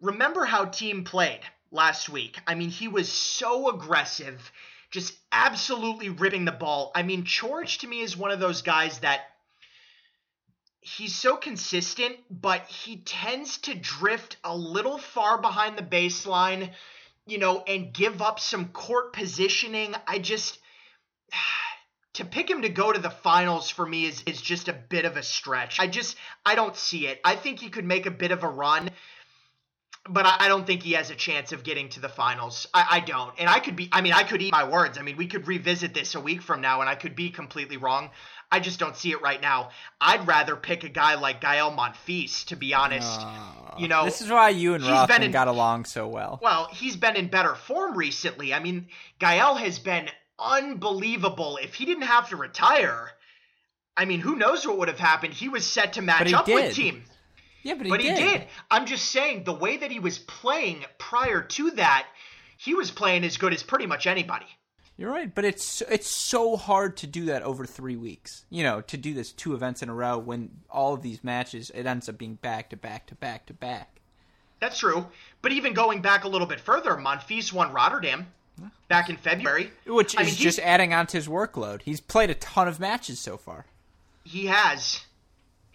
remember 0.00 0.46
how 0.46 0.64
Thiem 0.66 1.04
played 1.04 1.42
last 1.70 2.08
week? 2.08 2.40
I 2.44 2.56
mean, 2.56 2.70
he 2.70 2.88
was 2.88 3.08
so 3.08 3.68
aggressive 3.72 4.50
just 4.90 5.14
absolutely 5.30 6.08
ripping 6.08 6.44
the 6.44 6.50
ball. 6.50 6.90
I 6.92 7.04
mean, 7.04 7.22
Coric 7.22 7.78
to 7.80 7.86
me 7.86 8.00
is 8.00 8.16
one 8.16 8.32
of 8.32 8.40
those 8.40 8.62
guys 8.62 8.98
that 8.98 9.20
he's 10.96 11.14
so 11.14 11.36
consistent, 11.36 12.16
but 12.30 12.66
he 12.66 12.98
tends 12.98 13.58
to 13.58 13.74
drift 13.74 14.36
a 14.44 14.56
little 14.56 14.98
far 14.98 15.40
behind 15.40 15.76
the 15.76 15.82
baseline, 15.82 16.70
you 17.26 17.38
know, 17.38 17.62
and 17.66 17.92
give 17.92 18.22
up 18.22 18.40
some 18.40 18.68
court 18.68 19.12
positioning. 19.12 19.94
I 20.06 20.18
just 20.18 20.58
to 22.14 22.24
pick 22.24 22.50
him 22.50 22.62
to 22.62 22.68
go 22.68 22.92
to 22.92 23.00
the 23.00 23.10
finals 23.10 23.70
for 23.70 23.86
me 23.86 24.06
is 24.06 24.22
is 24.26 24.40
just 24.40 24.68
a 24.68 24.72
bit 24.72 25.04
of 25.04 25.16
a 25.16 25.22
stretch. 25.22 25.78
I 25.78 25.86
just 25.86 26.16
I 26.44 26.54
don't 26.54 26.76
see 26.76 27.06
it. 27.06 27.20
I 27.24 27.36
think 27.36 27.60
he 27.60 27.68
could 27.68 27.84
make 27.84 28.06
a 28.06 28.10
bit 28.10 28.32
of 28.32 28.42
a 28.42 28.48
run 28.48 28.90
but 30.08 30.26
I 30.26 30.48
don't 30.48 30.66
think 30.66 30.82
he 30.82 30.92
has 30.92 31.10
a 31.10 31.14
chance 31.14 31.52
of 31.52 31.62
getting 31.62 31.88
to 31.90 32.00
the 32.00 32.08
finals. 32.08 32.66
I, 32.72 32.86
I, 32.90 33.00
don't. 33.00 33.34
And 33.38 33.48
I 33.48 33.60
could 33.60 33.76
be, 33.76 33.88
I 33.92 34.00
mean, 34.00 34.12
I 34.12 34.22
could 34.22 34.42
eat 34.42 34.52
my 34.52 34.68
words. 34.68 34.98
I 34.98 35.02
mean, 35.02 35.16
we 35.16 35.26
could 35.26 35.46
revisit 35.46 35.94
this 35.94 36.14
a 36.14 36.20
week 36.20 36.42
from 36.42 36.60
now 36.60 36.80
and 36.80 36.88
I 36.88 36.94
could 36.94 37.14
be 37.14 37.30
completely 37.30 37.76
wrong. 37.76 38.10
I 38.50 38.60
just 38.60 38.78
don't 38.78 38.96
see 38.96 39.12
it 39.12 39.20
right 39.20 39.40
now. 39.40 39.70
I'd 40.00 40.26
rather 40.26 40.56
pick 40.56 40.82
a 40.82 40.88
guy 40.88 41.16
like 41.16 41.40
Gael 41.42 41.70
Monfils, 41.70 42.46
to 42.46 42.56
be 42.56 42.72
honest. 42.72 43.20
You 43.78 43.88
know, 43.88 44.04
this 44.04 44.22
is 44.22 44.30
why 44.30 44.48
you 44.48 44.74
and 44.74 44.82
Rothman 44.84 45.22
in, 45.22 45.30
got 45.30 45.48
along 45.48 45.84
so 45.84 46.08
well. 46.08 46.40
Well, 46.42 46.68
he's 46.72 46.96
been 46.96 47.14
in 47.14 47.28
better 47.28 47.54
form 47.54 47.96
recently. 47.96 48.54
I 48.54 48.60
mean, 48.60 48.88
Gael 49.18 49.54
has 49.56 49.78
been 49.78 50.08
unbelievable. 50.38 51.58
If 51.62 51.74
he 51.74 51.84
didn't 51.84 52.04
have 52.04 52.30
to 52.30 52.36
retire, 52.36 53.10
I 53.96 54.06
mean, 54.06 54.20
who 54.20 54.36
knows 54.36 54.66
what 54.66 54.78
would 54.78 54.88
have 54.88 54.98
happened? 54.98 55.34
He 55.34 55.48
was 55.48 55.66
set 55.66 55.94
to 55.94 56.02
match 56.02 56.32
up 56.32 56.46
did. 56.46 56.54
with 56.54 56.76
Thiem. 56.76 57.02
Yeah, 57.62 57.74
but 57.74 57.86
he 57.86 57.90
but 57.90 58.00
did. 58.00 58.18
he 58.18 58.24
did. 58.24 58.46
I'm 58.70 58.86
just 58.86 59.06
saying 59.10 59.44
the 59.44 59.52
way 59.52 59.76
that 59.78 59.90
he 59.90 59.98
was 59.98 60.18
playing 60.18 60.84
prior 60.98 61.42
to 61.42 61.70
that, 61.72 62.06
he 62.56 62.74
was 62.74 62.90
playing 62.90 63.24
as 63.24 63.36
good 63.36 63.52
as 63.52 63.62
pretty 63.62 63.86
much 63.86 64.06
anybody. 64.06 64.46
You're 64.96 65.12
right, 65.12 65.32
but 65.32 65.44
it's 65.44 65.80
it's 65.82 66.10
so 66.10 66.56
hard 66.56 66.96
to 66.98 67.06
do 67.06 67.26
that 67.26 67.42
over 67.42 67.64
three 67.64 67.96
weeks. 67.96 68.44
You 68.50 68.64
know, 68.64 68.80
to 68.82 68.96
do 68.96 69.14
this 69.14 69.30
two 69.30 69.54
events 69.54 69.80
in 69.80 69.88
a 69.88 69.94
row 69.94 70.18
when 70.18 70.50
all 70.68 70.92
of 70.92 71.02
these 71.02 71.22
matches 71.22 71.70
it 71.70 71.86
ends 71.86 72.08
up 72.08 72.18
being 72.18 72.34
back 72.34 72.70
to 72.70 72.76
back 72.76 73.06
to 73.06 73.14
back 73.14 73.46
to 73.46 73.54
back. 73.54 74.00
That's 74.60 74.78
true, 74.78 75.06
but 75.40 75.52
even 75.52 75.72
going 75.72 76.02
back 76.02 76.24
a 76.24 76.28
little 76.28 76.48
bit 76.48 76.58
further, 76.58 76.96
Monfils 76.96 77.52
won 77.52 77.72
Rotterdam 77.72 78.26
back 78.88 79.08
in 79.08 79.16
February, 79.16 79.70
which 79.86 80.14
is 80.14 80.20
I 80.20 80.24
mean, 80.24 80.34
just 80.34 80.58
adding 80.58 80.92
on 80.92 81.06
to 81.08 81.16
his 81.16 81.28
workload. 81.28 81.82
He's 81.82 82.00
played 82.00 82.30
a 82.30 82.34
ton 82.34 82.66
of 82.66 82.80
matches 82.80 83.20
so 83.20 83.36
far. 83.36 83.66
He 84.24 84.46
has, 84.46 85.02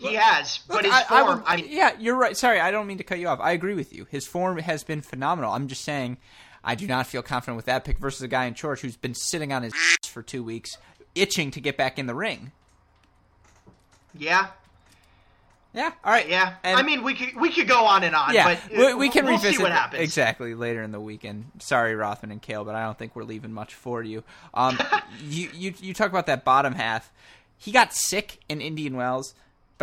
he 0.10 0.16
has, 0.16 0.60
but 0.68 0.84
his 0.86 0.94
I, 0.94 1.04
form. 1.04 1.44
I 1.46 1.56
would, 1.56 1.66
I 1.66 1.68
yeah, 1.68 1.92
you're 2.00 2.16
right. 2.16 2.36
Sorry, 2.36 2.60
I 2.60 2.72
don't 2.72 2.88
mean 2.88 2.98
to 2.98 3.04
cut 3.04 3.20
you 3.20 3.28
off. 3.28 3.40
I 3.42 3.52
agree 3.52 3.76
with 3.76 3.94
you. 3.94 4.06
His 4.10 4.26
form 4.26 4.58
has 4.58 4.84
been 4.84 5.02
phenomenal. 5.02 5.54
I'm 5.54 5.68
just 5.68 5.84
saying 5.84 6.18
I 6.64 6.76
do 6.76 6.88
not 6.88 7.08
feel 7.08 7.22
confident 7.22 7.58
with 7.58 7.66
that 7.66 7.84
pick 7.84 7.98
versus 7.98 8.22
a 8.22 8.28
guy 8.28 8.46
in 8.46 8.54
Coric 8.54 8.80
who's 8.80 8.98
been 8.98 9.16
sitting 9.16 9.52
on 9.52 9.64
his 9.64 9.74
for 10.08 10.22
two 10.22 10.44
weeks, 10.44 10.78
itching 11.16 11.52
to 11.52 11.62
get 11.62 11.78
back 11.78 12.00
in 12.00 12.06
the 12.06 12.16
ring. 12.16 12.52
Yeah. 14.18 14.48
Yeah. 15.74 15.92
All 16.04 16.12
right. 16.14 16.30
Yeah. 16.30 16.54
And 16.64 16.78
I 16.78 16.84
mean, 16.84 17.04
we 17.04 17.16
could 17.16 17.36
we 17.36 17.52
could 17.52 17.68
go 17.68 17.86
on 17.86 18.04
and 18.04 18.16
on. 18.16 18.34
Yeah. 18.34 18.58
But 18.70 18.78
we, 18.78 18.94
we 18.94 19.10
can 19.10 19.26
we'll 19.26 19.36
revisit 19.36 19.60
what 19.60 19.72
happens 19.72 20.04
exactly 20.04 20.54
later 20.54 20.84
in 20.84 20.92
the 20.92 21.02
weekend. 21.02 21.46
Sorry, 21.60 21.96
Rothman 21.96 22.32
and 22.32 22.42
Kale, 22.42 22.64
but 22.64 22.76
I 22.76 22.84
don't 22.84 22.98
think 22.98 23.16
we're 23.16 23.24
leaving 23.24 23.52
much 23.52 23.74
for 23.74 24.04
you. 24.04 24.24
Um, 24.54 24.78
you 25.24 25.50
you 25.54 25.74
you 25.80 25.94
talk 25.94 26.10
about 26.10 26.28
that 26.28 26.44
bottom 26.44 26.76
half. 26.76 27.12
He 27.58 27.72
got 27.72 27.94
sick 27.94 28.40
in 28.48 28.62
Indian 28.62 28.96
Wells 28.96 29.34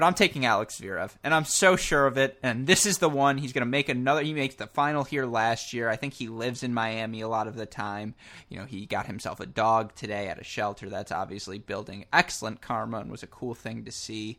but 0.00 0.06
I'm 0.06 0.14
taking 0.14 0.46
Alex 0.46 0.80
Zverev, 0.80 1.10
and 1.22 1.34
I'm 1.34 1.44
so 1.44 1.76
sure 1.76 2.06
of 2.06 2.16
it. 2.16 2.38
And 2.42 2.66
this 2.66 2.86
is 2.86 2.96
the 2.96 3.08
one 3.10 3.36
he's 3.36 3.52
going 3.52 3.66
to 3.66 3.70
make 3.70 3.90
another. 3.90 4.22
He 4.22 4.32
makes 4.32 4.54
the 4.54 4.66
final 4.66 5.04
here 5.04 5.26
last 5.26 5.74
year. 5.74 5.90
I 5.90 5.96
think 5.96 6.14
he 6.14 6.26
lives 6.26 6.62
in 6.62 6.72
Miami 6.72 7.20
a 7.20 7.28
lot 7.28 7.46
of 7.46 7.54
the 7.54 7.66
time. 7.66 8.14
You 8.48 8.56
know, 8.56 8.64
he 8.64 8.86
got 8.86 9.04
himself 9.04 9.40
a 9.40 9.46
dog 9.46 9.94
today 9.94 10.28
at 10.28 10.40
a 10.40 10.42
shelter. 10.42 10.88
That's 10.88 11.12
obviously 11.12 11.58
building 11.58 12.06
excellent 12.14 12.62
karma 12.62 13.00
and 13.00 13.10
was 13.10 13.22
a 13.22 13.26
cool 13.26 13.52
thing 13.52 13.84
to 13.84 13.92
see. 13.92 14.38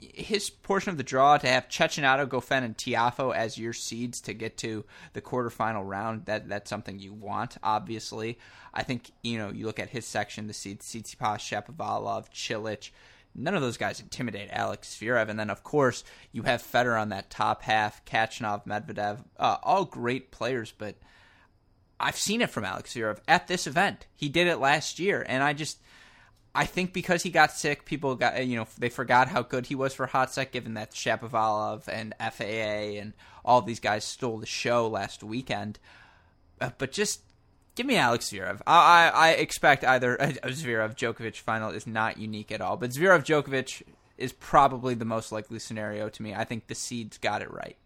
His 0.00 0.50
portion 0.50 0.90
of 0.90 0.96
the 0.96 1.04
draw 1.04 1.38
to 1.38 1.46
have 1.46 1.68
Cecchinato, 1.68 2.26
Goffin, 2.26 2.64
and 2.64 2.76
Tiafoe 2.76 3.32
as 3.32 3.56
your 3.56 3.74
seeds 3.74 4.20
to 4.22 4.34
get 4.34 4.56
to 4.58 4.84
the 5.12 5.22
quarterfinal 5.22 5.88
round, 5.88 6.24
that 6.24 6.48
that's 6.48 6.68
something 6.68 6.98
you 6.98 7.12
want, 7.12 7.56
obviously. 7.62 8.36
I 8.74 8.82
think, 8.82 9.12
you 9.22 9.38
know, 9.38 9.50
you 9.50 9.64
look 9.64 9.78
at 9.78 9.90
his 9.90 10.06
section, 10.06 10.48
the 10.48 10.54
seeds, 10.54 10.92
Tsitsipas, 10.92 11.38
Shapovalov, 11.38 12.32
Cilic, 12.32 12.90
none 13.34 13.54
of 13.54 13.62
those 13.62 13.76
guys 13.76 14.00
intimidate 14.00 14.50
Alex 14.52 14.96
Zverev. 14.98 15.28
And 15.28 15.38
then, 15.38 15.50
of 15.50 15.62
course, 15.62 16.04
you 16.32 16.42
have 16.42 16.62
Federer 16.62 17.00
on 17.00 17.10
that 17.10 17.30
top 17.30 17.62
half, 17.62 18.04
Khachanov, 18.04 18.66
Medvedev, 18.66 19.24
uh, 19.38 19.56
all 19.62 19.84
great 19.84 20.30
players, 20.30 20.72
but 20.76 20.96
I've 22.00 22.16
seen 22.16 22.42
it 22.42 22.50
from 22.50 22.64
Alex 22.64 22.94
Zverev 22.94 23.18
at 23.26 23.48
this 23.48 23.66
event. 23.66 24.06
He 24.14 24.28
did 24.28 24.46
it 24.46 24.58
last 24.58 24.98
year, 24.98 25.24
and 25.26 25.42
I 25.42 25.52
just. 25.52 25.78
I 26.54 26.64
think 26.64 26.92
because 26.92 27.22
he 27.22 27.30
got 27.30 27.52
sick, 27.52 27.84
people 27.84 28.16
got 28.16 28.44
you 28.44 28.56
know 28.56 28.66
they 28.78 28.88
forgot 28.88 29.28
how 29.28 29.42
good 29.42 29.66
he 29.66 29.74
was 29.74 29.94
for 29.94 30.06
hot 30.06 30.32
set, 30.32 30.50
given 30.50 30.74
that 30.74 30.92
Shapovalov 30.92 31.86
and 31.86 32.14
FAA 32.18 32.98
and 32.98 33.12
all 33.44 33.62
these 33.62 33.78
guys 33.78 34.02
stole 34.02 34.38
the 34.38 34.46
show 34.46 34.88
last 34.88 35.22
weekend. 35.22 35.78
Uh, 36.60 36.70
but 36.78 36.90
just 36.90 37.20
Give 37.78 37.86
me 37.86 37.94
Alex 37.94 38.30
Zverev. 38.30 38.60
I, 38.66 39.08
I, 39.08 39.08
I 39.08 39.30
expect 39.34 39.84
either 39.84 40.16
a 40.16 40.48
Zverev 40.48 40.96
Djokovic 40.96 41.36
final 41.36 41.70
is 41.70 41.86
not 41.86 42.18
unique 42.18 42.50
at 42.50 42.60
all, 42.60 42.76
but 42.76 42.90
Zverev 42.90 43.22
Djokovic 43.24 43.82
is 44.16 44.32
probably 44.32 44.94
the 44.94 45.04
most 45.04 45.30
likely 45.30 45.60
scenario 45.60 46.08
to 46.08 46.22
me. 46.24 46.34
I 46.34 46.42
think 46.42 46.66
the 46.66 46.74
seeds 46.74 47.18
got 47.18 47.40
it 47.40 47.52
right. 47.52 47.76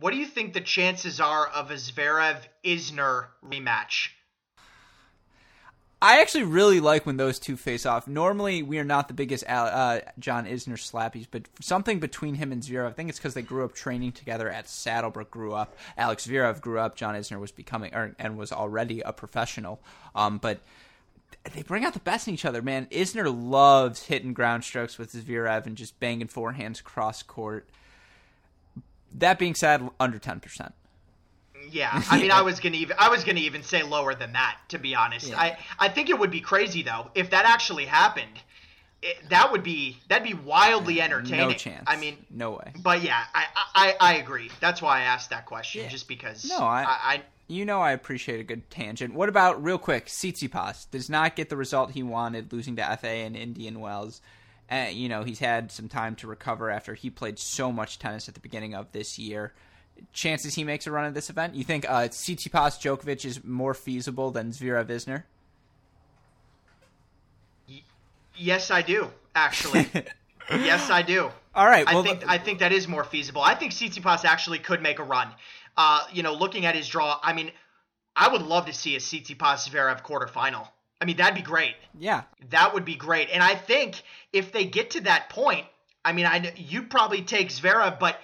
What 0.00 0.12
do 0.12 0.16
you 0.16 0.24
think 0.24 0.54
the 0.54 0.62
chances 0.62 1.20
are 1.20 1.46
of 1.46 1.70
a 1.70 1.74
Zverev 1.74 2.38
Isner 2.64 3.26
rematch? 3.44 4.08
I 6.02 6.20
actually 6.20 6.42
really 6.42 6.80
like 6.80 7.06
when 7.06 7.16
those 7.16 7.38
two 7.38 7.56
face 7.56 7.86
off. 7.86 8.08
Normally, 8.08 8.64
we 8.64 8.80
are 8.80 8.84
not 8.84 9.06
the 9.06 9.14
biggest 9.14 9.44
uh, 9.48 10.00
John 10.18 10.46
Isner 10.46 10.72
slappies, 10.72 11.28
but 11.30 11.42
something 11.60 12.00
between 12.00 12.34
him 12.34 12.50
and 12.50 12.60
Zverev, 12.60 12.88
I 12.88 12.92
think 12.92 13.08
it's 13.08 13.20
because 13.20 13.34
they 13.34 13.42
grew 13.42 13.64
up 13.64 13.72
training 13.72 14.10
together 14.10 14.50
at 14.50 14.66
Saddlebrook. 14.66 15.30
Grew 15.30 15.54
up, 15.54 15.76
Alex 15.96 16.26
Zverev 16.26 16.60
grew 16.60 16.80
up. 16.80 16.96
John 16.96 17.14
Isner 17.14 17.38
was 17.38 17.52
becoming 17.52 17.94
or, 17.94 18.16
and 18.18 18.36
was 18.36 18.50
already 18.50 19.00
a 19.00 19.12
professional. 19.12 19.80
Um, 20.16 20.38
but 20.38 20.58
they 21.54 21.62
bring 21.62 21.84
out 21.84 21.94
the 21.94 22.00
best 22.00 22.26
in 22.26 22.34
each 22.34 22.44
other, 22.44 22.62
man. 22.62 22.86
Isner 22.86 23.32
loves 23.32 24.06
hitting 24.06 24.34
ground 24.34 24.64
strokes 24.64 24.98
with 24.98 25.12
Zverev 25.12 25.66
and 25.66 25.76
just 25.76 26.00
banging 26.00 26.26
forehands 26.26 26.82
cross 26.82 27.22
court. 27.22 27.68
That 29.14 29.38
being 29.38 29.54
said, 29.54 29.88
under 30.00 30.18
ten 30.18 30.40
percent. 30.40 30.74
Yeah, 31.70 32.02
I 32.10 32.20
mean, 32.20 32.30
I 32.30 32.42
was 32.42 32.60
gonna 32.60 32.76
even 32.76 32.96
I 32.98 33.08
was 33.08 33.24
gonna 33.24 33.40
even 33.40 33.62
say 33.62 33.82
lower 33.82 34.14
than 34.14 34.32
that. 34.32 34.58
To 34.68 34.78
be 34.78 34.94
honest, 34.94 35.28
yeah. 35.28 35.40
I 35.40 35.58
I 35.78 35.88
think 35.88 36.10
it 36.10 36.18
would 36.18 36.30
be 36.30 36.40
crazy 36.40 36.82
though 36.82 37.10
if 37.14 37.30
that 37.30 37.44
actually 37.44 37.86
happened. 37.86 38.40
It, 39.04 39.30
that 39.30 39.50
would 39.50 39.64
be 39.64 39.98
that'd 40.08 40.26
be 40.26 40.34
wildly 40.34 41.00
entertaining. 41.00 41.48
No 41.48 41.54
chance. 41.54 41.84
I 41.88 41.96
mean, 41.96 42.18
no 42.30 42.52
way. 42.52 42.72
But 42.82 43.02
yeah, 43.02 43.24
I 43.34 43.46
I, 43.74 43.96
I 44.00 44.14
agree. 44.14 44.50
That's 44.60 44.80
why 44.80 45.00
I 45.00 45.02
asked 45.02 45.30
that 45.30 45.46
question, 45.46 45.82
yeah. 45.82 45.88
just 45.88 46.06
because. 46.06 46.48
No, 46.48 46.58
I, 46.58 46.82
I, 46.82 46.98
I, 47.02 47.22
You 47.48 47.64
know, 47.64 47.80
I 47.80 47.92
appreciate 47.92 48.38
a 48.38 48.44
good 48.44 48.70
tangent. 48.70 49.12
What 49.12 49.28
about 49.28 49.62
real 49.62 49.78
quick? 49.78 50.06
Tsitsipas 50.06 50.88
does 50.90 51.10
not 51.10 51.34
get 51.34 51.48
the 51.48 51.56
result 51.56 51.90
he 51.90 52.04
wanted, 52.04 52.52
losing 52.52 52.76
to 52.76 52.96
FA 52.96 53.08
and 53.08 53.36
Indian 53.36 53.80
Wells. 53.80 54.20
Uh, 54.70 54.86
you 54.90 55.08
know, 55.08 55.24
he's 55.24 55.40
had 55.40 55.72
some 55.72 55.88
time 55.88 56.14
to 56.16 56.28
recover 56.28 56.70
after 56.70 56.94
he 56.94 57.10
played 57.10 57.40
so 57.40 57.72
much 57.72 57.98
tennis 57.98 58.28
at 58.28 58.34
the 58.34 58.40
beginning 58.40 58.74
of 58.74 58.92
this 58.92 59.18
year 59.18 59.52
chances 60.12 60.54
he 60.54 60.64
makes 60.64 60.86
a 60.86 60.90
run 60.90 61.04
at 61.04 61.14
this 61.14 61.30
event? 61.30 61.54
You 61.54 61.64
think 61.64 61.88
uh, 61.88 62.08
Tsitsipas 62.08 62.80
Djokovic 62.80 63.24
is 63.24 63.42
more 63.44 63.74
feasible 63.74 64.30
than 64.30 64.50
Zverev 64.50 64.86
Isner? 64.86 65.24
yes, 68.36 68.70
I 68.70 68.82
do. 68.82 69.10
Actually, 69.34 69.88
yes, 70.50 70.90
I 70.90 71.02
do. 71.02 71.30
All 71.54 71.66
right. 71.66 71.86
Well, 71.86 72.00
I 72.00 72.02
think 72.02 72.28
I 72.28 72.38
think 72.38 72.58
that 72.58 72.72
is 72.72 72.88
more 72.88 73.04
feasible. 73.04 73.42
I 73.42 73.54
think 73.54 73.72
Tsitsipas 73.72 74.24
actually 74.24 74.58
could 74.58 74.82
make 74.82 74.98
a 74.98 75.04
run. 75.04 75.28
Uh, 75.76 76.04
you 76.12 76.22
know, 76.22 76.34
looking 76.34 76.66
at 76.66 76.74
his 76.74 76.86
draw, 76.86 77.18
I 77.22 77.32
mean, 77.32 77.50
I 78.14 78.28
would 78.28 78.42
love 78.42 78.66
to 78.66 78.72
see 78.74 78.94
a 78.96 78.98
Tsitsipas 78.98 79.68
Zverev 79.68 80.02
quarterfinal. 80.02 80.68
I 81.00 81.04
mean, 81.04 81.16
that'd 81.16 81.34
be 81.34 81.42
great. 81.42 81.74
Yeah, 81.98 82.22
that 82.50 82.74
would 82.74 82.84
be 82.84 82.94
great. 82.94 83.28
And 83.32 83.42
I 83.42 83.54
think 83.54 84.02
if 84.32 84.52
they 84.52 84.64
get 84.64 84.90
to 84.90 85.00
that 85.02 85.30
point, 85.30 85.66
I 86.04 86.12
mean, 86.12 86.26
I 86.26 86.52
you'd 86.56 86.90
probably 86.90 87.22
take 87.22 87.48
Zverev, 87.48 87.98
but 87.98 88.18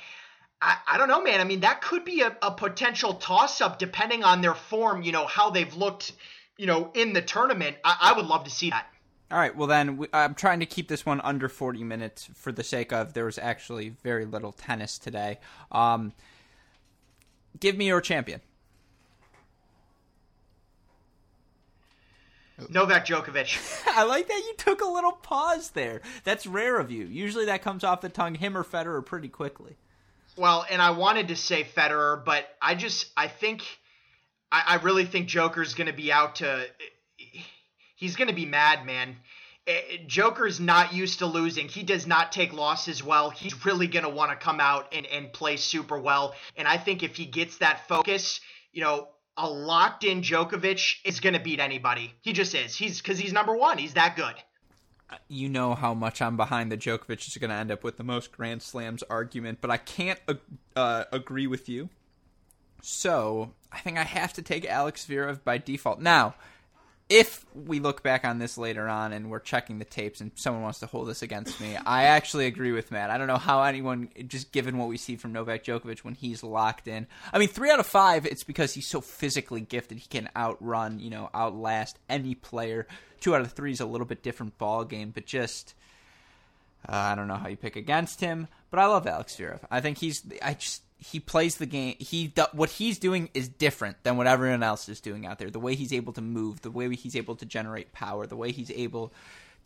I, 0.61 0.77
I 0.87 0.99
don't 0.99 1.09
know, 1.09 1.23
man. 1.23 1.41
I 1.41 1.45
mean, 1.45 1.61
that 1.61 1.81
could 1.83 2.05
be 2.05 2.23
a, 2.23 2.37
a 2.43 2.51
potential 2.51 3.15
toss 3.15 3.61
up 3.61 3.79
depending 3.79 4.25
on 4.25 4.41
their 4.41 4.55
form, 4.55 5.03
you 5.03 5.13
know, 5.13 5.27
how 5.27 5.51
they've 5.51 5.73
looked, 5.75 6.13
you 6.57 6.67
know, 6.67 6.91
in 6.95 7.13
the 7.13 7.23
tournament. 7.23 7.77
I, 7.85 7.97
I 8.01 8.13
would 8.17 8.27
love 8.27 8.45
to 8.45 8.51
see 8.51 8.71
that. 8.71 8.87
All 9.31 9.39
right. 9.39 9.55
Well, 9.55 9.69
then 9.69 9.99
we, 9.99 10.09
I'm 10.13 10.35
trying 10.35 10.61
to 10.61 10.67
keep 10.67 10.89
this 10.89 11.05
one 11.05 11.21
under 11.21 11.49
40 11.49 11.85
minutes 11.85 12.29
for 12.35 12.51
the 12.51 12.65
sake 12.65 12.93
of 12.93 13.13
there 13.13 13.27
was 13.27 13.39
actually 13.39 13.91
very 14.03 14.25
little 14.25 14.53
tennis 14.53 14.99
today. 14.99 15.39
Um, 15.71 16.13
give 17.61 17.77
me 17.77 17.87
your 17.87 18.01
champion. 18.01 18.41
Novak 22.71 23.07
Djokovic. 23.07 23.87
I 23.95 24.03
like 24.05 24.27
that 24.27 24.43
you 24.49 24.55
took 24.57 24.81
a 24.81 24.89
little 24.89 25.13
pause 25.13 25.71
there. 25.71 26.01
That's 26.25 26.47
rare 26.47 26.79
of 26.79 26.91
you. 26.91 27.05
Usually 27.05 27.45
that 27.45 27.63
comes 27.63 27.85
off 27.85 28.01
the 28.01 28.09
tongue, 28.09 28.35
him 28.35 28.57
or 28.57 28.65
Federer, 28.65 29.05
pretty 29.05 29.29
quickly. 29.29 29.77
Well, 30.39 30.65
and 30.71 30.81
I 30.81 30.91
wanted 30.91 31.29
to 31.29 31.37
say 31.37 31.65
Federer, 31.65 32.25
but 32.25 32.47
I 32.63 32.77
just 32.77 33.11
I 33.17 33.27
think 33.27 33.63
I, 34.53 34.63
I 34.67 34.75
really 34.77 35.05
think 35.05 35.27
Joker's 35.27 35.75
going 35.75 35.89
to 35.89 35.93
be 35.93 36.13
out 36.13 36.37
to 36.37 36.65
he's 37.97 38.15
going 38.15 38.29
to 38.29 38.35
be 38.35 38.47
mad, 38.47 38.87
man. 38.87 39.17
Eh, 39.67 39.99
Joker's 40.07 40.61
not 40.61 40.95
used 40.95 41.19
to 41.19 41.27
losing. 41.27 41.69
He 41.69 41.83
does 41.83 42.07
not 42.07 42.31
take 42.31 42.53
losses 42.53 43.03
well. 43.03 43.31
He's 43.31 43.67
really 43.67 43.89
going 43.89 44.05
to 44.05 44.09
want 44.11 44.31
to 44.31 44.37
come 44.37 44.61
out 44.61 44.95
and, 44.95 45.05
and 45.07 45.33
play 45.33 45.57
super 45.57 45.99
well. 45.99 46.35
And 46.57 46.69
I 46.69 46.77
think 46.77 47.03
if 47.03 47.17
he 47.17 47.27
gets 47.27 47.59
that 47.59 47.89
focus, 47.89 48.41
you 48.73 48.83
know, 48.83 49.09
a 49.37 49.49
locked 49.49 50.05
in 50.05 50.23
Djokovic 50.23 50.97
is 51.05 51.21
going 51.21 51.35
to 51.35 51.41
beat 51.41 51.61
anybody. 51.61 52.15
He 52.23 52.33
just 52.33 52.55
is. 52.55 52.77
He's 52.77 53.03
because 53.03 53.19
he's 53.19 53.33
number 53.33 53.57
one. 53.57 53.79
He's 53.79 53.95
that 53.95 54.17
good. 54.17 54.35
You 55.29 55.49
know 55.49 55.75
how 55.75 55.95
much 55.95 56.21
I'm 56.21 56.37
behind 56.37 56.71
the 56.71 56.77
Djokovic 56.77 57.27
is 57.27 57.37
going 57.37 57.51
to 57.51 57.57
end 57.57 57.71
up 57.71 57.83
with 57.83 57.97
the 57.97 58.05
most 58.05 58.33
Grand 58.33 58.63
Slams 58.63 59.03
argument, 59.05 59.59
but 59.61 59.71
I 59.71 59.79
can't 59.79 60.21
uh, 60.77 61.05
agree 61.13 61.47
with 61.47 61.69
you. 61.69 61.89
So 62.83 63.53
I 63.73 63.79
think 63.79 63.99
I 63.99 64.05
have 64.05 64.33
to 64.35 64.43
take 64.43 64.67
Alex 64.67 65.07
Zverev 65.07 65.43
by 65.45 65.59
default. 65.59 66.01
Now, 66.01 66.35
if 67.09 67.47
we 67.55 67.81
look 67.81 68.03
back 68.03 68.25
on 68.25 68.39
this 68.39 68.59
later 68.59 68.87
on 68.87 69.13
and 69.13 69.31
we're 69.31 69.41
checking 69.41 69.79
the 69.79 69.85
tapes 69.85 70.21
and 70.21 70.31
someone 70.35 70.63
wants 70.63 70.81
to 70.81 70.87
hold 70.87 71.09
this 71.09 71.23
against 71.23 71.61
me, 71.61 71.77
I 71.77 72.05
actually 72.05 72.47
agree 72.47 72.73
with 72.73 72.91
Matt. 72.91 73.11
I 73.11 73.17
don't 73.17 73.27
know 73.27 73.39
how 73.39 73.63
anyone, 73.63 74.11
just 74.27 74.53
given 74.53 74.77
what 74.77 74.89
we 74.89 74.99
see 74.99 75.17
from 75.17 75.33
Novak 75.33 75.65
Djokovic 75.65 76.01
when 76.01 76.15
he's 76.15 76.43
locked 76.43 76.87
in. 76.87 77.07
I 77.33 77.39
mean, 77.39 77.49
three 77.49 77.71
out 77.71 77.81
of 77.81 77.87
five, 77.87 78.27
it's 78.27 78.45
because 78.45 78.75
he's 78.75 78.87
so 78.87 79.01
physically 79.01 79.63
gifted. 79.63 79.99
He 79.99 80.09
can 80.09 80.29
outrun, 80.37 81.01
you 81.01 81.09
know, 81.09 81.31
outlast 81.35 81.99
any 82.11 82.35
player. 82.35 82.87
Two 83.21 83.35
out 83.35 83.41
of 83.41 83.53
three 83.53 83.73
is 83.73 83.81
a 83.81 83.87
little 83.87 84.07
bit 84.07 84.23
different 84.23 84.59
ball 84.59 84.85
game, 84.85 85.11
but 85.11 85.27
just. 85.27 85.75
Uh, 86.89 86.95
I 86.95 87.15
don't 87.17 87.27
know 87.27 87.35
how 87.35 87.49
you 87.49 87.57
pick 87.57 87.75
against 87.75 88.21
him, 88.21 88.47
but 88.71 88.79
I 88.79 88.87
love 88.87 89.05
Alex 89.05 89.35
Zverev. 89.37 89.61
I 89.69 89.81
think 89.81 89.99
he's. 89.99 90.23
I 90.41 90.55
just 90.55 90.83
he 90.99 91.21
plays 91.21 91.57
the 91.57 91.67
game. 91.67 91.95
He 91.99 92.33
what 92.53 92.71
he's 92.71 92.99
doing 92.99 93.31
is 93.33 93.49
different 93.49 94.03
than 94.03 94.17
what 94.17 94.27
everyone 94.27 94.63
else 94.63 94.89
is 94.89 95.01
doing 95.01 95.27
out 95.27 95.39
there. 95.39 95.51
The 95.51 95.61
way 95.61 95.75
he's 95.75 95.93
able 95.93 96.13
to 96.15 96.21
move, 96.21 96.63
the 96.63 96.71
way 96.71 96.95
he's 96.95 97.17
able 97.17 97.37
to 97.37 97.47
generate 97.47 97.93
power, 97.93 98.27
the 98.27 98.37
way 98.37 98.51
he's 98.51 98.71
able 98.73 99.13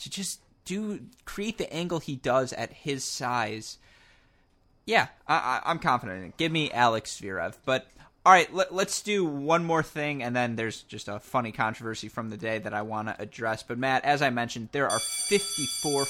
to 0.01 0.11
just 0.11 0.41
do 0.65 1.01
create 1.25 1.59
the 1.59 1.73
angle 1.73 2.01
he 2.01 2.17
does 2.17 2.53
at 2.53 2.73
his 2.73 3.03
size. 3.05 3.79
Yeah, 4.85 5.09
I, 5.27 5.63
am 5.65 5.79
confident 5.79 6.19
in 6.19 6.29
it. 6.31 6.37
Give 6.37 6.53
me 6.53 6.71
Alex 6.71 7.21
Zverev, 7.21 7.55
but 7.65 7.87
all 8.25 8.33
right, 8.33 8.53
let, 8.55 8.71
us 8.71 9.03
do 9.03 9.25
one 9.25 9.65
more 9.65 9.83
thing, 9.83 10.23
and 10.23 10.35
then 10.35 10.55
there's 10.55 10.83
just 10.83 11.09
a 11.09 11.19
funny 11.19 11.51
controversy 11.51 12.09
from 12.09 12.31
the 12.31 12.37
day 12.37 12.59
that 12.61 12.73
I 12.73 12.83
want 12.83 13.09
to 13.09 13.21
address. 13.21 13.65
But 13.65 13.79
Matt, 13.79 14.05
as 14.05 14.23
I 14.23 14.31
mentioned, 14.31 14.69
there 14.71 14.89
are 14.89 15.01
54 15.01 16.07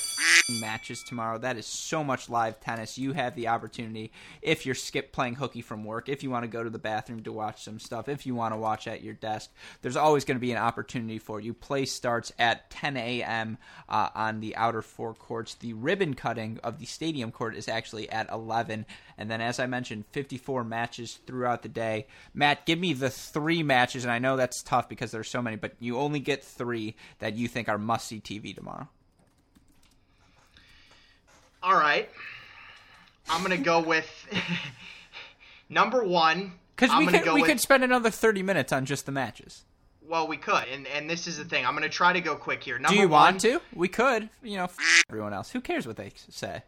matches 0.60 1.02
tomorrow. 1.02 1.38
That 1.38 1.56
is 1.56 1.64
so 1.64 2.04
much 2.04 2.28
live 2.28 2.60
tennis. 2.60 2.98
You 2.98 3.14
have 3.14 3.34
the 3.34 3.48
opportunity 3.48 4.12
if 4.42 4.66
you're 4.66 4.74
skip 4.74 5.12
playing 5.12 5.36
hooky 5.36 5.62
from 5.62 5.84
work, 5.84 6.10
if 6.10 6.22
you 6.22 6.30
want 6.30 6.42
to 6.42 6.48
go 6.48 6.62
to 6.62 6.68
the 6.68 6.78
bathroom 6.78 7.22
to 7.22 7.32
watch 7.32 7.64
some 7.64 7.78
stuff, 7.78 8.10
if 8.10 8.26
you 8.26 8.34
want 8.34 8.52
to 8.52 8.58
watch 8.58 8.86
at 8.86 9.02
your 9.02 9.14
desk. 9.14 9.50
There's 9.80 9.96
always 9.96 10.26
going 10.26 10.36
to 10.36 10.40
be 10.40 10.52
an 10.52 10.58
opportunity 10.58 11.18
for 11.18 11.40
you. 11.40 11.54
Play 11.54 11.86
starts 11.86 12.30
at 12.38 12.68
10 12.70 12.98
a.m. 12.98 13.56
Uh, 13.88 14.10
on 14.14 14.40
the 14.40 14.54
outer 14.56 14.82
four 14.82 15.14
courts. 15.14 15.54
The 15.54 15.72
ribbon 15.72 16.12
cutting 16.12 16.60
of 16.62 16.78
the 16.78 16.86
stadium 16.86 17.32
court 17.32 17.56
is 17.56 17.68
actually 17.68 18.10
at 18.10 18.30
11, 18.30 18.84
and 19.16 19.30
then 19.30 19.40
as 19.40 19.58
I 19.58 19.66
mentioned, 19.66 20.04
54 20.10 20.64
matches 20.64 21.18
throughout 21.26 21.62
the 21.62 21.68
day. 21.70 22.01
Matt, 22.34 22.66
give 22.66 22.78
me 22.78 22.92
the 22.92 23.10
three 23.10 23.62
matches, 23.62 24.04
and 24.04 24.12
I 24.12 24.18
know 24.18 24.36
that's 24.36 24.62
tough 24.62 24.88
because 24.88 25.10
there's 25.10 25.28
so 25.28 25.42
many, 25.42 25.56
but 25.56 25.74
you 25.80 25.98
only 25.98 26.20
get 26.20 26.42
three 26.44 26.96
that 27.18 27.34
you 27.34 27.48
think 27.48 27.68
are 27.68 27.78
must 27.78 28.08
see 28.08 28.20
TV 28.20 28.54
tomorrow. 28.54 28.88
All 31.62 31.74
right. 31.74 32.08
I'm 33.28 33.42
gonna 33.42 33.56
go 33.56 33.80
with 33.80 34.08
number 35.68 36.04
one. 36.04 36.52
Because 36.74 36.96
we 36.98 37.06
could 37.06 37.32
we 37.32 37.42
with... 37.42 37.50
could 37.50 37.60
spend 37.60 37.84
another 37.84 38.10
thirty 38.10 38.42
minutes 38.42 38.72
on 38.72 38.84
just 38.84 39.06
the 39.06 39.12
matches. 39.12 39.64
Well, 40.08 40.26
we 40.26 40.36
could, 40.36 40.64
and 40.72 40.86
and 40.88 41.08
this 41.08 41.26
is 41.26 41.38
the 41.38 41.44
thing. 41.44 41.64
I'm 41.64 41.74
gonna 41.74 41.88
try 41.88 42.12
to 42.12 42.20
go 42.20 42.34
quick 42.34 42.64
here. 42.64 42.78
Number 42.78 42.94
Do 42.94 43.00
you 43.00 43.08
one, 43.08 43.22
want 43.22 43.40
to? 43.42 43.60
We 43.74 43.88
could. 43.88 44.28
You 44.42 44.56
know, 44.56 44.68
everyone 45.08 45.32
else. 45.32 45.50
Who 45.50 45.60
cares 45.60 45.86
what 45.86 45.96
they 45.96 46.12
say? 46.16 46.62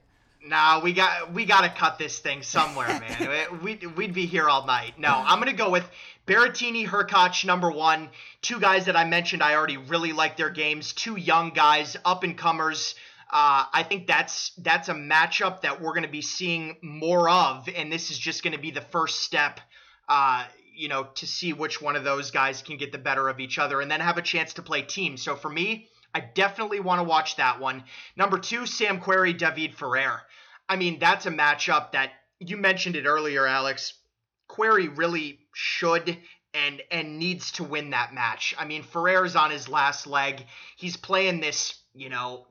Nah, 0.47 0.81
we 0.81 0.93
got 0.93 1.33
we 1.33 1.47
got 1.47 1.63
to 1.63 1.71
cut 1.71 1.99
this 1.99 2.19
thing 2.19 2.43
somewhere, 2.43 2.89
man. 3.19 3.61
we 3.63 3.77
we'd 3.97 4.13
be 4.13 4.27
here 4.27 4.49
all 4.49 4.67
night. 4.67 4.99
No, 4.99 5.09
I'm 5.09 5.39
gonna 5.39 5.55
go 5.55 5.71
with 5.71 5.89
Berrettini, 6.27 6.87
Hurkacz, 6.87 7.45
number 7.45 7.71
one. 7.71 8.11
Two 8.43 8.61
guys 8.61 8.87
that 8.87 8.97
I 8.97 9.05
mentioned, 9.05 9.43
I 9.43 9.55
already 9.55 9.79
really 9.79 10.13
like 10.13 10.37
their 10.37 10.51
games. 10.51 10.93
Two 10.93 11.17
young 11.17 11.51
guys, 11.51 11.97
up 12.05 12.25
and 12.25 12.37
comers. 12.37 12.95
Uh, 13.33 13.65
I 13.73 13.85
think 13.89 14.07
that's 14.07 14.53
that's 14.59 14.89
a 14.89 14.95
matchup 14.95 15.63
that 15.63 15.81
we're 15.81 15.93
going 15.93 16.05
to 16.05 16.09
be 16.09 16.23
seeing 16.23 16.77
more 16.83 17.29
of, 17.29 17.69
and 17.75 17.91
this 17.91 18.11
is 18.11 18.19
just 18.19 18.43
going 18.43 18.53
to 18.55 18.61
be 18.61 18.71
the 18.71 18.83
first 18.83 19.23
step, 19.23 19.61
uh, 20.09 20.45
you 20.75 20.89
know, 20.89 21.09
to 21.17 21.27
see 21.27 21.53
which 21.53 21.81
one 21.81 21.97
of 21.97 22.05
those 22.05 22.31
guys 22.31 22.63
can 22.63 22.77
get 22.77 22.93
the 22.93 22.99
better 22.99 23.29
of 23.29 23.41
each 23.41 23.59
other, 23.59 23.81
and 23.81 23.91
then 23.91 24.01
have 24.01 24.19
a 24.19 24.23
chance 24.23 24.55
to 24.55 24.63
play 24.63 24.83
Thiem. 24.83 25.19
So 25.19 25.37
for 25.37 25.49
me, 25.49 25.89
I 26.15 26.21
definitely 26.21 26.81
want 26.81 27.01
to 27.01 27.05
watch 27.05 27.37
that 27.37 27.61
one. 27.61 27.83
Number 28.17 28.39
two, 28.39 28.67
Sam 28.67 29.01
Querrey, 29.01 29.37
David 29.37 29.75
Ferrer. 29.75 30.23
I 30.69 30.77
mean, 30.77 30.99
that's 30.99 31.27
a 31.27 31.31
matchup 31.31 31.93
that 31.93 32.13
you 32.39 32.57
mentioned 32.57 32.97
it 32.97 33.07
earlier, 33.07 33.47
Alex. 33.47 33.95
Querrey 34.49 34.97
really 34.97 35.41
should 35.53 36.17
and 36.55 36.81
and 36.91 37.19
needs 37.19 37.53
to 37.53 37.65
win 37.65 37.91
that 37.91 38.15
match. 38.15 38.55
I 38.59 38.65
mean, 38.65 38.83
Ferrer's 38.83 39.35
on 39.37 39.51
his 39.51 39.69
last 39.69 40.07
leg. 40.07 40.45
He's 40.77 40.97
playing 40.97 41.41
this, 41.41 41.75
you 41.95 42.09
know, 42.09 42.47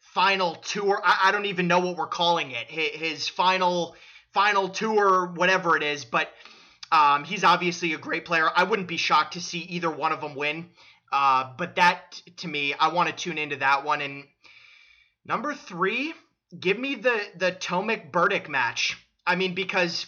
final 0.00 0.54
tour. 0.54 1.00
I, 1.04 1.24
I 1.24 1.32
don't 1.32 1.46
even 1.46 1.66
know 1.66 1.80
what 1.80 1.96
we're 1.96 2.06
calling 2.06 2.52
it. 2.52 2.68
His, 2.68 3.28
final 3.28 3.96
final 4.32 4.68
tour, 4.68 5.32
whatever 5.34 5.76
it 5.76 5.82
is. 5.82 6.04
But 6.04 6.30
um, 6.92 7.24
he's 7.24 7.42
obviously 7.42 7.94
a 7.94 7.98
great 7.98 8.24
player. 8.24 8.48
I 8.54 8.64
wouldn't 8.64 8.88
be 8.88 8.96
shocked 8.96 9.34
to 9.34 9.40
see 9.40 9.60
either 9.60 9.90
one 9.90 10.12
of 10.12 10.20
them 10.20 10.34
win. 10.34 10.70
Uh, 11.12 11.52
but 11.56 11.76
that 11.76 12.20
to 12.38 12.48
me, 12.48 12.74
I 12.74 12.88
want 12.88 13.08
to 13.08 13.14
tune 13.14 13.38
into 13.38 13.56
that 13.56 13.84
one. 13.84 14.00
And 14.00 14.24
number 15.24 15.54
three, 15.54 16.14
give 16.58 16.78
me 16.78 16.96
the 16.96 17.20
the 17.36 17.52
Tomic 17.52 18.12
Burdick 18.12 18.48
match. 18.48 18.96
I 19.26 19.36
mean, 19.36 19.54
because 19.54 20.06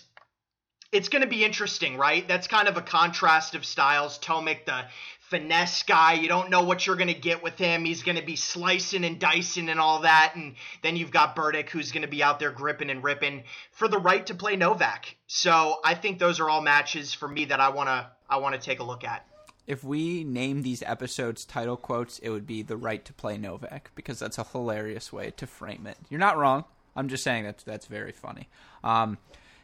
it's 0.93 1.09
going 1.09 1.23
to 1.23 1.29
be 1.29 1.45
interesting, 1.45 1.97
right? 1.97 2.27
That's 2.27 2.47
kind 2.47 2.69
of 2.69 2.77
a 2.77 2.83
contrast 2.83 3.55
of 3.55 3.65
styles. 3.65 4.19
Tomic, 4.19 4.65
the 4.65 4.85
finesse 5.29 5.83
guy, 5.83 6.15
you 6.15 6.29
don't 6.29 6.49
know 6.49 6.63
what 6.63 6.87
you're 6.87 6.97
going 6.97 7.13
to 7.13 7.21
get 7.21 7.43
with 7.43 7.59
him. 7.59 7.85
He's 7.85 8.03
going 8.03 8.17
to 8.17 8.25
be 8.25 8.37
slicing 8.37 9.05
and 9.05 9.21
dicing 9.21 9.69
and 9.69 9.79
all 9.79 10.01
that. 10.01 10.33
And 10.35 10.55
then 10.83 10.97
you've 10.97 11.11
got 11.11 11.37
Burdick, 11.37 11.69
who's 11.69 11.93
going 11.93 12.03
to 12.03 12.09
be 12.09 12.23
out 12.23 12.39
there 12.39 12.51
gripping 12.51 12.89
and 12.89 13.05
ripping 13.05 13.45
for 13.73 13.89
the 13.89 13.99
right 13.99 14.25
to 14.27 14.35
play 14.35 14.57
Novak. 14.57 15.15
So 15.27 15.79
I 15.85 15.95
think 15.95 16.19
those 16.19 16.41
are 16.41 16.49
all 16.49 16.63
matches 16.63 17.13
for 17.13 17.29
me 17.29 17.47
that 17.47 17.61
I 17.61 17.69
want 17.69 17.89
to 17.89 18.11
I 18.31 18.39
want 18.39 18.55
to 18.55 18.61
take 18.61 18.81
a 18.81 18.85
look 18.85 19.05
at 19.05 19.28
if 19.69 19.85
we 19.85 20.25
name 20.25 20.63
these 20.63 20.83
episodes 20.83 21.45
title 21.45 21.77
quotes, 21.77 22.19
it 22.21 22.31
would 22.31 22.47
be 22.47 22.63
the 22.63 22.77
right 22.77 23.05
to 23.05 23.13
play 23.13 23.37
Novak 23.37 23.91
because 23.95 24.19
that's 24.19 24.39
a 24.39 24.45
hilarious 24.45 25.13
way 25.13 25.31
to 25.33 25.47
frame 25.47 25.87
it. 25.87 25.99
You're 26.09 26.19
not 26.19 26.39
wrong. 26.39 26.65
I'm 26.97 27.09
just 27.09 27.23
saying 27.23 27.45
that 27.45 27.59
that's 27.67 27.85
very 27.85 28.13
funny. 28.13 28.49
Um, 28.83 29.19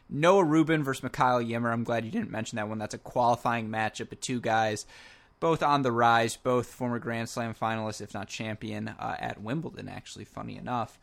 Noah 0.07 0.43
Rubin 0.43 0.83
versus 0.83 1.01
Mikael 1.01 1.41
Ymer. 1.41 1.71
I'm 1.71 1.83
glad 1.83 2.05
you 2.05 2.11
didn't 2.11 2.29
mention 2.29 2.57
that 2.57 2.69
one. 2.69 2.77
That's 2.77 2.93
a 2.93 2.99
qualifying 2.99 3.67
matchup 3.67 4.11
of 4.11 4.21
two 4.21 4.39
guys, 4.39 4.85
both 5.39 5.63
on 5.63 5.81
the 5.81 5.91
rise, 5.91 6.37
both 6.37 6.67
former 6.67 6.99
Grand 6.99 7.27
Slam 7.27 7.55
finalists, 7.55 7.99
if 7.99 8.13
not 8.13 8.27
champion, 8.27 8.89
uh, 8.89 9.15
at 9.19 9.41
Wimbledon. 9.41 9.89
Actually, 9.89 10.25
funny 10.25 10.55
enough 10.55 10.99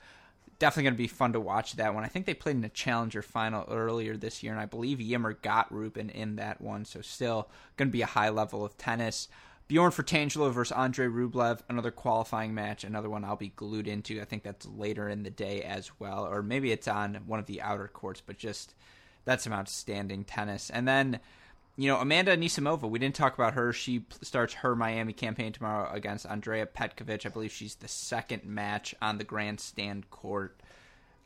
definitely 0.63 0.85
going 0.85 0.95
to 0.95 0.99
be 0.99 1.09
fun 1.09 1.33
to 1.33 1.41
watch 1.41 1.73
that 1.73 1.93
one. 1.93 2.05
I 2.05 2.07
think 2.07 2.25
they 2.25 2.35
played 2.35 2.55
in 2.55 2.63
a 2.63 2.69
challenger 2.69 3.21
final 3.21 3.67
earlier 3.69 4.17
this 4.17 4.45
year, 4.45 4.53
and 4.53 4.61
I 4.61 4.67
believe 4.67 5.01
Ymer 5.01 5.33
got 5.33 5.75
Rubin 5.75 6.09
in 6.09 6.37
that 6.37 6.61
one, 6.61 6.85
so 6.85 7.01
still 7.01 7.49
going 7.77 7.89
to 7.89 7.93
be 7.93 8.03
a 8.03 8.07
high 8.07 8.29
level 8.29 8.65
of 8.65 8.79
tennis. 8.79 9.27
Bjorn 9.67 9.91
Fratangelo 9.91 10.53
versus 10.53 10.71
Andre 10.71 11.09
Rublev, 11.09 11.63
another 11.69 11.91
qualifying 11.91 12.55
match, 12.55 12.85
another 12.85 13.11
one 13.11 13.25
I'll 13.25 13.35
be 13.35 13.49
glued 13.49 13.89
into. 13.89 14.21
I 14.21 14.25
think 14.25 14.45
that's 14.45 14.65
later 14.65 15.09
in 15.09 15.25
the 15.25 15.31
day 15.31 15.63
as 15.63 15.91
well, 15.99 16.25
or 16.25 16.45
maybe 16.45 16.71
it's 16.71 16.87
on 16.87 17.17
one 17.27 17.41
of 17.41 17.47
the 17.47 17.61
outer 17.61 17.89
courts, 17.89 18.23
but 18.25 18.39
just 18.39 18.77
that's 19.25 19.43
some 19.43 19.53
outstanding 19.53 20.23
tennis. 20.23 20.71
And 20.71 20.87
then 20.87 21.19
you 21.83 21.89
know, 21.89 21.99
Amanda 21.99 22.37
Anisimova, 22.37 22.89
we 22.89 23.01
didn't 23.01 23.17
talk 23.17 23.35
about 23.35 23.55
her. 23.55 23.73
She 23.73 24.05
starts 24.21 24.55
her 24.55 24.77
Miami 24.77 25.13
campaign 25.13 25.53
tomorrow 25.53 25.91
against 25.93 26.27
Andrea 26.27 26.65
Petkovic. 26.65 27.27
I 27.27 27.29
believe 27.29 27.51
she's 27.51 27.75
the 27.75 27.89
second 27.89 28.45
match 28.45 28.95
on 29.03 29.19
the 29.19 29.25
grandstand 29.25 30.09
court. 30.09 30.61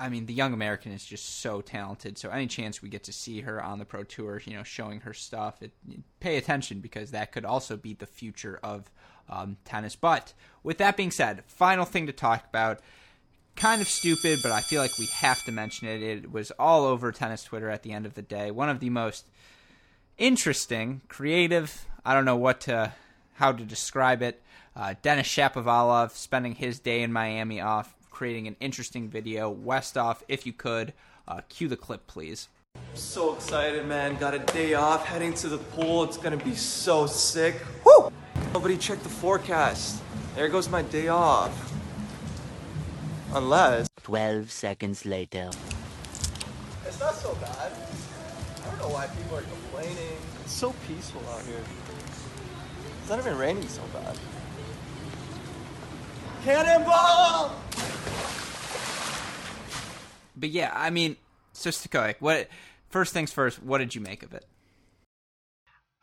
I 0.00 0.08
mean, 0.08 0.24
the 0.24 0.32
young 0.32 0.54
American 0.54 0.92
is 0.92 1.04
just 1.04 1.40
so 1.40 1.60
talented. 1.60 2.16
So 2.16 2.30
any 2.30 2.46
chance 2.46 2.80
we 2.80 2.88
get 2.88 3.04
to 3.04 3.12
see 3.12 3.42
her 3.42 3.62
on 3.62 3.78
the 3.78 3.84
pro 3.84 4.02
tour, 4.02 4.40
you 4.46 4.54
know, 4.54 4.62
showing 4.62 5.00
her 5.00 5.12
stuff, 5.12 5.60
it, 5.60 5.72
pay 6.20 6.38
attention 6.38 6.80
because 6.80 7.10
that 7.10 7.32
could 7.32 7.44
also 7.44 7.76
be 7.76 7.92
the 7.92 8.06
future 8.06 8.58
of 8.62 8.90
um, 9.28 9.58
tennis. 9.66 9.94
But 9.94 10.32
with 10.62 10.78
that 10.78 10.96
being 10.96 11.10
said, 11.10 11.44
final 11.46 11.84
thing 11.84 12.06
to 12.06 12.12
talk 12.12 12.46
about. 12.48 12.80
Kind 13.56 13.82
of 13.82 13.88
stupid, 13.88 14.40
but 14.42 14.52
I 14.52 14.60
feel 14.60 14.82
like 14.82 14.98
we 14.98 15.06
have 15.06 15.42
to 15.44 15.52
mention 15.52 15.88
it. 15.88 16.02
It 16.02 16.30
was 16.30 16.50
all 16.58 16.84
over 16.84 17.12
tennis 17.12 17.42
Twitter 17.42 17.70
at 17.70 17.82
the 17.82 17.92
end 17.92 18.04
of 18.04 18.12
the 18.12 18.20
day. 18.20 18.50
One 18.50 18.68
of 18.68 18.80
the 18.80 18.90
most 18.90 19.26
interesting, 20.18 21.02
creative. 21.08 21.86
I 22.04 22.14
don't 22.14 22.24
know 22.24 22.36
what 22.36 22.60
to 22.62 22.92
how 23.34 23.52
to 23.52 23.64
describe 23.64 24.22
it. 24.22 24.42
Uh, 24.74 24.94
Denis 25.02 25.26
Shapovalov 25.26 26.12
spending 26.12 26.54
his 26.54 26.78
day 26.78 27.02
in 27.02 27.12
Miami 27.12 27.60
off, 27.60 27.94
creating 28.10 28.46
an 28.46 28.56
interesting 28.60 29.08
video. 29.08 29.54
Westhoff, 29.54 30.22
if 30.28 30.46
you 30.46 30.52
could, 30.52 30.92
uh, 31.28 31.40
cue 31.48 31.68
the 31.68 31.76
clip, 31.76 32.06
please. 32.06 32.48
So 32.94 33.34
excited, 33.34 33.86
man. 33.86 34.16
Got 34.16 34.34
a 34.34 34.38
day 34.38 34.74
off, 34.74 35.06
heading 35.06 35.34
to 35.34 35.48
the 35.48 35.58
pool. 35.58 36.04
It's 36.04 36.16
gonna 36.16 36.36
be 36.36 36.54
so 36.54 37.06
sick. 37.06 37.56
Woo! 37.84 38.10
Nobody 38.52 38.76
checked 38.76 39.02
the 39.02 39.08
forecast. 39.08 40.02
There 40.34 40.48
goes 40.48 40.68
my 40.68 40.82
day 40.82 41.08
off. 41.08 41.72
Unless. 43.32 43.88
12 44.02 44.50
seconds 44.50 45.04
later. 45.04 45.50
It's 46.86 47.00
not 47.00 47.14
so 47.14 47.34
bad. 47.34 47.72
I 48.62 48.70
don't 48.70 48.78
know 48.78 48.88
why 48.94 49.06
people 49.08 49.38
are 49.38 49.42
complaining. 49.76 50.18
It's 50.42 50.52
so 50.52 50.74
peaceful 50.86 51.22
out 51.30 51.42
here. 51.42 51.60
It's 53.00 53.10
not 53.10 53.18
even 53.18 53.36
raining 53.36 53.68
so 53.68 53.82
bad. 53.92 54.18
Cannonball! 56.44 57.54
But 60.36 60.50
yeah, 60.50 60.72
I 60.74 60.90
mean, 60.90 61.16
so 61.52 61.70
Stokoe, 61.70 62.14
what? 62.20 62.48
First 62.88 63.12
things 63.12 63.32
first, 63.32 63.62
what 63.62 63.78
did 63.78 63.94
you 63.94 64.00
make 64.00 64.22
of 64.22 64.32
it? 64.32 64.44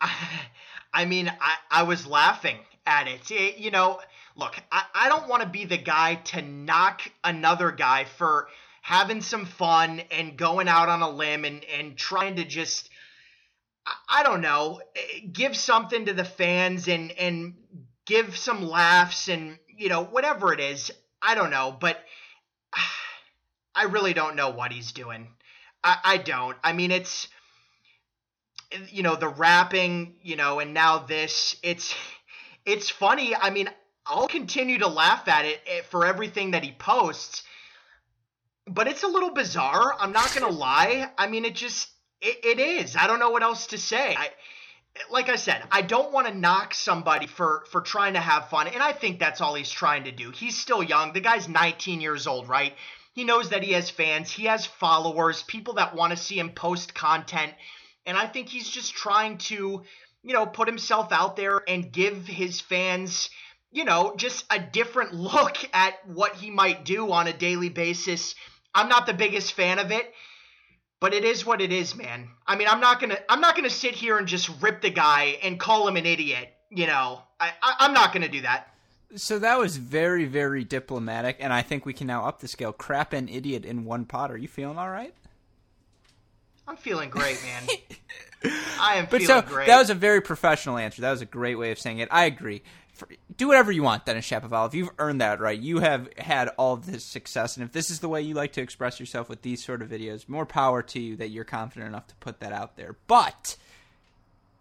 I 0.92 1.06
mean, 1.06 1.32
I, 1.40 1.56
I 1.70 1.82
was 1.84 2.06
laughing 2.06 2.58
at 2.86 3.08
it. 3.08 3.30
it 3.30 3.58
you 3.58 3.70
know, 3.70 4.00
look, 4.36 4.54
I, 4.70 4.84
I 4.94 5.08
don't 5.08 5.28
want 5.28 5.42
to 5.42 5.48
be 5.48 5.64
the 5.64 5.78
guy 5.78 6.16
to 6.16 6.42
knock 6.42 7.00
another 7.22 7.72
guy 7.72 8.04
for 8.04 8.48
having 8.82 9.22
some 9.22 9.46
fun 9.46 10.02
and 10.10 10.36
going 10.36 10.68
out 10.68 10.88
on 10.88 11.00
a 11.00 11.08
limb 11.08 11.44
and, 11.44 11.64
and 11.64 11.96
trying 11.96 12.36
to 12.36 12.44
just, 12.44 12.90
I, 14.08 14.22
don't 14.22 14.40
know, 14.40 14.80
give 15.32 15.56
something 15.56 16.06
to 16.06 16.14
the 16.14 16.24
fans 16.24 16.88
and, 16.88 17.12
and 17.12 17.54
give 18.06 18.36
some 18.36 18.66
laughs 18.66 19.28
and, 19.28 19.58
you 19.68 19.88
know, 19.88 20.04
whatever 20.04 20.52
it 20.52 20.60
is. 20.60 20.90
I 21.20 21.34
don't 21.34 21.50
know, 21.50 21.76
but 21.78 21.98
I 23.74 23.84
really 23.84 24.14
don't 24.14 24.36
know 24.36 24.50
what 24.50 24.72
he's 24.72 24.92
doing. 24.92 25.28
I, 25.82 25.98
I 26.04 26.16
don't. 26.16 26.56
I 26.64 26.72
mean, 26.72 26.90
it's 26.90 27.28
you 28.90 29.02
know 29.02 29.16
the 29.16 29.28
rapping, 29.28 30.14
you 30.22 30.36
know, 30.36 30.58
and 30.60 30.74
now 30.74 30.98
this. 30.98 31.56
It's 31.62 31.94
it's 32.64 32.90
funny. 32.90 33.36
I 33.36 33.50
mean, 33.50 33.68
I'll 34.06 34.28
continue 34.28 34.78
to 34.78 34.88
laugh 34.88 35.28
at 35.28 35.44
it 35.44 35.60
eh, 35.66 35.82
for 35.90 36.06
everything 36.06 36.52
that 36.52 36.64
he 36.64 36.72
posts, 36.72 37.42
but 38.66 38.88
it's 38.88 39.02
a 39.02 39.08
little 39.08 39.32
bizarre. 39.32 39.94
I'm 39.98 40.12
not 40.12 40.34
gonna 40.34 40.48
lie. 40.54 41.10
I 41.18 41.26
mean, 41.26 41.44
it 41.44 41.54
just 41.54 41.88
it, 42.20 42.44
it 42.44 42.60
is. 42.60 42.96
I 42.96 43.06
don't 43.06 43.18
know 43.18 43.30
what 43.30 43.42
else 43.42 43.68
to 43.68 43.78
say. 43.78 44.14
I 44.16 44.30
like 45.10 45.28
I 45.28 45.36
said, 45.36 45.62
I 45.70 45.82
don't 45.82 46.12
want 46.12 46.28
to 46.28 46.34
knock 46.34 46.74
somebody 46.74 47.26
for 47.26 47.64
for 47.70 47.80
trying 47.80 48.14
to 48.14 48.20
have 48.20 48.48
fun, 48.48 48.68
and 48.68 48.82
I 48.82 48.92
think 48.92 49.18
that's 49.18 49.40
all 49.40 49.54
he's 49.54 49.70
trying 49.70 50.04
to 50.04 50.12
do. 50.12 50.30
He's 50.30 50.56
still 50.56 50.82
young. 50.82 51.12
The 51.12 51.20
guy's 51.20 51.48
19 51.48 52.00
years 52.00 52.26
old, 52.26 52.48
right? 52.48 52.74
He 53.14 53.24
knows 53.24 53.50
that 53.50 53.62
he 53.62 53.72
has 53.72 53.90
fans, 53.90 54.30
he 54.30 54.44
has 54.46 54.66
followers, 54.66 55.42
people 55.44 55.74
that 55.74 55.94
want 55.94 56.10
to 56.10 56.16
see 56.16 56.38
him 56.38 56.50
post 56.50 56.94
content. 56.94 57.52
And 58.06 58.16
I 58.16 58.26
think 58.26 58.48
he's 58.48 58.68
just 58.68 58.92
trying 58.92 59.38
to, 59.38 59.84
you 60.22 60.32
know, 60.32 60.46
put 60.46 60.68
himself 60.68 61.12
out 61.12 61.36
there 61.36 61.62
and 61.66 61.92
give 61.92 62.26
his 62.26 62.60
fans, 62.60 63.30
you 63.70 63.84
know, 63.84 64.14
just 64.16 64.44
a 64.50 64.58
different 64.58 65.14
look 65.14 65.56
at 65.72 65.94
what 66.08 66.34
he 66.34 66.50
might 66.50 66.84
do 66.84 67.12
on 67.12 67.28
a 67.28 67.32
daily 67.32 67.68
basis. 67.68 68.34
I'm 68.74 68.88
not 68.88 69.06
the 69.06 69.14
biggest 69.14 69.52
fan 69.52 69.78
of 69.78 69.92
it, 69.92 70.12
but 71.00 71.14
it 71.14 71.24
is 71.24 71.44
what 71.44 71.60
it 71.60 71.72
is, 71.72 71.94
man. 71.94 72.28
I 72.46 72.56
mean, 72.56 72.68
I'm 72.68 72.80
not 72.80 73.00
gonna 73.00 73.18
I'm 73.28 73.40
not 73.40 73.56
gonna 73.56 73.70
sit 73.70 73.94
here 73.94 74.18
and 74.18 74.26
just 74.26 74.50
rip 74.62 74.80
the 74.80 74.90
guy 74.90 75.38
and 75.42 75.58
call 75.58 75.86
him 75.88 75.96
an 75.96 76.06
idiot. 76.06 76.50
You 76.70 76.86
know, 76.86 77.22
I, 77.38 77.52
I 77.62 77.74
I'm 77.80 77.92
not 77.92 78.12
gonna 78.12 78.28
do 78.28 78.42
that. 78.42 78.68
So 79.16 79.38
that 79.38 79.58
was 79.58 79.76
very, 79.76 80.24
very 80.24 80.64
diplomatic, 80.64 81.36
and 81.38 81.52
I 81.52 81.62
think 81.62 81.86
we 81.86 81.92
can 81.92 82.08
now 82.08 82.24
up 82.24 82.40
the 82.40 82.48
scale. 82.48 82.72
Crap 82.72 83.12
and 83.12 83.30
idiot 83.30 83.64
in 83.64 83.84
one 83.84 84.06
pot. 84.06 84.30
Are 84.30 84.36
you 84.36 84.48
feeling 84.48 84.76
all 84.76 84.90
right? 84.90 85.14
I'm 86.66 86.76
feeling 86.76 87.10
great, 87.10 87.40
man. 87.42 87.76
I 88.80 88.96
am 88.96 89.04
but 89.04 89.20
feeling 89.22 89.26
so, 89.26 89.42
great. 89.42 89.66
That 89.66 89.78
was 89.78 89.90
a 89.90 89.94
very 89.94 90.20
professional 90.20 90.78
answer. 90.78 91.02
That 91.02 91.10
was 91.10 91.20
a 91.20 91.26
great 91.26 91.54
way 91.54 91.70
of 91.70 91.78
saying 91.78 91.98
it. 91.98 92.08
I 92.10 92.24
agree. 92.24 92.62
For, 92.94 93.08
do 93.36 93.48
whatever 93.48 93.72
you 93.72 93.82
want, 93.82 94.06
Denis 94.06 94.28
Shapovalov. 94.28 94.72
You've 94.72 94.90
earned 94.98 95.20
that 95.20 95.40
right. 95.40 95.58
You 95.58 95.80
have 95.80 96.08
had 96.16 96.48
all 96.56 96.76
this 96.76 97.04
success, 97.04 97.56
and 97.56 97.64
if 97.64 97.72
this 97.72 97.90
is 97.90 98.00
the 98.00 98.08
way 98.08 98.22
you 98.22 98.34
like 98.34 98.52
to 98.52 98.62
express 98.62 99.00
yourself 99.00 99.28
with 99.28 99.42
these 99.42 99.64
sort 99.64 99.82
of 99.82 99.88
videos, 99.88 100.28
more 100.28 100.46
power 100.46 100.82
to 100.82 101.00
you 101.00 101.16
that 101.16 101.30
you're 101.30 101.44
confident 101.44 101.88
enough 101.88 102.06
to 102.08 102.14
put 102.16 102.40
that 102.40 102.52
out 102.52 102.76
there. 102.76 102.96
But 103.06 103.56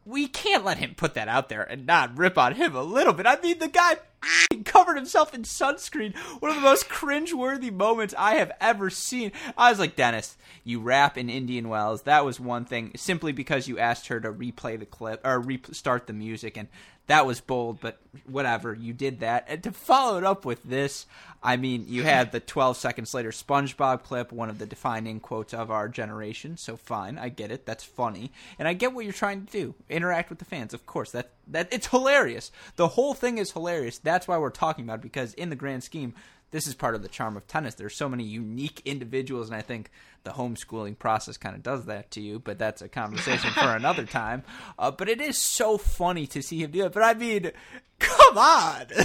we 0.05 0.27
can't 0.27 0.65
let 0.65 0.77
him 0.77 0.95
put 0.95 1.13
that 1.13 1.27
out 1.27 1.49
there 1.49 1.63
and 1.63 1.85
not 1.85 2.17
rip 2.17 2.37
on 2.37 2.55
him 2.55 2.75
a 2.75 2.83
little 2.83 3.13
bit. 3.13 3.25
I 3.25 3.39
mean, 3.39 3.59
the 3.59 3.69
guy 3.69 3.97
covered 4.65 4.95
himself 4.95 5.33
in 5.33 5.43
sunscreen. 5.43 6.15
One 6.39 6.51
of 6.51 6.55
the 6.55 6.61
most 6.61 6.89
cringe-worthy 6.89 7.71
moments 7.71 8.13
I 8.17 8.35
have 8.35 8.51
ever 8.59 8.89
seen. 8.89 9.31
I 9.57 9.69
was 9.69 9.79
like, 9.79 9.95
Denis, 9.95 10.37
you 10.63 10.81
rap 10.81 11.17
in 11.17 11.29
Indian 11.29 11.69
Wells. 11.69 12.03
That 12.03 12.25
was 12.25 12.39
one 12.39 12.65
thing, 12.65 12.91
simply 12.95 13.31
because 13.31 13.67
you 13.67 13.79
asked 13.79 14.07
her 14.07 14.19
to 14.19 14.31
replay 14.31 14.77
the 14.77 14.85
clip 14.85 15.21
or 15.23 15.39
restart 15.39 16.07
the 16.07 16.13
music, 16.13 16.57
and 16.57 16.67
that 17.07 17.25
was 17.25 17.41
bold, 17.41 17.79
but 17.81 17.99
whatever. 18.25 18.73
You 18.73 18.93
did 18.93 19.19
that. 19.19 19.45
And 19.47 19.61
to 19.63 19.71
follow 19.71 20.17
it 20.17 20.23
up 20.23 20.45
with 20.45 20.63
this, 20.63 21.05
I 21.41 21.57
mean, 21.57 21.85
you 21.87 22.03
had 22.03 22.31
the 22.31 22.39
12 22.39 22.77
seconds 22.77 23.13
later 23.13 23.31
SpongeBob 23.31 24.03
clip, 24.03 24.31
one 24.31 24.49
of 24.49 24.57
the 24.57 24.65
defining 24.65 25.19
quotes 25.19 25.53
of 25.53 25.69
our 25.69 25.89
generation. 25.89 26.55
So 26.55 26.77
fine, 26.77 27.17
I 27.17 27.27
get 27.27 27.51
it. 27.51 27.65
That's 27.65 27.83
funny. 27.83 28.31
And 28.57 28.67
I 28.67 28.73
get 28.73 28.93
what 28.93 29.03
you're 29.03 29.13
trying 29.13 29.45
to 29.45 29.51
do. 29.51 29.75
Interact 29.89 30.29
with 30.29 30.39
the 30.39 30.45
fans. 30.45 30.73
Of 30.73 30.85
course, 30.85 31.11
that 31.11 31.31
that 31.47 31.67
it's 31.73 31.87
hilarious. 31.87 32.51
The 32.77 32.89
whole 32.89 33.13
thing 33.13 33.37
is 33.37 33.51
hilarious. 33.51 33.97
That's 33.97 34.27
why 34.27 34.37
we're 34.37 34.49
talking 34.49 34.85
about 34.85 34.99
it 34.99 35.03
because 35.03 35.33
in 35.33 35.49
the 35.49 35.57
grand 35.57 35.83
scheme, 35.83 36.13
this 36.53 36.67
is 36.67 36.75
part 36.75 36.93
of 36.93 37.01
the 37.01 37.07
charm 37.07 37.35
of 37.35 37.47
tennis. 37.47 37.73
There's 37.73 37.95
so 37.95 38.07
many 38.07 38.23
unique 38.23 38.83
individuals, 38.85 39.49
and 39.49 39.55
I 39.57 39.61
think 39.61 39.89
the 40.23 40.31
homeschooling 40.31 40.99
process 40.99 41.35
kind 41.35 41.55
of 41.55 41.63
does 41.63 41.85
that 41.85 42.11
to 42.11 42.21
you. 42.21 42.37
But 42.37 42.59
that's 42.59 42.83
a 42.83 42.87
conversation 42.87 43.49
for 43.51 43.61
another 43.75 44.05
time. 44.05 44.43
Uh, 44.77 44.91
but 44.91 45.09
it 45.09 45.19
is 45.19 45.37
so 45.37 45.79
funny 45.79 46.27
to 46.27 46.43
see 46.43 46.63
him 46.63 46.69
do 46.69 46.85
it. 46.85 46.93
But 46.93 47.01
I 47.01 47.15
mean, 47.15 47.51
come 47.99 48.37
on. 48.37 48.85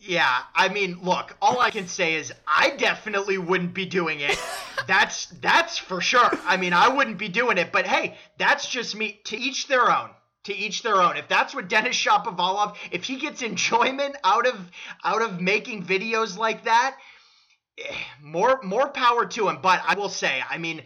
Yeah, 0.00 0.42
I 0.54 0.68
mean, 0.68 1.00
look, 1.02 1.36
all 1.42 1.60
I 1.60 1.70
can 1.70 1.88
say 1.88 2.14
is 2.14 2.32
I 2.46 2.70
definitely 2.76 3.36
wouldn't 3.36 3.74
be 3.74 3.84
doing 3.84 4.20
it. 4.20 4.38
That's 4.86 5.26
that's 5.26 5.76
for 5.76 6.00
sure. 6.00 6.30
I 6.46 6.56
mean, 6.56 6.72
I 6.72 6.88
wouldn't 6.88 7.18
be 7.18 7.28
doing 7.28 7.58
it, 7.58 7.72
but 7.72 7.84
hey, 7.84 8.16
that's 8.38 8.66
just 8.66 8.94
me. 8.94 9.20
To 9.24 9.36
each 9.36 9.66
their 9.66 9.90
own. 9.90 10.10
To 10.44 10.54
each 10.54 10.82
their 10.82 10.96
own. 10.96 11.16
If 11.16 11.28
that's 11.28 11.54
what 11.54 11.68
Denis 11.68 11.96
Shapovalov, 11.96 12.76
if 12.90 13.04
he 13.04 13.16
gets 13.16 13.42
enjoyment 13.42 14.16
out 14.24 14.46
of 14.46 14.58
out 15.04 15.20
of 15.20 15.40
making 15.40 15.84
videos 15.84 16.38
like 16.38 16.64
that, 16.64 16.96
eh, 17.78 17.94
more 18.22 18.60
more 18.62 18.88
power 18.88 19.26
to 19.26 19.48
him. 19.48 19.58
But 19.60 19.82
I 19.86 19.94
will 19.94 20.08
say, 20.08 20.42
I 20.48 20.58
mean, 20.58 20.82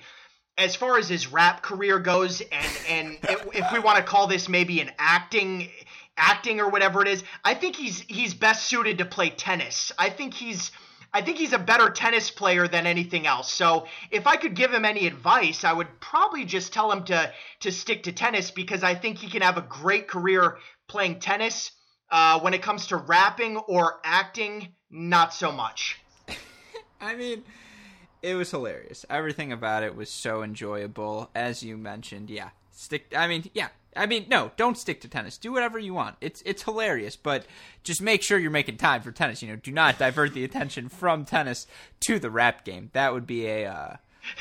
as 0.59 0.75
far 0.75 0.99
as 0.99 1.09
his 1.09 1.29
rap 1.29 1.63
career 1.63 1.99
goes, 1.99 2.41
and 2.41 2.79
and 2.89 3.19
if 3.55 3.73
we 3.73 3.79
want 3.79 3.99
to 3.99 4.03
call 4.03 4.27
this 4.27 4.49
maybe 4.49 4.81
an 4.81 4.91
acting 4.99 5.69
acting 6.17 6.61
or 6.61 6.69
whatever 6.69 7.03
it 7.03 7.09
is. 7.09 7.25
I 7.45 7.55
think 7.55 7.77
he's 7.77 8.01
he's 8.01 8.35
best 8.35 8.65
suited 8.67 8.99
to 8.99 9.05
play 9.05 9.31
tennis. 9.31 9.93
I 9.99 10.11
think 10.11 10.35
he's 10.35 10.71
I 11.15 11.21
think 11.21 11.37
he's 11.37 11.53
a 11.53 11.59
better 11.59 11.91
tennis 11.91 12.31
player 12.31 12.67
than 12.67 12.87
anything 12.87 13.27
else. 13.27 13.53
So 13.53 13.87
if 14.11 14.27
I 14.27 14.37
could 14.37 14.55
give 14.55 14.73
him 14.73 14.85
any 14.85 15.07
advice, 15.07 15.63
I 15.63 15.73
would 15.73 16.01
probably 16.01 16.45
just 16.45 16.73
tell 16.73 16.91
him 16.91 17.05
to 17.05 17.33
to 17.61 17.73
stick 17.73 18.05
to 18.05 18.13
tennis 18.13 18.51
because 18.51 18.83
I 18.83 18.95
think 18.95 19.19
he 19.19 19.29
can 19.29 19.43
have 19.43 19.59
a 19.59 19.63
great 19.63 20.09
career 20.09 20.59
playing 20.89 21.21
tennis. 21.21 21.73
Uh, 22.11 22.39
when 22.41 22.53
it 22.53 22.61
comes 22.61 22.89
to 22.89 22.97
rapping 22.97 23.57
or 23.57 23.99
acting, 24.05 24.69
not 24.91 25.33
so 25.33 25.51
much. 25.51 25.99
I 27.01 27.15
mean, 27.15 27.43
it 28.21 28.35
was 28.35 28.51
hilarious. 28.51 29.07
Everything 29.09 29.51
about 29.51 29.83
it 29.83 29.97
was 29.97 30.11
so 30.11 30.43
enjoyable, 30.43 31.31
as 31.35 31.63
you 31.63 31.79
mentioned. 31.79 32.29
Yeah, 32.29 32.51
stick. 32.71 33.13
I 33.17 33.29
mean, 33.29 33.51
yeah, 33.55 33.69
I 33.95 34.07
mean, 34.07 34.27
no, 34.29 34.53
don't 34.57 34.79
stick 34.79 35.01
to 35.03 35.09
tennis. 35.09 35.37
Do 35.37 35.53
whatever 35.53 35.79
you 35.79 35.95
want. 35.95 36.17
It's 36.21 36.43
it's 36.47 36.63
hilarious, 36.63 37.17
but 37.17 37.47
just 37.85 38.01
make 38.01 38.23
sure 38.23 38.39
you're 38.39 38.51
making 38.51 38.79
time 38.79 39.03
for 39.03 39.13
tennis. 39.13 39.43
You 39.43 39.49
know, 39.49 39.57
do 39.57 39.71
not 39.71 39.99
divert 39.99 40.33
the 40.33 40.45
attention 40.45 40.89
from 40.89 41.25
tennis 41.25 41.67
to 42.01 42.19
the 42.19 42.31
rap 42.31 42.65
game. 42.65 42.91
That 42.95 43.13
would 43.13 43.27
be 43.27 43.47
a 43.47 43.67
uh, 43.67 43.97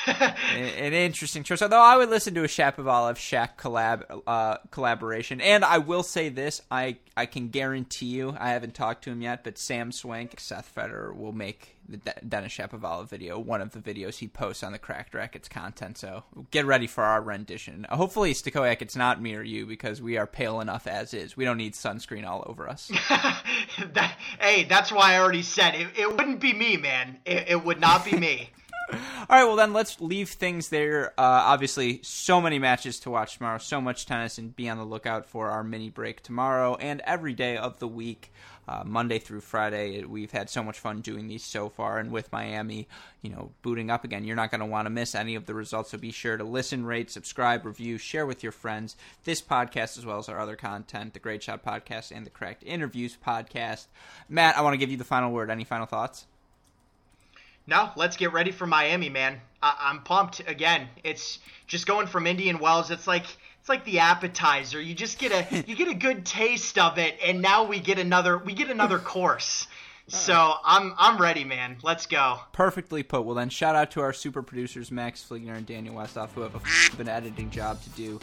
an 0.08 0.94
interesting 0.94 1.44
choice. 1.44 1.62
Although 1.62 1.82
I 1.82 1.98
would 1.98 2.10
listen 2.10 2.34
to 2.36 2.44
a 2.44 2.48
Shapovalov 2.48 3.16
Shaq 3.16 3.58
collab 3.58 4.22
uh, 4.28 4.58
collaboration, 4.70 5.42
and 5.42 5.64
I 5.66 5.80
will 5.80 6.04
say 6.04 6.30
this: 6.30 6.62
I 6.70 6.98
I 7.16 7.26
can 7.26 7.50
guarantee 7.50 8.08
you, 8.08 8.36
I 8.40 8.52
haven't 8.52 8.74
talked 8.74 9.04
to 9.06 9.12
him 9.12 9.22
yet, 9.22 9.44
but 9.44 9.58
Sam 9.58 9.92
Swank, 9.92 10.40
Seth 10.40 10.74
Federer 10.74 11.16
will 11.16 11.34
make 11.34 11.78
the 11.88 11.98
De- 11.98 12.26
Denis 12.28 12.54
Shapovalov 12.54 13.10
video 13.10 13.38
one 13.38 13.62
of 13.62 13.72
the 13.72 13.80
videos 13.80 14.18
he 14.18 14.28
posts 14.28 14.64
on 14.64 14.72
the 14.72 14.80
Cracked 14.80 15.14
Racquets 15.14 15.50
content. 15.50 15.98
So 15.98 16.24
get 16.52 16.66
ready 16.66 16.88
for 16.88 17.04
our 17.04 17.22
rendition. 17.22 17.86
Hopefully, 17.90 18.34
Stachowiak, 18.34 18.82
it's 18.82 18.96
not 18.96 19.22
me 19.22 19.36
or 19.36 19.44
you 19.44 19.66
because 19.66 20.02
we 20.02 20.18
are 20.18 20.28
pale 20.28 20.62
enough 20.62 20.88
as 20.88 21.14
is. 21.14 21.36
We 21.36 21.46
don't 21.46 21.58
need 21.58 21.74
sunscreen 21.74 22.26
all 22.26 22.44
over 22.48 22.70
us. 22.70 22.92
that, 23.10 24.18
hey, 24.40 24.64
that's 24.64 24.92
why 24.92 25.14
I 25.14 25.20
already 25.20 25.44
said 25.44 25.76
it. 25.76 25.88
It 25.98 26.10
wouldn't 26.10 26.40
be 26.40 26.54
me, 26.54 26.78
man. 26.78 27.20
It, 27.26 27.50
it 27.50 27.66
would 27.66 27.80
not 27.80 28.06
be 28.06 28.18
me. 28.18 28.50
All 28.92 29.38
right, 29.38 29.44
well 29.44 29.56
then 29.56 29.74
let's 29.74 30.02
leave 30.02 30.30
things 30.30 30.70
there. 30.70 31.12
Uh, 31.18 31.44
obviously, 31.46 32.00
so 32.04 32.42
many 32.42 32.60
matches 32.60 33.00
to 33.02 33.10
watch 33.10 33.38
tomorrow, 33.38 33.58
so 33.58 33.80
much 33.80 34.06
tennis, 34.06 34.38
and 34.38 34.56
be 34.56 34.70
on 34.70 34.78
the 34.78 34.84
lookout 34.84 35.26
for 35.26 35.50
our 35.50 35.64
mini 35.64 35.90
break 35.90 36.22
tomorrow 36.22 36.76
and 36.76 37.02
every 37.02 37.34
day 37.34 37.58
of 37.58 37.80
the 37.80 37.88
week, 37.88 38.32
uh, 38.68 38.84
Monday 38.86 39.20
through 39.20 39.42
Friday. 39.42 40.04
We've 40.04 40.32
had 40.32 40.50
so 40.50 40.64
much 40.64 40.80
fun 40.80 41.02
doing 41.02 41.28
these 41.28 41.44
so 41.44 41.70
far, 41.70 41.98
and 42.00 42.12
with 42.12 42.32
Miami, 42.32 42.88
you 43.22 43.30
know, 43.30 43.52
booting 43.62 43.90
up 43.90 44.04
again, 44.04 44.24
you're 44.24 44.36
not 44.36 44.52
going 44.52 44.60
to 44.60 44.66
want 44.66 44.86
to 44.86 44.90
miss 44.90 45.16
any 45.16 45.36
of 45.36 45.46
the 45.46 45.54
results. 45.54 45.92
So 45.92 45.98
be 45.98 46.12
sure 46.12 46.38
to 46.38 46.44
listen, 46.44 46.86
rate, 46.86 47.10
subscribe, 47.10 47.66
review, 47.66 47.98
share 47.98 48.26
with 48.26 48.44
your 48.44 48.52
friends. 48.52 48.96
This 49.24 49.42
podcast, 49.42 49.98
as 49.98 50.06
well 50.06 50.20
as 50.20 50.30
our 50.30 50.40
other 50.40 50.56
content, 50.56 51.14
the 51.14 51.20
Great 51.20 51.44
Shot 51.44 51.64
Podcast 51.64 52.12
and 52.16 52.26
the 52.26 52.30
Correct 52.30 52.64
Interviews 52.64 53.18
Podcast. 53.26 53.88
Matt, 54.30 54.58
I 54.58 54.62
want 54.62 54.74
to 54.74 54.78
give 54.78 54.92
you 54.92 54.98
the 54.98 55.04
final 55.04 55.32
word. 55.32 55.50
Any 55.50 55.64
final 55.64 55.86
thoughts? 55.86 56.28
No, 57.72 57.90
let's 57.96 58.18
get 58.18 58.34
ready 58.34 58.52
for 58.52 58.68
Miami, 58.68 59.08
man. 59.08 59.40
I- 59.64 59.90
am 59.90 60.02
pumped 60.02 60.42
again. 60.42 60.90
It's 61.06 61.40
just 61.68 61.88
going 61.88 62.06
from 62.06 62.28
Indian 62.28 62.60
Wells. 62.60 62.92
It's 62.92 63.08
like 63.08 63.24
it's 63.62 63.70
like 63.70 63.86
the 63.86 64.00
appetizer. 64.00 64.82
You 64.82 64.94
just 64.94 65.18
get 65.18 65.32
a 65.32 65.64
you 65.68 65.78
get 65.78 65.88
a 65.88 65.94
good 65.94 66.26
taste 66.26 66.78
of 66.78 66.98
it, 66.98 67.18
and 67.26 67.42
now 67.42 67.64
we 67.64 67.80
get 67.80 67.98
another 67.98 68.38
we 68.38 68.54
get 68.54 68.70
another 68.70 69.00
course. 69.14 69.68
So 70.10 70.56
I'm 70.66 70.94
I'm 70.98 71.18
ready, 71.18 71.46
man. 71.46 71.78
Let's 71.82 72.08
go. 72.08 72.40
Perfectly 72.52 73.04
put. 73.04 73.24
Well 73.24 73.36
then, 73.36 73.48
shout 73.48 73.78
out 73.78 73.92
to 73.92 74.02
our 74.02 74.12
super 74.12 74.42
producers 74.42 74.92
Max 74.92 75.26
Fliegner 75.28 75.56
and 75.56 75.66
Daniel 75.66 75.96
Westhoff, 75.96 76.32
who 76.32 76.42
have 76.42 76.56
a 76.56 76.58
f- 76.58 77.00
an 77.00 77.08
editing 77.08 77.50
job 77.50 77.82
to 77.84 77.90
do. 77.92 78.20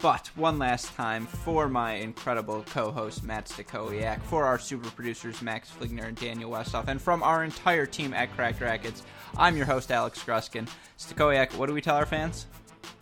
But 0.00 0.28
one 0.34 0.58
last 0.58 0.94
time 0.94 1.26
for 1.26 1.68
my 1.68 1.92
incredible 1.92 2.64
co-host 2.70 3.22
Matt 3.22 3.46
Stachowiak, 3.46 4.22
for 4.22 4.46
our 4.46 4.58
super 4.58 4.88
producers 4.90 5.42
Max 5.42 5.70
Fliegner 5.70 6.06
and 6.06 6.16
Daniel 6.16 6.50
Westhoff, 6.50 6.88
and 6.88 7.00
from 7.00 7.22
our 7.22 7.44
entire 7.44 7.84
team 7.84 8.14
at 8.14 8.34
Cracked 8.34 8.60
Racquets, 8.60 9.02
I'm 9.36 9.58
your 9.58 9.66
host 9.66 9.92
Alex 9.92 10.22
Gruskin. 10.24 10.66
Stachowiak, 10.98 11.54
what 11.56 11.66
do 11.66 11.74
we 11.74 11.82
tell 11.82 11.96
our 11.96 12.06
fans? 12.06 12.46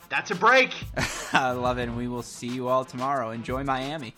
That's 0.09 0.33
a 0.33 0.35
break. 0.35 0.75
I 1.33 1.53
love 1.53 1.79
it, 1.79 1.85
and 1.85 1.97
we 1.97 2.09
will 2.09 2.23
see 2.23 2.49
you 2.49 2.67
all 2.67 2.85
tomorrow. 2.85 3.31
Enjoy 3.31 3.63
Miami. 3.63 4.15